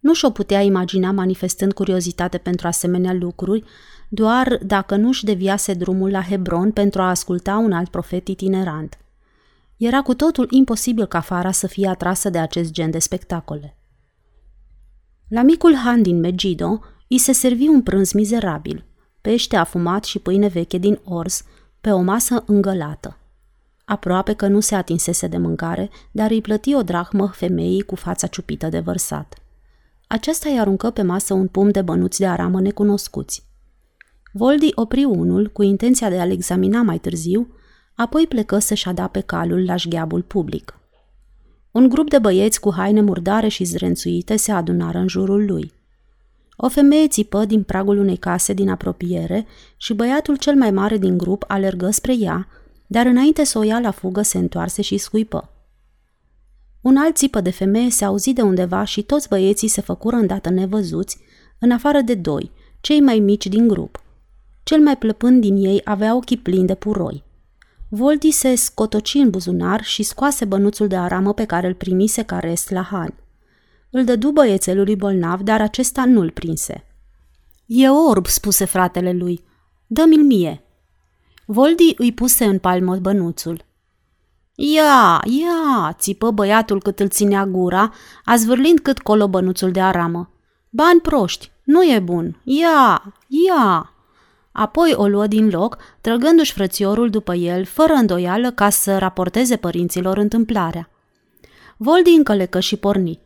Nu 0.00 0.14
și-o 0.14 0.30
putea 0.30 0.60
imagina 0.60 1.10
manifestând 1.10 1.72
curiozitate 1.72 2.38
pentru 2.38 2.66
asemenea 2.66 3.12
lucruri, 3.12 3.64
doar 4.08 4.58
dacă 4.62 4.96
nu-și 4.96 5.24
deviase 5.24 5.74
drumul 5.74 6.10
la 6.10 6.22
Hebron 6.22 6.70
pentru 6.70 7.00
a 7.02 7.08
asculta 7.08 7.56
un 7.56 7.72
alt 7.72 7.88
profet 7.88 8.28
itinerant. 8.28 8.98
Era 9.76 10.02
cu 10.02 10.14
totul 10.14 10.46
imposibil 10.50 11.06
ca 11.06 11.20
Fara 11.20 11.50
să 11.50 11.66
fie 11.66 11.88
atrasă 11.88 12.30
de 12.30 12.38
acest 12.38 12.70
gen 12.70 12.90
de 12.90 12.98
spectacole. 12.98 13.76
La 15.28 15.42
micul 15.42 15.74
Han 15.74 16.02
din 16.02 16.20
Megido 16.20 16.80
îi 17.08 17.18
se 17.18 17.32
servi 17.32 17.68
un 17.68 17.82
prânz 17.82 18.12
mizerabil, 18.12 18.84
pește 19.20 19.56
afumat 19.56 20.04
și 20.04 20.18
pâine 20.18 20.46
veche 20.46 20.78
din 20.78 21.00
ors, 21.04 21.42
pe 21.80 21.90
o 21.90 22.00
masă 22.00 22.42
îngălată. 22.46 23.18
Aproape 23.84 24.32
că 24.32 24.46
nu 24.46 24.60
se 24.60 24.74
atinsese 24.74 25.26
de 25.26 25.36
mâncare, 25.36 25.90
dar 26.10 26.30
îi 26.30 26.40
plăti 26.40 26.74
o 26.74 26.82
drahmă 26.82 27.26
femeii 27.26 27.82
cu 27.82 27.94
fața 27.94 28.26
ciupită 28.26 28.68
de 28.68 28.80
vărsat. 28.80 29.34
Aceasta 30.06 30.48
îi 30.48 30.58
aruncă 30.58 30.90
pe 30.90 31.02
masă 31.02 31.34
un 31.34 31.48
pum 31.48 31.70
de 31.70 31.82
bănuți 31.82 32.18
de 32.18 32.26
aramă 32.26 32.60
necunoscuți. 32.60 33.44
Voldi 34.32 34.70
opri 34.74 35.04
unul 35.04 35.48
cu 35.48 35.62
intenția 35.62 36.08
de 36.08 36.20
a-l 36.20 36.30
examina 36.30 36.82
mai 36.82 36.98
târziu, 36.98 37.48
apoi 37.96 38.26
plecă 38.26 38.58
să-și 38.58 38.88
pe 39.12 39.20
calul 39.20 39.64
la 39.64 39.76
șgheabul 39.76 40.22
public. 40.22 40.78
Un 41.70 41.88
grup 41.88 42.10
de 42.10 42.18
băieți 42.18 42.60
cu 42.60 42.72
haine 42.72 43.00
murdare 43.00 43.48
și 43.48 43.64
zrențuite 43.64 44.36
se 44.36 44.52
adunară 44.52 44.98
în 44.98 45.08
jurul 45.08 45.44
lui. 45.44 45.72
O 46.56 46.68
femeie 46.68 47.08
țipă 47.08 47.44
din 47.44 47.62
pragul 47.62 47.98
unei 47.98 48.16
case 48.16 48.52
din 48.52 48.68
apropiere 48.68 49.46
și 49.76 49.94
băiatul 49.94 50.36
cel 50.36 50.54
mai 50.54 50.70
mare 50.70 50.98
din 50.98 51.18
grup 51.18 51.44
alergă 51.46 51.90
spre 51.90 52.16
ea, 52.18 52.48
dar 52.86 53.06
înainte 53.06 53.44
să 53.44 53.58
o 53.58 53.62
ia 53.62 53.78
la 53.78 53.90
fugă 53.90 54.22
se 54.22 54.38
întoarse 54.38 54.82
și 54.82 54.96
scuipă. 54.96 55.50
Un 56.80 56.96
alt 56.96 57.16
țipă 57.16 57.40
de 57.40 57.50
femeie 57.50 57.90
se 57.90 58.04
auzi 58.04 58.32
de 58.32 58.42
undeva 58.42 58.84
și 58.84 59.02
toți 59.02 59.28
băieții 59.28 59.68
se 59.68 59.80
făcură 59.80 60.16
îndată 60.16 60.50
nevăzuți, 60.50 61.18
în 61.58 61.70
afară 61.70 62.00
de 62.00 62.14
doi, 62.14 62.50
cei 62.80 63.00
mai 63.00 63.18
mici 63.18 63.46
din 63.46 63.68
grup. 63.68 64.02
Cel 64.62 64.80
mai 64.80 64.96
plăpând 64.96 65.40
din 65.40 65.56
ei 65.56 65.80
avea 65.84 66.14
ochii 66.14 66.36
plini 66.36 66.66
de 66.66 66.74
puroi. 66.74 67.24
Voldi 67.88 68.30
se 68.30 68.54
scotoci 68.54 69.14
în 69.14 69.30
buzunar 69.30 69.84
și 69.84 70.02
scoase 70.02 70.44
bănuțul 70.44 70.86
de 70.86 70.96
aramă 70.96 71.34
pe 71.34 71.44
care 71.44 71.66
îl 71.66 71.74
primise 71.74 72.22
ca 72.22 72.38
rest 72.38 72.70
la 72.70 72.82
Han. 72.82 73.14
Îl 73.90 74.04
dădu 74.04 74.30
băiețelului 74.30 74.96
bolnav, 74.96 75.40
dar 75.40 75.60
acesta 75.60 76.04
nu-l 76.04 76.30
prinse. 76.30 76.84
E 77.66 77.88
orb, 77.88 78.26
spuse 78.26 78.64
fratele 78.64 79.12
lui. 79.12 79.44
Dă-mi-l 79.86 80.24
mie. 80.24 80.62
Voldi 81.44 81.94
îi 81.96 82.12
puse 82.12 82.44
în 82.44 82.58
palmă 82.58 82.96
bănuțul. 82.96 83.64
Ia, 84.54 85.22
ia, 85.24 85.92
țipă 85.92 86.30
băiatul 86.30 86.80
cât 86.80 87.00
îl 87.00 87.08
ținea 87.08 87.46
gura, 87.46 87.92
azvârlind 88.24 88.78
cât 88.78 88.98
colo 88.98 89.28
bănuțul 89.28 89.70
de 89.70 89.80
aramă. 89.80 90.30
Bani 90.70 91.00
proști, 91.00 91.50
nu 91.64 91.82
e 91.82 91.98
bun, 91.98 92.40
ia, 92.44 93.14
ia. 93.26 93.95
Apoi 94.58 94.92
o 94.94 95.06
luă 95.06 95.26
din 95.26 95.48
loc, 95.48 95.76
trăgându-și 96.00 96.52
frățiorul 96.52 97.10
după 97.10 97.34
el, 97.34 97.64
fără 97.64 97.92
îndoială 97.92 98.50
ca 98.50 98.70
să 98.70 98.98
raporteze 98.98 99.56
părinților 99.56 100.16
întâmplarea. 100.16 100.90
Voldi 101.76 102.10
încălecă 102.10 102.60
și 102.60 102.76
porni. 102.76 103.20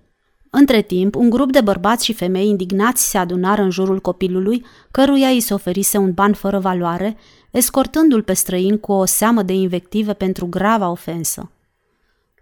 Între 0.51 0.83
timp, 0.83 1.15
un 1.15 1.31
grup 1.31 1.53
de 1.53 1.61
bărbați 1.61 2.05
și 2.05 2.13
femei 2.13 2.49
indignați 2.49 3.11
se 3.11 3.19
adunară 3.19 3.63
în 3.63 3.71
jurul 3.71 4.01
copilului, 4.01 4.65
căruia 4.91 5.29
îi 5.29 5.41
se 5.41 5.55
oferise 5.55 5.99
un 5.99 6.13
ban 6.13 6.33
fără 6.33 6.59
valoare, 6.59 7.17
escortându-l 7.51 8.23
pe 8.23 8.33
străin 8.33 8.79
cu 8.79 8.93
o 8.93 9.05
seamă 9.05 9.43
de 9.43 9.53
invective 9.53 10.13
pentru 10.13 10.47
grava 10.47 10.91
ofensă. 10.91 11.51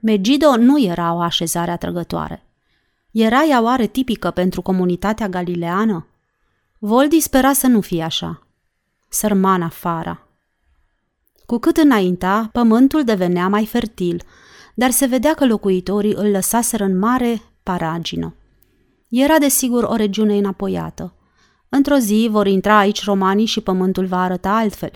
Megido 0.01 0.57
nu 0.57 0.83
era 0.83 1.15
o 1.15 1.19
așezare 1.19 1.71
atrăgătoare. 1.71 2.47
Era 3.11 3.43
ea 3.43 3.63
oare 3.63 3.87
tipică 3.87 4.31
pentru 4.31 4.63
comunitatea 4.63 5.29
galileană? 5.29 6.07
Voldi 6.79 7.21
spera 7.21 7.53
să 7.53 7.67
nu 7.67 7.81
fie 7.81 8.03
așa. 8.03 8.43
Sărmana 9.09 9.69
Fara. 9.69 10.27
Cu 11.47 11.59
cât 11.59 11.77
înainta, 11.77 12.49
pământul 12.53 13.05
devenea 13.05 13.49
mai 13.49 13.67
fertil, 13.67 14.23
dar 14.75 14.91
se 14.91 15.07
vedea 15.07 15.35
că 15.35 15.47
locuitorii 15.47 16.15
îl 16.15 16.31
lăsaseră 16.31 16.85
în 16.85 16.99
mare 16.99 17.43
paragină. 17.63 18.35
Era 19.09 19.39
desigur 19.39 19.83
o 19.85 19.95
regiune 19.95 20.37
înapoiată. 20.37 21.13
Într-o 21.69 21.97
zi 21.97 22.29
vor 22.31 22.47
intra 22.47 22.79
aici 22.79 23.05
romanii 23.05 23.47
și 23.47 23.61
pământul 23.61 24.07
va 24.07 24.23
arăta 24.23 24.57
altfel. 24.57 24.91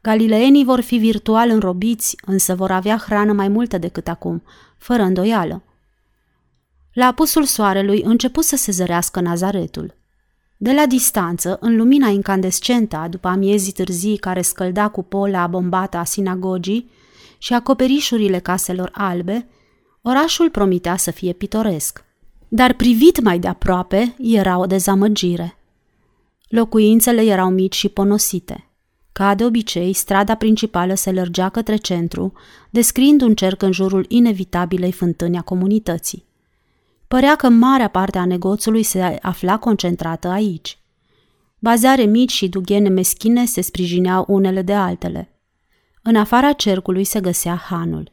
Galileenii 0.00 0.64
vor 0.64 0.80
fi 0.80 0.96
virtual 0.96 1.50
înrobiți, 1.50 2.16
însă 2.26 2.54
vor 2.54 2.70
avea 2.70 2.96
hrană 2.96 3.32
mai 3.32 3.48
multă 3.48 3.78
decât 3.78 4.08
acum, 4.08 4.42
fără 4.78 5.02
îndoială. 5.02 5.62
La 6.92 7.06
apusul 7.06 7.44
soarelui 7.44 8.02
începu 8.02 8.40
să 8.40 8.56
se 8.56 8.72
zărească 8.72 9.20
Nazaretul. 9.20 9.94
De 10.56 10.72
la 10.72 10.86
distanță, 10.86 11.56
în 11.60 11.76
lumina 11.76 12.08
incandescentă 12.08 12.96
a 12.96 13.08
după 13.08 13.28
amiezii 13.28 13.72
târzii 13.72 14.16
care 14.16 14.42
scălda 14.42 14.88
cupola 14.88 15.46
bombată 15.46 15.96
a 15.96 16.04
sinagogii 16.04 16.90
și 17.38 17.54
acoperișurile 17.54 18.38
caselor 18.38 18.90
albe, 18.92 19.48
orașul 20.02 20.50
promitea 20.50 20.96
să 20.96 21.10
fie 21.10 21.32
pitoresc. 21.32 22.04
Dar 22.48 22.72
privit 22.74 23.20
mai 23.20 23.38
de 23.38 23.48
aproape, 23.48 24.14
era 24.18 24.58
o 24.58 24.66
dezamăgire. 24.66 25.58
Locuințele 26.48 27.22
erau 27.22 27.50
mici 27.50 27.74
și 27.74 27.88
ponosite. 27.88 28.68
Ca 29.12 29.34
de 29.34 29.44
obicei, 29.44 29.92
strada 29.92 30.34
principală 30.34 30.94
se 30.94 31.12
lărgea 31.12 31.48
către 31.48 31.76
centru, 31.76 32.32
descriind 32.70 33.20
un 33.20 33.34
cerc 33.34 33.62
în 33.62 33.72
jurul 33.72 34.04
inevitabilei 34.08 34.92
fântâni 34.92 35.36
a 35.36 35.42
comunității. 35.42 36.24
Părea 37.14 37.36
că 37.36 37.48
marea 37.48 37.88
parte 37.88 38.18
a 38.18 38.24
negoțului 38.24 38.82
se 38.82 39.18
afla 39.22 39.58
concentrată 39.58 40.28
aici. 40.28 40.78
Bazare 41.58 42.02
mici 42.02 42.32
și 42.32 42.48
dughene 42.48 42.88
meschine 42.88 43.44
se 43.44 43.60
sprijineau 43.60 44.24
unele 44.28 44.62
de 44.62 44.72
altele. 44.72 45.38
În 46.02 46.16
afara 46.16 46.52
cercului 46.52 47.04
se 47.04 47.20
găsea 47.20 47.54
hanul. 47.54 48.12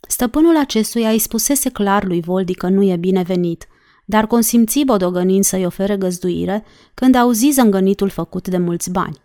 Stăpânul 0.00 0.56
acestuia 0.56 1.10
îi 1.10 1.18
spusese 1.18 1.70
clar 1.70 2.04
lui 2.04 2.20
Voldi 2.20 2.54
că 2.54 2.68
nu 2.68 2.82
e 2.82 2.96
binevenit, 2.96 3.66
dar 4.04 4.26
consimți 4.26 4.82
bodogănind 4.84 5.44
să-i 5.44 5.66
ofere 5.66 5.96
găzduire 5.96 6.64
când 6.94 7.14
auzi 7.14 7.50
zângănitul 7.50 8.08
făcut 8.08 8.48
de 8.48 8.58
mulți 8.58 8.90
bani. 8.90 9.20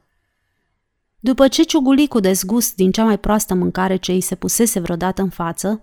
După 1.20 1.48
ce 1.48 1.64
ciuguli 1.64 2.08
cu 2.08 2.20
dezgust 2.20 2.76
din 2.76 2.92
cea 2.92 3.04
mai 3.04 3.20
proastă 3.20 3.54
mâncare 3.54 3.96
ce 3.96 4.12
îi 4.12 4.22
se 4.22 4.36
pusese 4.36 4.80
vreodată 4.80 5.22
în 5.22 5.30
față, 5.30 5.82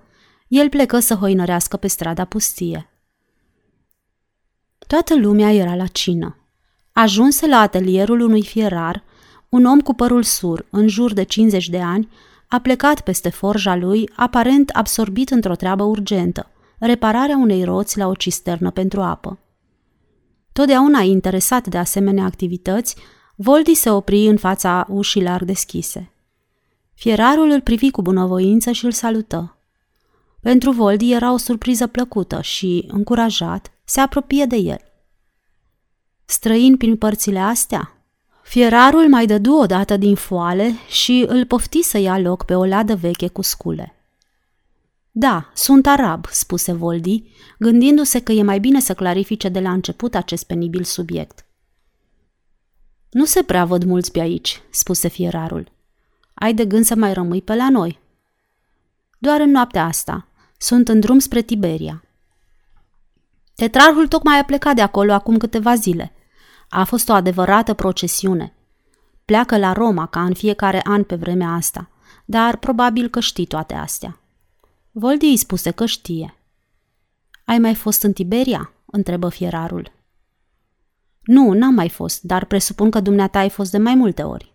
el 0.48 0.68
plecă 0.68 0.98
să 0.98 1.14
hoinărească 1.14 1.76
pe 1.76 1.86
strada 1.86 2.24
pustie. 2.24 2.88
Toată 4.86 5.16
lumea 5.16 5.52
era 5.52 5.74
la 5.74 5.86
cină. 5.86 6.36
Ajunse 6.92 7.46
la 7.46 7.56
atelierul 7.58 8.20
unui 8.20 8.42
fierar, 8.42 9.02
un 9.48 9.64
om 9.64 9.80
cu 9.80 9.94
părul 9.94 10.22
sur, 10.22 10.66
în 10.70 10.88
jur 10.88 11.12
de 11.12 11.22
50 11.22 11.68
de 11.68 11.80
ani, 11.80 12.08
a 12.48 12.58
plecat 12.58 13.00
peste 13.00 13.28
forja 13.28 13.76
lui, 13.76 14.10
aparent 14.16 14.70
absorbit 14.70 15.30
într-o 15.30 15.54
treabă 15.54 15.82
urgentă, 15.82 16.50
repararea 16.78 17.36
unei 17.36 17.64
roți 17.64 17.98
la 17.98 18.06
o 18.06 18.14
cisternă 18.14 18.70
pentru 18.70 19.00
apă. 19.00 19.38
Totdeauna 20.52 21.00
interesat 21.00 21.66
de 21.66 21.78
asemenea 21.78 22.24
activități, 22.24 22.96
Voldi 23.36 23.74
se 23.74 23.90
opri 23.90 24.26
în 24.26 24.36
fața 24.36 24.86
ușii 24.88 25.22
larg 25.22 25.46
deschise. 25.46 26.12
Fierarul 26.94 27.50
îl 27.50 27.60
privi 27.60 27.90
cu 27.90 28.02
bunăvoință 28.02 28.70
și 28.70 28.84
îl 28.84 28.92
salută. 28.92 29.58
Pentru 30.44 30.70
Voldi 30.72 31.12
era 31.12 31.32
o 31.32 31.36
surpriză 31.36 31.86
plăcută 31.86 32.40
și, 32.40 32.84
încurajat, 32.88 33.72
se 33.84 34.00
apropie 34.00 34.44
de 34.44 34.56
el. 34.56 34.78
Străin 36.24 36.76
prin 36.76 36.96
părțile 36.96 37.38
astea? 37.38 37.96
Fierarul 38.42 39.08
mai 39.08 39.26
dădu 39.26 39.52
o 39.52 39.66
dată 39.66 39.96
din 39.96 40.14
foale 40.14 40.74
și 40.88 41.24
îl 41.28 41.46
pofti 41.46 41.82
să 41.82 41.98
ia 41.98 42.18
loc 42.18 42.44
pe 42.44 42.54
o 42.54 42.64
ladă 42.64 42.94
veche 42.94 43.28
cu 43.28 43.42
scule. 43.42 43.94
Da, 45.10 45.50
sunt 45.54 45.86
arab, 45.86 46.26
spuse 46.30 46.72
Voldi, 46.72 47.24
gândindu-se 47.58 48.20
că 48.20 48.32
e 48.32 48.42
mai 48.42 48.58
bine 48.58 48.80
să 48.80 48.94
clarifice 48.94 49.48
de 49.48 49.60
la 49.60 49.72
început 49.72 50.14
acest 50.14 50.46
penibil 50.46 50.82
subiect. 50.82 51.46
Nu 53.10 53.24
se 53.24 53.42
prea 53.42 53.64
văd 53.64 53.84
mulți 53.84 54.12
pe 54.12 54.20
aici, 54.20 54.62
spuse 54.70 55.08
fierarul. 55.08 55.72
Ai 56.34 56.54
de 56.54 56.64
gând 56.64 56.84
să 56.84 56.94
mai 56.94 57.12
rămâi 57.12 57.42
pe 57.42 57.54
la 57.54 57.70
noi? 57.70 58.02
Doar 59.18 59.40
în 59.40 59.50
noaptea 59.50 59.84
asta. 59.84 60.28
Sunt 60.58 60.88
în 60.88 61.00
drum 61.00 61.18
spre 61.18 61.42
Tiberia. 61.42 62.04
Tetrarhul 63.54 64.08
tocmai 64.08 64.38
a 64.38 64.44
plecat 64.44 64.74
de 64.74 64.82
acolo 64.82 65.12
acum 65.12 65.36
câteva 65.36 65.74
zile. 65.74 66.12
A 66.68 66.84
fost 66.84 67.08
o 67.08 67.12
adevărată 67.12 67.74
procesiune. 67.74 68.52
Pleacă 69.24 69.58
la 69.58 69.72
Roma 69.72 70.06
ca 70.06 70.24
în 70.24 70.34
fiecare 70.34 70.80
an 70.84 71.02
pe 71.02 71.14
vremea 71.14 71.48
asta, 71.48 71.90
dar 72.24 72.56
probabil 72.56 73.08
că 73.08 73.20
știi 73.20 73.46
toate 73.46 73.74
astea. 73.74 74.20
Voldi 74.90 75.26
îi 75.26 75.36
spuse 75.36 75.70
că 75.70 75.86
știe. 75.86 76.34
Ai 77.44 77.58
mai 77.58 77.74
fost 77.74 78.02
în 78.02 78.12
Tiberia?" 78.12 78.72
întrebă 78.86 79.28
fierarul. 79.28 79.92
Nu, 81.22 81.52
n-am 81.52 81.74
mai 81.74 81.88
fost, 81.88 82.22
dar 82.22 82.44
presupun 82.44 82.90
că 82.90 83.00
dumneata 83.00 83.38
ai 83.38 83.50
fost 83.50 83.70
de 83.70 83.78
mai 83.78 83.94
multe 83.94 84.22
ori. 84.22 84.54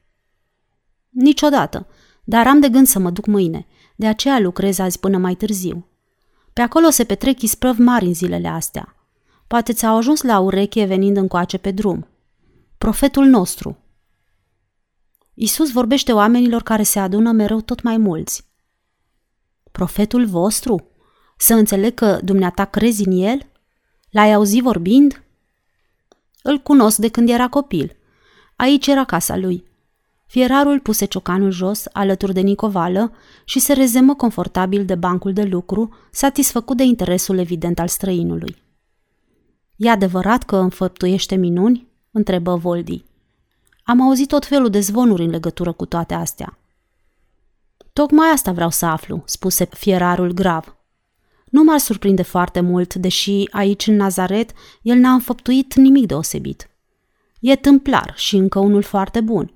Niciodată, 1.10 1.88
dar 2.24 2.48
am 2.48 2.60
de 2.60 2.70
gând 2.70 2.88
să 2.88 3.00
mă 3.00 3.10
duc 3.10 3.26
mâine, 3.26 3.68
de 4.00 4.08
aceea 4.08 4.40
lucrez 4.40 4.78
azi 4.80 5.00
până 5.00 5.18
mai 5.18 5.36
târziu. 5.36 5.88
Pe 6.54 6.62
acolo 6.62 6.90
se 6.90 7.04
petrec 7.04 7.42
isprăv 7.42 7.78
mari 7.78 8.06
în 8.06 8.14
zilele 8.14 8.48
astea. 8.48 8.96
Poate 9.48 9.74
ți-au 9.74 9.96
ajuns 9.96 10.22
la 10.22 10.40
ureche 10.40 10.86
venind 10.86 11.18
încoace 11.18 11.58
pe 11.58 11.72
drum. 11.72 12.08
Profetul 12.78 13.26
nostru. 13.26 13.78
Isus 15.34 15.72
vorbește 15.72 16.14
oamenilor 16.14 16.64
care 16.64 16.84
se 16.84 17.00
adună 17.00 17.32
mereu 17.32 17.62
tot 17.62 17.82
mai 17.82 17.98
mulți. 17.98 18.46
Profetul 19.72 20.26
vostru? 20.26 20.92
Să 21.38 21.54
înțeleg 21.54 21.94
că 21.94 22.20
dumneata 22.24 22.66
crezi 22.66 23.08
în 23.08 23.22
el? 23.22 23.52
L-ai 24.10 24.34
auzit 24.34 24.64
vorbind? 24.64 25.24
Îl 26.44 26.58
cunosc 26.58 26.98
de 26.98 27.10
când 27.10 27.30
era 27.30 27.48
copil. 27.48 27.98
Aici 28.56 28.88
era 28.88 29.04
casa 29.04 29.38
lui. 29.38 29.69
Fierarul 30.30 30.80
puse 30.80 31.06
ciocanul 31.06 31.52
jos, 31.52 31.86
alături 31.92 32.34
de 32.34 32.40
Nicovală, 32.40 33.12
și 33.46 33.60
se 33.60 33.74
rezemă 33.74 34.16
confortabil 34.16 34.86
de 34.86 34.96
bancul 34.96 35.34
de 35.34 35.44
lucru, 35.44 35.94
satisfăcut 36.12 36.78
de 36.78 36.84
interesul 36.84 37.38
evident 37.38 37.80
al 37.80 37.88
străinului. 37.88 38.56
E 39.76 39.90
adevărat 39.90 40.44
că 40.44 40.56
înfăptuiește 40.56 41.36
minuni?" 41.36 41.88
întrebă 42.12 42.56
Voldi. 42.56 43.04
Am 43.84 44.02
auzit 44.02 44.28
tot 44.28 44.46
felul 44.46 44.70
de 44.70 44.80
zvonuri 44.80 45.24
în 45.24 45.30
legătură 45.30 45.72
cu 45.72 45.86
toate 45.86 46.14
astea. 46.14 46.58
Tocmai 47.94 48.30
asta 48.30 48.52
vreau 48.52 48.70
să 48.70 48.86
aflu, 48.86 49.24
spuse 49.26 49.66
fierarul 49.66 50.32
grav. 50.32 50.76
Nu 51.46 51.64
m-ar 51.64 51.80
surprinde 51.80 52.22
foarte 52.22 52.60
mult, 52.60 52.94
deși 52.94 53.44
aici 53.52 53.88
în 53.88 53.96
Nazaret 53.96 54.52
el 54.82 54.98
n-a 54.98 55.14
înfăptuit 55.14 55.74
nimic 55.76 56.06
deosebit. 56.06 56.70
E 57.40 57.56
tâmplar 57.56 58.14
și 58.16 58.36
încă 58.36 58.60
unul 58.60 58.82
foarte 58.82 59.22
bun. 59.22 59.54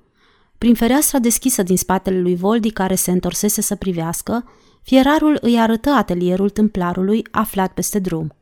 Prin 0.63 0.75
fereastra 0.75 1.19
deschisă 1.19 1.63
din 1.63 1.77
spatele 1.77 2.19
lui 2.19 2.35
Voldi, 2.35 2.71
care 2.71 2.95
se 2.95 3.11
întorsese 3.11 3.61
să 3.61 3.75
privească, 3.75 4.49
fierarul 4.81 5.37
îi 5.41 5.59
arătă 5.59 5.89
atelierul 5.89 6.49
tâmplarului 6.49 7.27
aflat 7.31 7.73
peste 7.73 7.99
drum. 7.99 8.35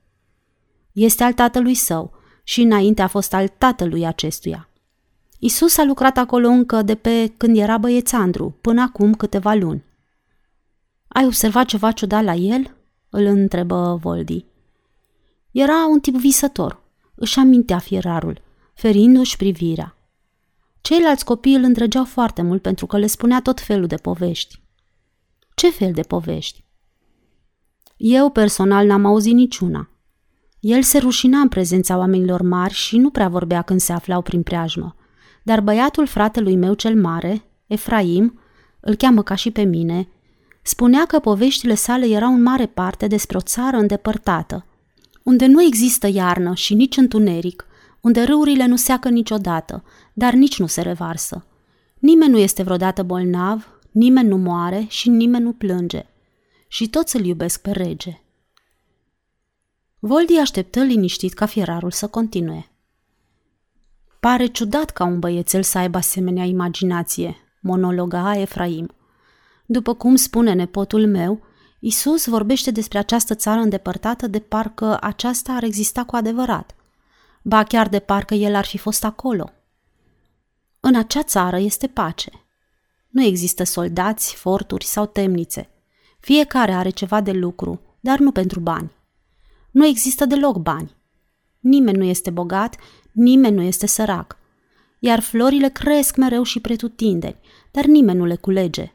Este 0.91 1.23
al 1.23 1.34
tatălui 1.34 1.73
său 1.73 2.14
și 2.43 2.61
înainte 2.61 3.02
a 3.02 3.07
fost 3.07 3.34
al 3.34 3.48
tatălui 3.48 4.06
acestuia. 4.06 4.69
Isus 5.39 5.77
a 5.77 5.84
lucrat 5.84 6.18
acolo 6.18 6.48
încă 6.48 6.81
de 6.81 6.95
pe 6.95 7.34
când 7.38 7.57
era 7.57 7.77
băiețandru, 7.77 8.57
până 8.61 8.81
acum 8.81 9.14
câteva 9.14 9.53
luni. 9.53 9.84
Ai 11.07 11.26
observat 11.26 11.65
ceva 11.65 11.91
ciudat 11.91 12.23
la 12.23 12.34
el?" 12.34 12.76
îl 13.10 13.26
întrebă 13.26 13.99
Voldi. 14.02 14.45
Era 15.52 15.85
un 15.85 15.99
tip 15.99 16.15
visător, 16.15 16.81
își 17.15 17.39
amintea 17.39 17.77
fierarul, 17.77 18.41
ferindu-și 18.73 19.38
privirea. 19.38 19.95
Ceilalți 20.82 21.26
copii 21.26 21.56
îl 21.56 21.64
îndrăgeau 21.64 22.06
foarte 22.06 22.41
mult 22.41 22.62
pentru 22.62 22.86
că 22.86 22.98
le 22.98 23.08
spunea 23.08 23.41
tot 23.41 23.60
felul 23.60 23.88
de 23.88 23.95
povești. 23.95 24.62
Ce 25.56 25.70
fel 25.70 25.91
de 25.91 26.02
povești? 26.02 26.66
Eu 27.98 28.30
personal 28.30 28.86
n-am 28.86 29.06
auzit 29.06 29.34
niciuna. 29.34 29.90
El 30.60 30.82
se 30.82 30.98
rușina 30.98 31.40
în 31.40 31.48
prezența 31.48 31.98
oamenilor 31.98 32.41
mari 32.41 32.74
și 32.74 32.98
nu 32.98 33.10
prea 33.10 33.28
vorbea 33.28 33.62
când 33.62 33.80
se 33.80 33.94
aflau 33.94 34.22
prin 34.22 34.44
preajmă. 34.44 34.95
Dar 35.44 35.62
băiatul 35.62 36.08
fratelui 36.08 36.56
meu 36.56 36.74
cel 36.74 37.02
mare, 37.02 37.44
Efraim, 37.68 38.40
îl 38.80 38.95
cheamă 38.95 39.24
ca 39.24 39.36
și 39.36 39.52
pe 39.52 39.62
mine, 39.62 40.08
spunea 40.62 41.06
că 41.06 41.20
poveștile 41.20 41.76
sale 41.76 42.08
erau 42.08 42.34
în 42.34 42.41
mare 42.41 42.66
parte 42.66 43.08
despre 43.08 43.38
o 43.38 43.41
țară 43.41 43.78
îndepărtată, 43.78 44.66
unde 45.24 45.45
nu 45.45 45.64
există 45.64 46.08
iarnă 46.08 46.53
și 46.53 46.74
nici 46.74 46.98
întuneric, 46.98 47.66
unde 48.02 48.23
râurile 48.23 48.65
nu 48.65 48.76
seacă 48.76 49.10
niciodată, 49.10 49.84
dar 50.14 50.34
nici 50.34 50.60
nu 50.60 50.68
se 50.68 50.82
revarsă. 50.82 51.45
Nimeni 51.99 52.32
nu 52.32 52.38
este 52.38 52.64
vreodată 52.64 53.03
bolnav, 53.03 53.80
nimeni 53.91 54.28
nu 54.28 54.38
moare 54.38 54.86
și 54.88 55.10
nimeni 55.10 55.44
nu 55.44 55.53
plânge. 55.53 56.06
Și 56.68 56.90
toți 56.90 57.15
îl 57.15 57.26
iubesc 57.26 57.61
pe 57.61 57.72
rege. 57.72 58.22
Voldi 59.99 60.38
așteptă 60.38 60.84
liniștit 60.84 61.34
ca 61.34 61.45
fierarul 61.45 61.91
să 61.91 62.07
continue. 62.07 62.72
Pare 64.19 64.45
ciudat 64.45 64.90
ca 64.90 65.03
un 65.03 65.19
băiețel 65.19 65.64
să 65.64 65.78
aibă 65.78 65.98
asemenea 65.98 66.44
imaginație, 66.44 67.36
monologa 67.61 68.40
Efraim. 68.40 68.95
După 69.65 69.94
cum 69.94 70.15
spune 70.15 70.53
nepotul 70.53 71.07
meu, 71.07 71.41
Isus 71.80 72.28
vorbește 72.28 72.72
despre 72.72 72.98
această 72.98 73.36
țară 73.36 73.60
îndepărtată 73.60 74.28
de 74.28 74.40
parcă 74.40 74.98
aceasta 75.02 75.53
ar 75.53 75.64
exista 75.64 76.03
cu 76.03 76.15
adevărat. 76.15 76.76
Ba 77.41 77.63
chiar 77.63 77.89
de 77.89 77.99
parcă 77.99 78.34
el 78.34 78.55
ar 78.55 78.65
fi 78.65 78.77
fost 78.77 79.03
acolo. 79.03 79.49
În 80.80 80.95
acea 80.95 81.23
țară 81.23 81.57
este 81.57 81.88
pace. 81.88 82.31
Nu 83.09 83.23
există 83.23 83.63
soldați, 83.63 84.35
forturi 84.35 84.85
sau 84.85 85.05
temnițe. 85.05 85.69
Fiecare 86.19 86.72
are 86.73 86.89
ceva 86.89 87.22
de 87.22 87.31
lucru, 87.31 87.81
dar 87.99 88.19
nu 88.19 88.31
pentru 88.31 88.59
bani. 88.59 88.91
Nu 89.72 89.85
există 89.85 90.26
deloc 90.26 90.57
bani. 90.57 90.95
Nimeni 91.59 91.97
nu 91.97 92.03
este 92.03 92.30
bogat, 92.30 92.76
nimeni 93.11 93.55
nu 93.55 93.61
este 93.61 93.88
sărac. 93.88 94.38
Iar 94.99 95.19
florile 95.19 95.69
cresc 95.69 96.15
mereu 96.15 96.43
și 96.43 96.59
pretutindeni, 96.59 97.39
dar 97.72 97.85
nimeni 97.85 98.18
nu 98.18 98.26
le 98.26 98.35
culege. 98.35 98.91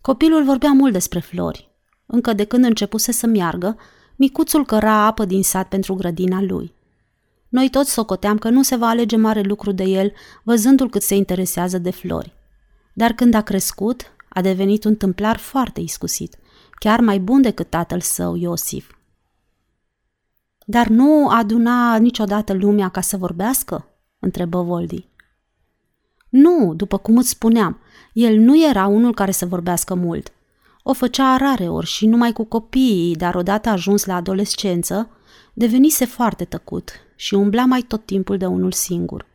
Copilul 0.00 0.44
vorbea 0.44 0.72
mult 0.72 0.92
despre 0.92 1.18
flori. 1.18 1.70
Încă 2.06 2.32
de 2.32 2.44
când 2.44 2.64
începuse 2.64 3.12
să 3.12 3.26
meargă, 3.26 3.76
micuțul 4.16 4.64
căra 4.64 4.92
apă 4.92 5.24
din 5.24 5.42
sat 5.42 5.68
pentru 5.68 5.94
grădina 5.94 6.40
lui. 6.42 6.74
Noi 7.48 7.70
toți 7.70 7.92
socoteam 7.92 8.38
că 8.38 8.48
nu 8.48 8.62
se 8.62 8.76
va 8.76 8.88
alege 8.88 9.16
mare 9.16 9.40
lucru 9.40 9.72
de 9.72 9.84
el, 9.84 10.12
văzându-l 10.42 10.90
cât 10.90 11.02
se 11.02 11.14
interesează 11.14 11.78
de 11.78 11.90
flori. 11.90 12.32
Dar 12.92 13.12
când 13.12 13.34
a 13.34 13.40
crescut, 13.40 14.12
a 14.28 14.40
devenit 14.40 14.84
un 14.84 14.94
tâmplar 14.94 15.36
foarte 15.36 15.80
iscusit, 15.80 16.36
chiar 16.74 17.00
mai 17.00 17.18
bun 17.18 17.42
decât 17.42 17.70
tatăl 17.70 18.00
său, 18.00 18.36
Iosif. 18.36 18.90
Dar 20.66 20.86
nu 20.86 21.28
aduna 21.28 21.96
niciodată 21.96 22.52
lumea 22.52 22.88
ca 22.88 23.00
să 23.00 23.16
vorbească? 23.16 23.88
întrebă 24.18 24.62
Voldi. 24.62 25.08
Nu, 26.28 26.74
după 26.74 26.98
cum 26.98 27.16
îți 27.16 27.28
spuneam, 27.28 27.80
el 28.12 28.38
nu 28.38 28.68
era 28.68 28.86
unul 28.86 29.14
care 29.14 29.30
să 29.30 29.46
vorbească 29.46 29.94
mult. 29.94 30.32
O 30.82 30.92
făcea 30.92 31.36
rare 31.36 31.68
ori 31.68 31.86
și 31.86 32.06
numai 32.06 32.32
cu 32.32 32.44
copiii, 32.44 33.16
dar 33.16 33.34
odată 33.34 33.68
ajuns 33.68 34.04
la 34.04 34.14
adolescență, 34.14 35.10
devenise 35.52 36.04
foarte 36.04 36.44
tăcut 36.44 37.07
și 37.18 37.34
umbla 37.34 37.64
mai 37.64 37.80
tot 37.80 38.06
timpul 38.06 38.36
de 38.36 38.46
unul 38.46 38.72
singur. 38.72 39.26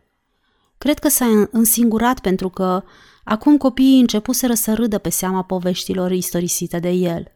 Cred 0.77 0.99
că 0.99 1.07
s-a 1.10 1.47
însingurat 1.51 2.19
pentru 2.19 2.49
că 2.49 2.84
acum 3.23 3.57
copiii 3.57 3.99
începuseră 3.99 4.53
să 4.53 4.73
râdă 4.73 4.97
pe 4.97 5.10
seama 5.10 5.43
poveștilor 5.43 6.11
istorisite 6.11 6.80
de 6.80 6.89
el. 6.89 7.31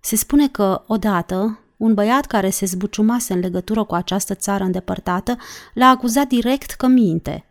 Se 0.00 0.16
spune 0.16 0.48
că, 0.48 0.82
odată, 0.86 1.58
un 1.76 1.94
băiat 1.94 2.26
care 2.26 2.50
se 2.50 2.66
zbuciumase 2.66 3.32
în 3.32 3.40
legătură 3.40 3.84
cu 3.84 3.94
această 3.94 4.34
țară 4.34 4.64
îndepărtată 4.64 5.36
l-a 5.74 5.86
acuzat 5.86 6.26
direct 6.26 6.70
că 6.70 6.86
minte. 6.86 7.44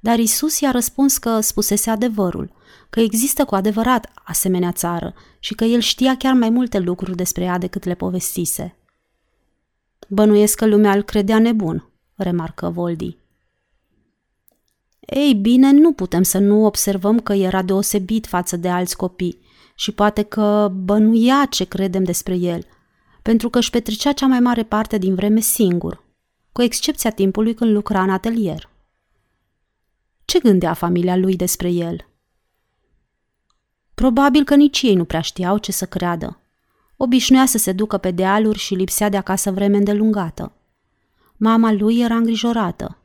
Dar 0.00 0.18
Isus 0.18 0.60
i-a 0.60 0.70
răspuns 0.70 1.18
că 1.18 1.40
spusese 1.40 1.90
adevărul, 1.90 2.52
că 2.90 3.00
există 3.00 3.44
cu 3.44 3.54
adevărat 3.54 4.10
asemenea 4.24 4.72
țară 4.72 5.14
și 5.38 5.54
că 5.54 5.64
el 5.64 5.80
știa 5.80 6.16
chiar 6.16 6.34
mai 6.34 6.50
multe 6.50 6.78
lucruri 6.78 7.16
despre 7.16 7.44
ea 7.44 7.58
decât 7.58 7.84
le 7.84 7.94
povestise. 7.94 8.76
Bănuiesc 10.14 10.56
că 10.56 10.66
lumea 10.66 10.92
îl 10.92 11.02
credea 11.02 11.38
nebun, 11.38 11.90
remarcă 12.14 12.70
Voldi. 12.70 13.16
Ei 15.00 15.34
bine, 15.34 15.70
nu 15.70 15.92
putem 15.92 16.22
să 16.22 16.38
nu 16.38 16.64
observăm 16.64 17.20
că 17.20 17.32
era 17.32 17.62
deosebit 17.62 18.26
față 18.26 18.56
de 18.56 18.68
alți 18.68 18.96
copii 18.96 19.40
și 19.74 19.92
poate 19.92 20.22
că 20.22 20.72
bănuia 20.74 21.46
ce 21.50 21.64
credem 21.64 22.04
despre 22.04 22.34
el, 22.34 22.66
pentru 23.22 23.50
că 23.50 23.58
își 23.58 23.70
petrecea 23.70 24.12
cea 24.12 24.26
mai 24.26 24.40
mare 24.40 24.62
parte 24.62 24.98
din 24.98 25.14
vreme 25.14 25.40
singur, 25.40 26.04
cu 26.52 26.62
excepția 26.62 27.10
timpului 27.10 27.54
când 27.54 27.70
lucra 27.70 28.02
în 28.02 28.10
atelier. 28.10 28.68
Ce 30.24 30.38
gândea 30.38 30.72
familia 30.72 31.16
lui 31.16 31.36
despre 31.36 31.70
el? 31.70 32.08
Probabil 33.94 34.44
că 34.44 34.54
nici 34.54 34.82
ei 34.82 34.94
nu 34.94 35.04
prea 35.04 35.20
știau 35.20 35.58
ce 35.58 35.72
să 35.72 35.86
creadă. 35.86 36.41
Obișnuia 37.04 37.46
să 37.46 37.58
se 37.58 37.72
ducă 37.72 37.96
pe 37.96 38.10
dealuri 38.10 38.58
și 38.58 38.74
lipsea 38.74 39.08
de 39.08 39.16
acasă 39.16 39.50
vreme 39.50 39.76
îndelungată. 39.76 40.52
Mama 41.36 41.72
lui 41.72 42.00
era 42.00 42.14
îngrijorată. 42.14 42.98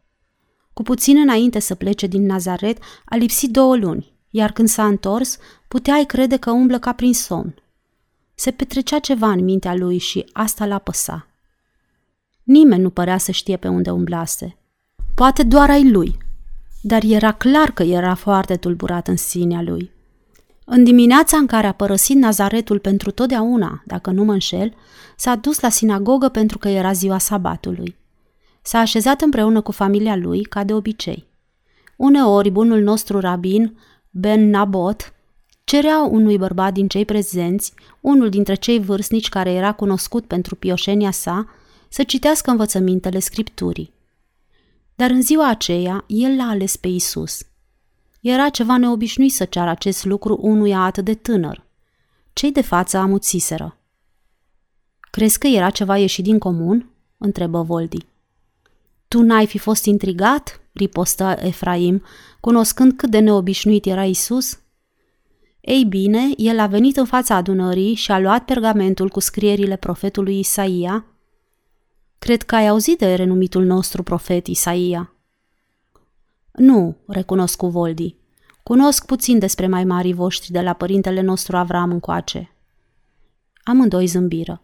Cu 0.73 0.83
puțin 0.83 1.17
înainte 1.17 1.59
să 1.59 1.75
plece 1.75 2.07
din 2.07 2.25
Nazaret, 2.25 2.77
a 3.05 3.15
lipsit 3.15 3.51
două 3.51 3.75
luni, 3.75 4.13
iar 4.29 4.51
când 4.51 4.67
s-a 4.67 4.85
întors, 4.85 5.37
puteai 5.67 6.05
crede 6.05 6.37
că 6.37 6.51
umblă 6.51 6.79
ca 6.79 6.93
prin 6.93 7.13
somn. 7.13 7.55
Se 8.35 8.51
petrecea 8.51 8.99
ceva 8.99 9.29
în 9.29 9.43
mintea 9.43 9.75
lui 9.75 9.97
și 9.97 10.25
asta 10.33 10.65
l-a 10.65 10.79
păsa. 10.79 11.27
Nimeni 12.43 12.81
nu 12.81 12.89
părea 12.89 13.17
să 13.17 13.31
știe 13.31 13.57
pe 13.57 13.67
unde 13.67 13.89
umblase. 13.89 14.57
Poate 15.15 15.43
doar 15.43 15.69
ai 15.69 15.89
lui, 15.91 16.17
dar 16.81 17.03
era 17.03 17.31
clar 17.31 17.71
că 17.71 17.83
era 17.83 18.15
foarte 18.15 18.55
tulburat 18.55 19.07
în 19.07 19.17
sinea 19.17 19.61
lui. 19.61 19.91
În 20.69 20.83
dimineața 20.83 21.37
în 21.37 21.45
care 21.45 21.67
a 21.67 21.71
părăsit 21.71 22.15
Nazaretul 22.15 22.79
pentru 22.79 23.11
totdeauna, 23.11 23.83
dacă 23.85 24.11
nu 24.11 24.23
mă 24.23 24.31
înșel, 24.31 24.73
s-a 25.15 25.35
dus 25.35 25.59
la 25.59 25.69
sinagogă 25.69 26.29
pentru 26.29 26.57
că 26.57 26.67
era 26.67 26.91
ziua 26.91 27.17
sabatului. 27.17 27.95
S-a 28.61 28.79
așezat 28.79 29.21
împreună 29.21 29.61
cu 29.61 29.71
familia 29.71 30.15
lui, 30.15 30.43
ca 30.43 30.63
de 30.63 30.73
obicei. 30.73 31.27
Uneori, 31.95 32.49
bunul 32.49 32.81
nostru 32.81 33.19
rabin, 33.19 33.77
Ben 34.09 34.49
Nabot, 34.49 35.13
cerea 35.63 36.03
unui 36.03 36.37
bărbat 36.37 36.73
din 36.73 36.87
cei 36.87 37.05
prezenți, 37.05 37.73
unul 38.01 38.29
dintre 38.29 38.55
cei 38.55 38.79
vârstnici 38.79 39.29
care 39.29 39.51
era 39.51 39.71
cunoscut 39.71 40.25
pentru 40.25 40.55
pioșenia 40.55 41.11
sa, 41.11 41.49
să 41.89 42.03
citească 42.03 42.51
învățămintele 42.51 43.19
scripturii. 43.19 43.93
Dar 44.95 45.09
în 45.09 45.21
ziua 45.21 45.49
aceea, 45.49 46.03
el 46.07 46.35
l-a 46.35 46.47
ales 46.47 46.75
pe 46.75 46.87
Isus. 46.87 47.41
Era 48.29 48.49
ceva 48.49 48.77
neobișnuit 48.77 49.33
să 49.33 49.45
ceară 49.45 49.69
acest 49.69 50.05
lucru 50.05 50.37
unuia 50.41 50.79
atât 50.79 51.05
de 51.05 51.13
tânăr. 51.13 51.63
Cei 52.33 52.51
de 52.51 52.61
față 52.61 52.97
amuțiseră. 52.97 53.77
Crezi 54.99 55.39
că 55.39 55.47
era 55.47 55.69
ceva 55.69 55.97
ieșit 55.97 56.23
din 56.23 56.39
comun?" 56.39 56.89
întrebă 57.17 57.61
Voldi. 57.61 58.05
Tu 59.07 59.21
n-ai 59.21 59.47
fi 59.47 59.57
fost 59.57 59.85
intrigat?" 59.85 60.61
ripostă 60.73 61.35
Efraim, 61.39 62.03
cunoscând 62.39 62.93
cât 62.93 63.09
de 63.09 63.19
neobișnuit 63.19 63.85
era 63.85 64.05
Isus. 64.05 64.59
Ei 65.61 65.83
bine, 65.83 66.29
el 66.37 66.59
a 66.59 66.67
venit 66.67 66.97
în 66.97 67.05
fața 67.05 67.35
adunării 67.35 67.93
și 67.93 68.11
a 68.11 68.19
luat 68.19 68.45
pergamentul 68.45 69.09
cu 69.09 69.19
scrierile 69.19 69.75
profetului 69.75 70.39
Isaia. 70.39 71.05
Cred 72.19 72.43
că 72.43 72.55
ai 72.55 72.67
auzit 72.67 72.97
de 72.97 73.15
renumitul 73.15 73.63
nostru 73.63 74.03
profet 74.03 74.47
Isaia. 74.47 75.16
Nu, 76.57 76.95
recunosc 77.07 77.57
cu 77.57 77.67
Voldi. 77.67 78.15
Cunosc 78.63 79.05
puțin 79.05 79.39
despre 79.39 79.67
mai 79.67 79.83
marii 79.83 80.13
voștri 80.13 80.51
de 80.51 80.61
la 80.61 80.73
părintele 80.73 81.21
nostru 81.21 81.57
Avram 81.57 81.91
încoace. 81.91 82.51
Amândoi 83.63 84.05
zâmbiră. 84.05 84.61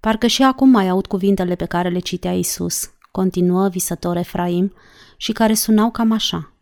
Parcă 0.00 0.26
și 0.26 0.42
acum 0.42 0.68
mai 0.68 0.88
aud 0.88 1.06
cuvintele 1.06 1.54
pe 1.54 1.64
care 1.64 1.88
le 1.88 1.98
citea 1.98 2.32
Isus, 2.32 2.90
continuă 3.10 3.68
visător 3.68 4.16
Efraim, 4.16 4.72
și 5.16 5.32
care 5.32 5.54
sunau 5.54 5.90
cam 5.90 6.12
așa. 6.12 6.52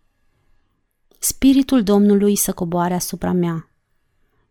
Spiritul 1.18 1.82
Domnului 1.82 2.36
să 2.36 2.52
coboare 2.52 2.94
asupra 2.94 3.32
mea. 3.32 3.70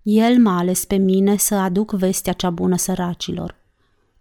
El 0.01 0.39
m-a 0.39 0.57
ales 0.57 0.85
pe 0.85 0.95
mine 0.95 1.37
să 1.37 1.55
aduc 1.55 1.91
vestea 1.91 2.33
cea 2.33 2.49
bună 2.49 2.77
săracilor. 2.77 3.55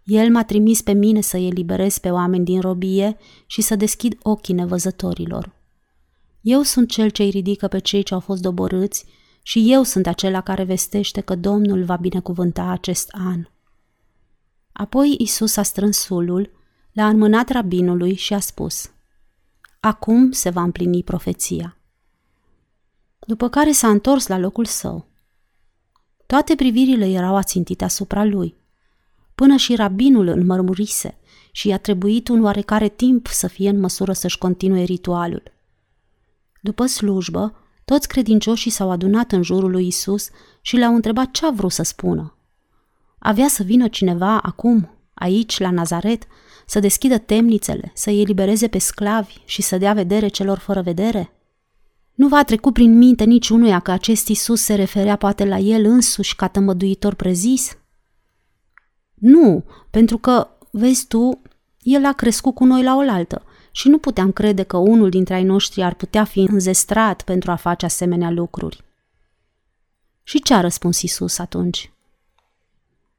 El 0.03 0.31
m-a 0.31 0.43
trimis 0.43 0.81
pe 0.81 0.91
mine 0.91 1.21
să 1.21 1.37
eliberez 1.37 1.97
pe 1.97 2.09
oameni 2.09 2.45
din 2.45 2.61
robie 2.61 3.17
și 3.45 3.61
să 3.61 3.75
deschid 3.75 4.17
ochii 4.21 4.53
nevăzătorilor. 4.53 5.54
Eu 6.45 6.61
sunt 6.61 6.89
cel 6.89 7.09
ce 7.09 7.23
îi 7.23 7.29
ridică 7.29 7.67
pe 7.67 7.79
cei 7.79 8.03
ce 8.03 8.13
au 8.13 8.19
fost 8.19 8.41
doborâți 8.41 9.05
și 9.41 9.71
eu 9.71 9.83
sunt 9.83 10.07
acela 10.07 10.41
care 10.41 10.63
vestește 10.63 11.21
că 11.21 11.35
Domnul 11.35 11.83
va 11.83 11.95
binecuvânta 11.95 12.63
acest 12.63 13.09
an. 13.11 13.47
Apoi 14.71 15.15
Isus 15.19 15.57
a 15.57 15.63
strâns 15.63 15.97
sulul, 15.97 16.51
l-a 16.91 17.07
înmânat 17.07 17.49
rabinului 17.49 18.15
și 18.15 18.33
a 18.33 18.39
spus, 18.39 18.91
Acum 19.79 20.31
se 20.31 20.49
va 20.49 20.61
împlini 20.61 21.03
profeția. 21.03 21.77
După 23.19 23.49
care 23.49 23.71
s-a 23.71 23.89
întors 23.89 24.27
la 24.27 24.37
locul 24.37 24.65
său. 24.65 25.05
Toate 26.25 26.55
privirile 26.55 27.09
erau 27.09 27.35
ațintite 27.35 27.83
asupra 27.83 28.23
lui. 28.23 28.55
Până 29.35 29.55
și 29.55 29.75
rabinul 29.75 30.27
înmărmurise 30.27 31.17
și 31.51 31.67
i-a 31.67 31.77
trebuit 31.77 32.27
un 32.27 32.43
oarecare 32.43 32.87
timp 32.87 33.27
să 33.27 33.47
fie 33.47 33.69
în 33.69 33.79
măsură 33.79 34.13
să-și 34.13 34.37
continue 34.37 34.83
ritualul. 34.83 35.53
După 36.65 36.85
slujbă, 36.85 37.55
toți 37.85 38.07
credincioșii 38.07 38.71
s-au 38.71 38.91
adunat 38.91 39.31
în 39.31 39.41
jurul 39.41 39.71
lui 39.71 39.87
Isus 39.87 40.29
și 40.61 40.77
l-au 40.77 40.95
întrebat 40.95 41.31
ce 41.31 41.45
a 41.45 41.51
vrut 41.51 41.71
să 41.71 41.83
spună. 41.83 42.37
Avea 43.19 43.47
să 43.47 43.63
vină 43.63 43.87
cineva 43.87 44.37
acum, 44.37 44.89
aici, 45.13 45.59
la 45.59 45.71
Nazaret, 45.71 46.23
să 46.65 46.79
deschidă 46.79 47.17
temnițele, 47.17 47.91
să 47.93 48.09
îi 48.09 48.21
elibereze 48.21 48.67
pe 48.67 48.77
sclavi 48.77 49.37
și 49.45 49.61
să 49.61 49.77
dea 49.77 49.93
vedere 49.93 50.27
celor 50.27 50.57
fără 50.57 50.81
vedere? 50.81 51.33
Nu 52.13 52.27
va 52.27 52.43
trecut 52.43 52.73
prin 52.73 52.97
minte 52.97 53.23
niciunuia 53.23 53.79
că 53.79 53.91
acest 53.91 54.27
Isus 54.27 54.61
se 54.61 54.75
referea 54.75 55.15
poate 55.15 55.45
la 55.45 55.57
el 55.57 55.85
însuși 55.85 56.35
ca 56.35 56.47
tămăduitor 56.47 57.13
prezis? 57.13 57.77
Nu, 59.13 59.63
pentru 59.89 60.17
că, 60.17 60.47
vezi 60.71 61.07
tu, 61.07 61.41
el 61.81 62.05
a 62.05 62.11
crescut 62.11 62.55
cu 62.55 62.65
noi 62.65 62.83
la 62.83 62.95
oaltă 62.95 63.43
și 63.75 63.89
nu 63.89 63.97
puteam 63.97 64.31
crede 64.31 64.63
că 64.63 64.77
unul 64.77 65.09
dintre 65.09 65.33
ai 65.33 65.43
noștri 65.43 65.83
ar 65.83 65.93
putea 65.93 66.23
fi 66.23 66.39
înzestrat 66.39 67.21
pentru 67.21 67.51
a 67.51 67.55
face 67.55 67.85
asemenea 67.85 68.29
lucruri. 68.29 68.83
Și 70.23 70.41
ce 70.41 70.53
a 70.53 70.61
răspuns 70.61 71.01
Isus 71.01 71.37
atunci? 71.37 71.91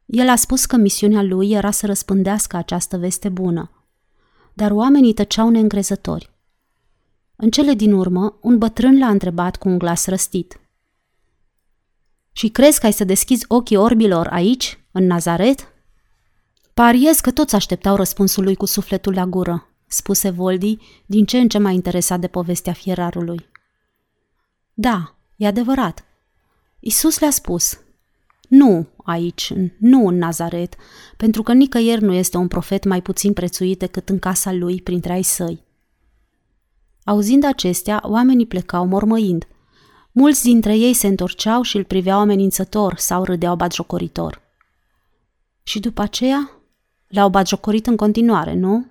El 0.07 0.29
a 0.29 0.37
spus 0.37 0.65
că 0.65 0.77
misiunea 0.77 1.23
lui 1.23 1.51
era 1.51 1.71
să 1.71 1.87
răspândească 1.87 2.57
această 2.57 2.97
veste 2.97 3.29
bună, 3.29 3.71
dar 4.53 4.71
oamenii 4.71 5.13
tăceau 5.13 5.49
neîngrezători. 5.49 6.31
În 7.37 7.51
cele 7.51 7.75
din 7.75 7.93
urmă, 7.93 8.39
un 8.41 8.59
bătrân 8.59 8.99
l-a 8.99 9.09
întrebat 9.09 9.57
cu 9.57 9.69
un 9.69 9.79
glas 9.79 10.07
răstit. 10.07 10.61
Și 12.33 12.49
crezi 12.49 12.81
că 12.81 12.87
ai 12.87 12.93
să 12.93 13.05
deschizi 13.05 13.45
ochii 13.49 13.77
orbilor 13.77 14.27
aici, 14.27 14.79
în 14.93 15.07
Nazaret? 15.07 15.73
Pariez 16.75 17.21
că 17.21 17.31
toți 17.31 17.55
așteptau 17.55 17.97
răspunsul 17.97 18.45
lui 18.45 18.55
cu 18.55 18.65
sufletul 18.65 19.15
la 19.15 19.25
gură, 19.25 19.71
spuse 19.87 20.31
Voldi, 20.31 20.79
din 21.07 21.25
ce 21.25 21.39
în 21.39 21.49
ce 21.49 21.59
mai 21.59 21.75
interesat 21.75 22.21
de 22.21 22.27
povestea 22.27 22.73
fierarului. 22.73 23.49
Da, 24.75 25.15
e 25.37 25.47
adevărat. 25.47 26.05
Isus 26.81 27.19
le-a 27.19 27.31
spus, 27.31 27.79
nu 28.49 28.87
aici, 28.97 29.53
nu 29.79 30.07
în 30.07 30.19
Nazaret, 30.19 30.77
pentru 31.17 31.43
că 31.43 31.53
nicăieri 31.53 32.03
nu 32.03 32.13
este 32.13 32.37
un 32.37 32.49
profet 32.49 32.85
mai 32.85 33.03
puțin 33.03 33.33
prețuit 33.33 33.79
decât 33.79 34.09
în 34.09 34.19
casa 34.19 34.53
lui 34.53 34.83
printre 34.83 35.13
ai 35.13 35.23
săi. 35.23 35.65
Auzind 37.05 37.45
acestea, 37.45 38.03
oamenii 38.05 38.47
plecau 38.47 38.87
mormăind. 38.87 39.47
Mulți 40.13 40.43
dintre 40.43 40.77
ei 40.77 40.93
se 40.93 41.07
întorceau 41.07 41.63
și 41.63 41.77
îl 41.77 41.85
priveau 41.85 42.19
amenințător 42.19 42.95
sau 42.97 43.25
râdeau 43.25 43.57
batjocoritor. 43.57 44.43
Și 45.63 45.81
după 45.81 46.03
aceea 46.03 46.51
le-au 47.07 47.29
batjocorit 47.29 47.87
în 47.87 47.97
continuare, 47.97 48.55
nu? 48.55 48.87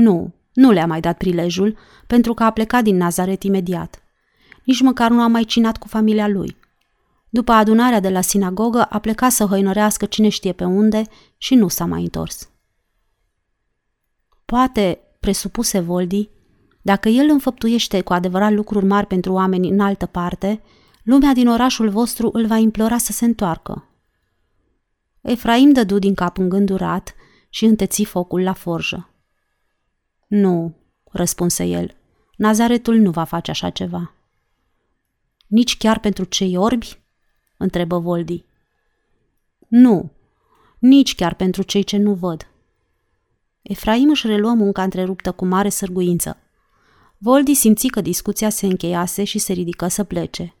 Nu, 0.00 0.34
nu 0.52 0.70
le-a 0.70 0.86
mai 0.86 1.00
dat 1.00 1.16
prilejul, 1.16 1.76
pentru 2.06 2.34
că 2.34 2.42
a 2.42 2.50
plecat 2.50 2.82
din 2.82 2.96
Nazaret 2.96 3.42
imediat. 3.42 4.02
Nici 4.64 4.80
măcar 4.80 5.10
nu 5.10 5.20
a 5.20 5.26
mai 5.26 5.44
cinat 5.44 5.76
cu 5.76 5.88
familia 5.88 6.28
lui. 6.28 6.56
După 7.28 7.52
adunarea 7.52 8.00
de 8.00 8.08
la 8.08 8.20
sinagogă, 8.20 8.82
a 8.82 8.98
plecat 8.98 9.30
să 9.30 9.44
hăinărească 9.44 10.06
cine 10.06 10.28
știe 10.28 10.52
pe 10.52 10.64
unde 10.64 11.02
și 11.36 11.54
nu 11.54 11.68
s-a 11.68 11.84
mai 11.84 12.02
întors. 12.02 12.50
Poate, 14.44 15.00
presupuse 15.20 15.80
Voldi, 15.80 16.28
dacă 16.82 17.08
el 17.08 17.28
înfăptuiește 17.28 18.00
cu 18.00 18.12
adevărat 18.12 18.52
lucruri 18.52 18.84
mari 18.84 19.06
pentru 19.06 19.32
oameni 19.32 19.68
în 19.68 19.80
altă 19.80 20.06
parte, 20.06 20.62
lumea 21.02 21.32
din 21.32 21.48
orașul 21.48 21.88
vostru 21.88 22.30
îl 22.32 22.46
va 22.46 22.56
implora 22.56 22.98
să 22.98 23.12
se 23.12 23.24
întoarcă. 23.24 23.84
Efraim 25.20 25.72
dădu 25.72 25.98
din 25.98 26.14
cap 26.14 26.38
îngândurat 26.38 27.14
și 27.48 27.64
înteți 27.64 28.04
focul 28.04 28.42
la 28.42 28.52
forjă. 28.52 29.09
Nu, 30.30 30.74
răspunse 31.04 31.64
el, 31.64 31.96
Nazaretul 32.36 32.96
nu 32.96 33.10
va 33.10 33.24
face 33.24 33.50
așa 33.50 33.70
ceva. 33.70 34.14
Nici 35.46 35.76
chiar 35.76 36.00
pentru 36.00 36.24
cei 36.24 36.56
orbi? 36.56 36.98
întrebă 37.56 37.98
Voldi. 37.98 38.44
Nu, 39.68 40.10
nici 40.78 41.14
chiar 41.14 41.34
pentru 41.34 41.62
cei 41.62 41.82
ce 41.82 41.96
nu 41.96 42.14
văd. 42.14 42.48
Efraim 43.62 44.08
își 44.08 44.26
reluă 44.26 44.54
munca 44.54 44.82
întreruptă 44.82 45.32
cu 45.32 45.44
mare 45.44 45.68
sârguință. 45.68 46.36
Voldi 47.18 47.54
simți 47.54 47.86
că 47.86 48.00
discuția 48.00 48.50
se 48.50 48.66
încheiase 48.66 49.24
și 49.24 49.38
se 49.38 49.52
ridică 49.52 49.88
să 49.88 50.04
plece. 50.04 50.54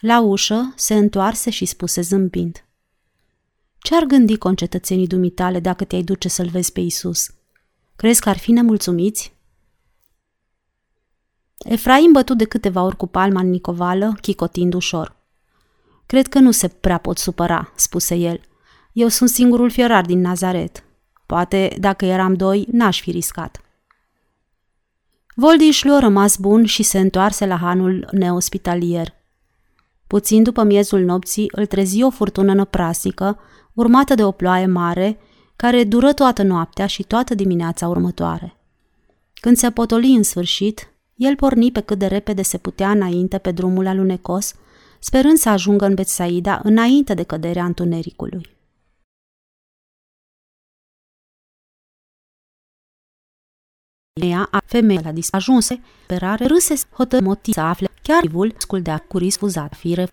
La 0.00 0.20
ușă 0.20 0.72
se 0.76 0.94
întoarse 0.94 1.50
și 1.50 1.64
spuse 1.64 2.00
zâmbind. 2.00 2.64
Ce 3.78 3.94
ar 3.94 4.04
gândi 4.04 4.36
concetățenii 4.36 5.06
dumitale 5.06 5.60
dacă 5.60 5.84
te-ai 5.84 6.02
duce 6.02 6.28
să-l 6.28 6.48
vezi 6.48 6.72
pe 6.72 6.80
Isus? 6.80 7.37
Crezi 7.98 8.20
că 8.20 8.28
ar 8.28 8.38
fi 8.38 8.52
nemulțumiți? 8.52 9.32
Efraim 11.58 12.12
bătut 12.12 12.38
de 12.38 12.44
câteva 12.44 12.82
ori 12.82 12.96
cu 12.96 13.06
palma 13.06 13.40
în 13.40 13.50
nicovală, 13.50 14.16
chicotind 14.20 14.74
ușor. 14.74 15.16
Cred 16.06 16.26
că 16.26 16.38
nu 16.38 16.50
se 16.50 16.68
prea 16.68 16.98
pot 16.98 17.18
supăra, 17.18 17.72
spuse 17.76 18.14
el. 18.14 18.40
Eu 18.92 19.08
sunt 19.08 19.28
singurul 19.28 19.70
fierar 19.70 20.04
din 20.04 20.20
Nazaret. 20.20 20.84
Poate, 21.26 21.76
dacă 21.80 22.04
eram 22.04 22.34
doi, 22.34 22.66
n-aș 22.72 23.00
fi 23.00 23.10
riscat. 23.10 23.60
Voldiș 25.34 25.68
își 25.68 25.86
luă 25.86 25.98
rămas 25.98 26.36
bun 26.36 26.64
și 26.64 26.82
se 26.82 26.98
întoarse 26.98 27.46
la 27.46 27.56
hanul 27.56 28.08
neospitalier. 28.12 29.14
Puțin 30.06 30.42
după 30.42 30.62
miezul 30.62 31.00
nopții 31.00 31.50
îl 31.52 31.66
trezi 31.66 32.02
o 32.02 32.10
furtună 32.10 32.54
năprasică, 32.54 33.38
urmată 33.72 34.14
de 34.14 34.24
o 34.24 34.30
ploaie 34.30 34.66
mare, 34.66 35.18
care 35.62 35.84
dură 35.84 36.12
toată 36.12 36.42
noaptea 36.42 36.86
și 36.86 37.02
toată 37.02 37.34
dimineața 37.34 37.88
următoare. 37.88 38.56
Când 39.34 39.56
se 39.56 39.70
potoli 39.70 40.14
în 40.14 40.22
sfârșit, 40.22 40.92
el 41.14 41.36
porni 41.36 41.72
pe 41.72 41.80
cât 41.80 41.98
de 41.98 42.06
repede 42.06 42.42
se 42.42 42.58
putea 42.58 42.90
înainte 42.90 43.38
pe 43.38 43.50
drumul 43.50 43.86
alunecos, 43.86 44.54
sperând 44.98 45.36
să 45.36 45.48
ajungă 45.48 45.84
în 45.84 45.94
Betsaida 45.94 46.60
înainte 46.64 47.14
de 47.14 47.22
căderea 47.22 47.64
întunericului. 47.64 48.56
Ea 54.12 54.48
a 54.50 54.60
femeia 54.66 55.00
la 55.04 55.12
dis 55.12 55.28
ajunse, 55.32 55.80
perare 56.06 56.46
râse 56.46 56.74
hotă 56.92 57.20
motii 57.20 57.52
să 57.52 57.60
afle 57.60 57.88
chiar 58.02 58.26
vul 58.26 58.54
sculdea 58.58 58.98
cu 58.98 59.18
risfuzat 59.18 59.74
fire 59.74 60.08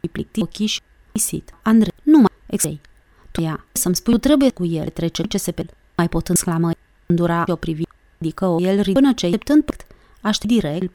îi 0.00 0.08
plicti 0.08 0.42
ochii 0.42 0.66
și 0.66 0.80
isit. 1.12 1.54
Andre, 1.62 1.90
nu 2.02 2.18
mai 2.18 2.32
exei. 2.46 2.80
Tu 3.34 3.40
ea, 3.42 3.64
să-mi 3.72 3.94
spui, 3.94 4.12
tu 4.12 4.18
trebuie 4.18 4.50
cu 4.50 4.64
el 4.64 4.88
trece 4.88 5.22
ce 5.22 5.38
se 5.38 5.52
pe 5.52 5.66
mai 5.96 6.08
pot 6.08 6.28
exclamă, 6.28 6.70
îndura 7.06 7.44
o 7.46 7.56
privi, 7.56 7.82
adică 8.20 8.46
o 8.46 8.60
el 8.60 8.92
până 8.92 9.12
ce, 9.12 9.38
tând 9.38 9.64
aștept 10.20 10.52
direct, 10.52 10.92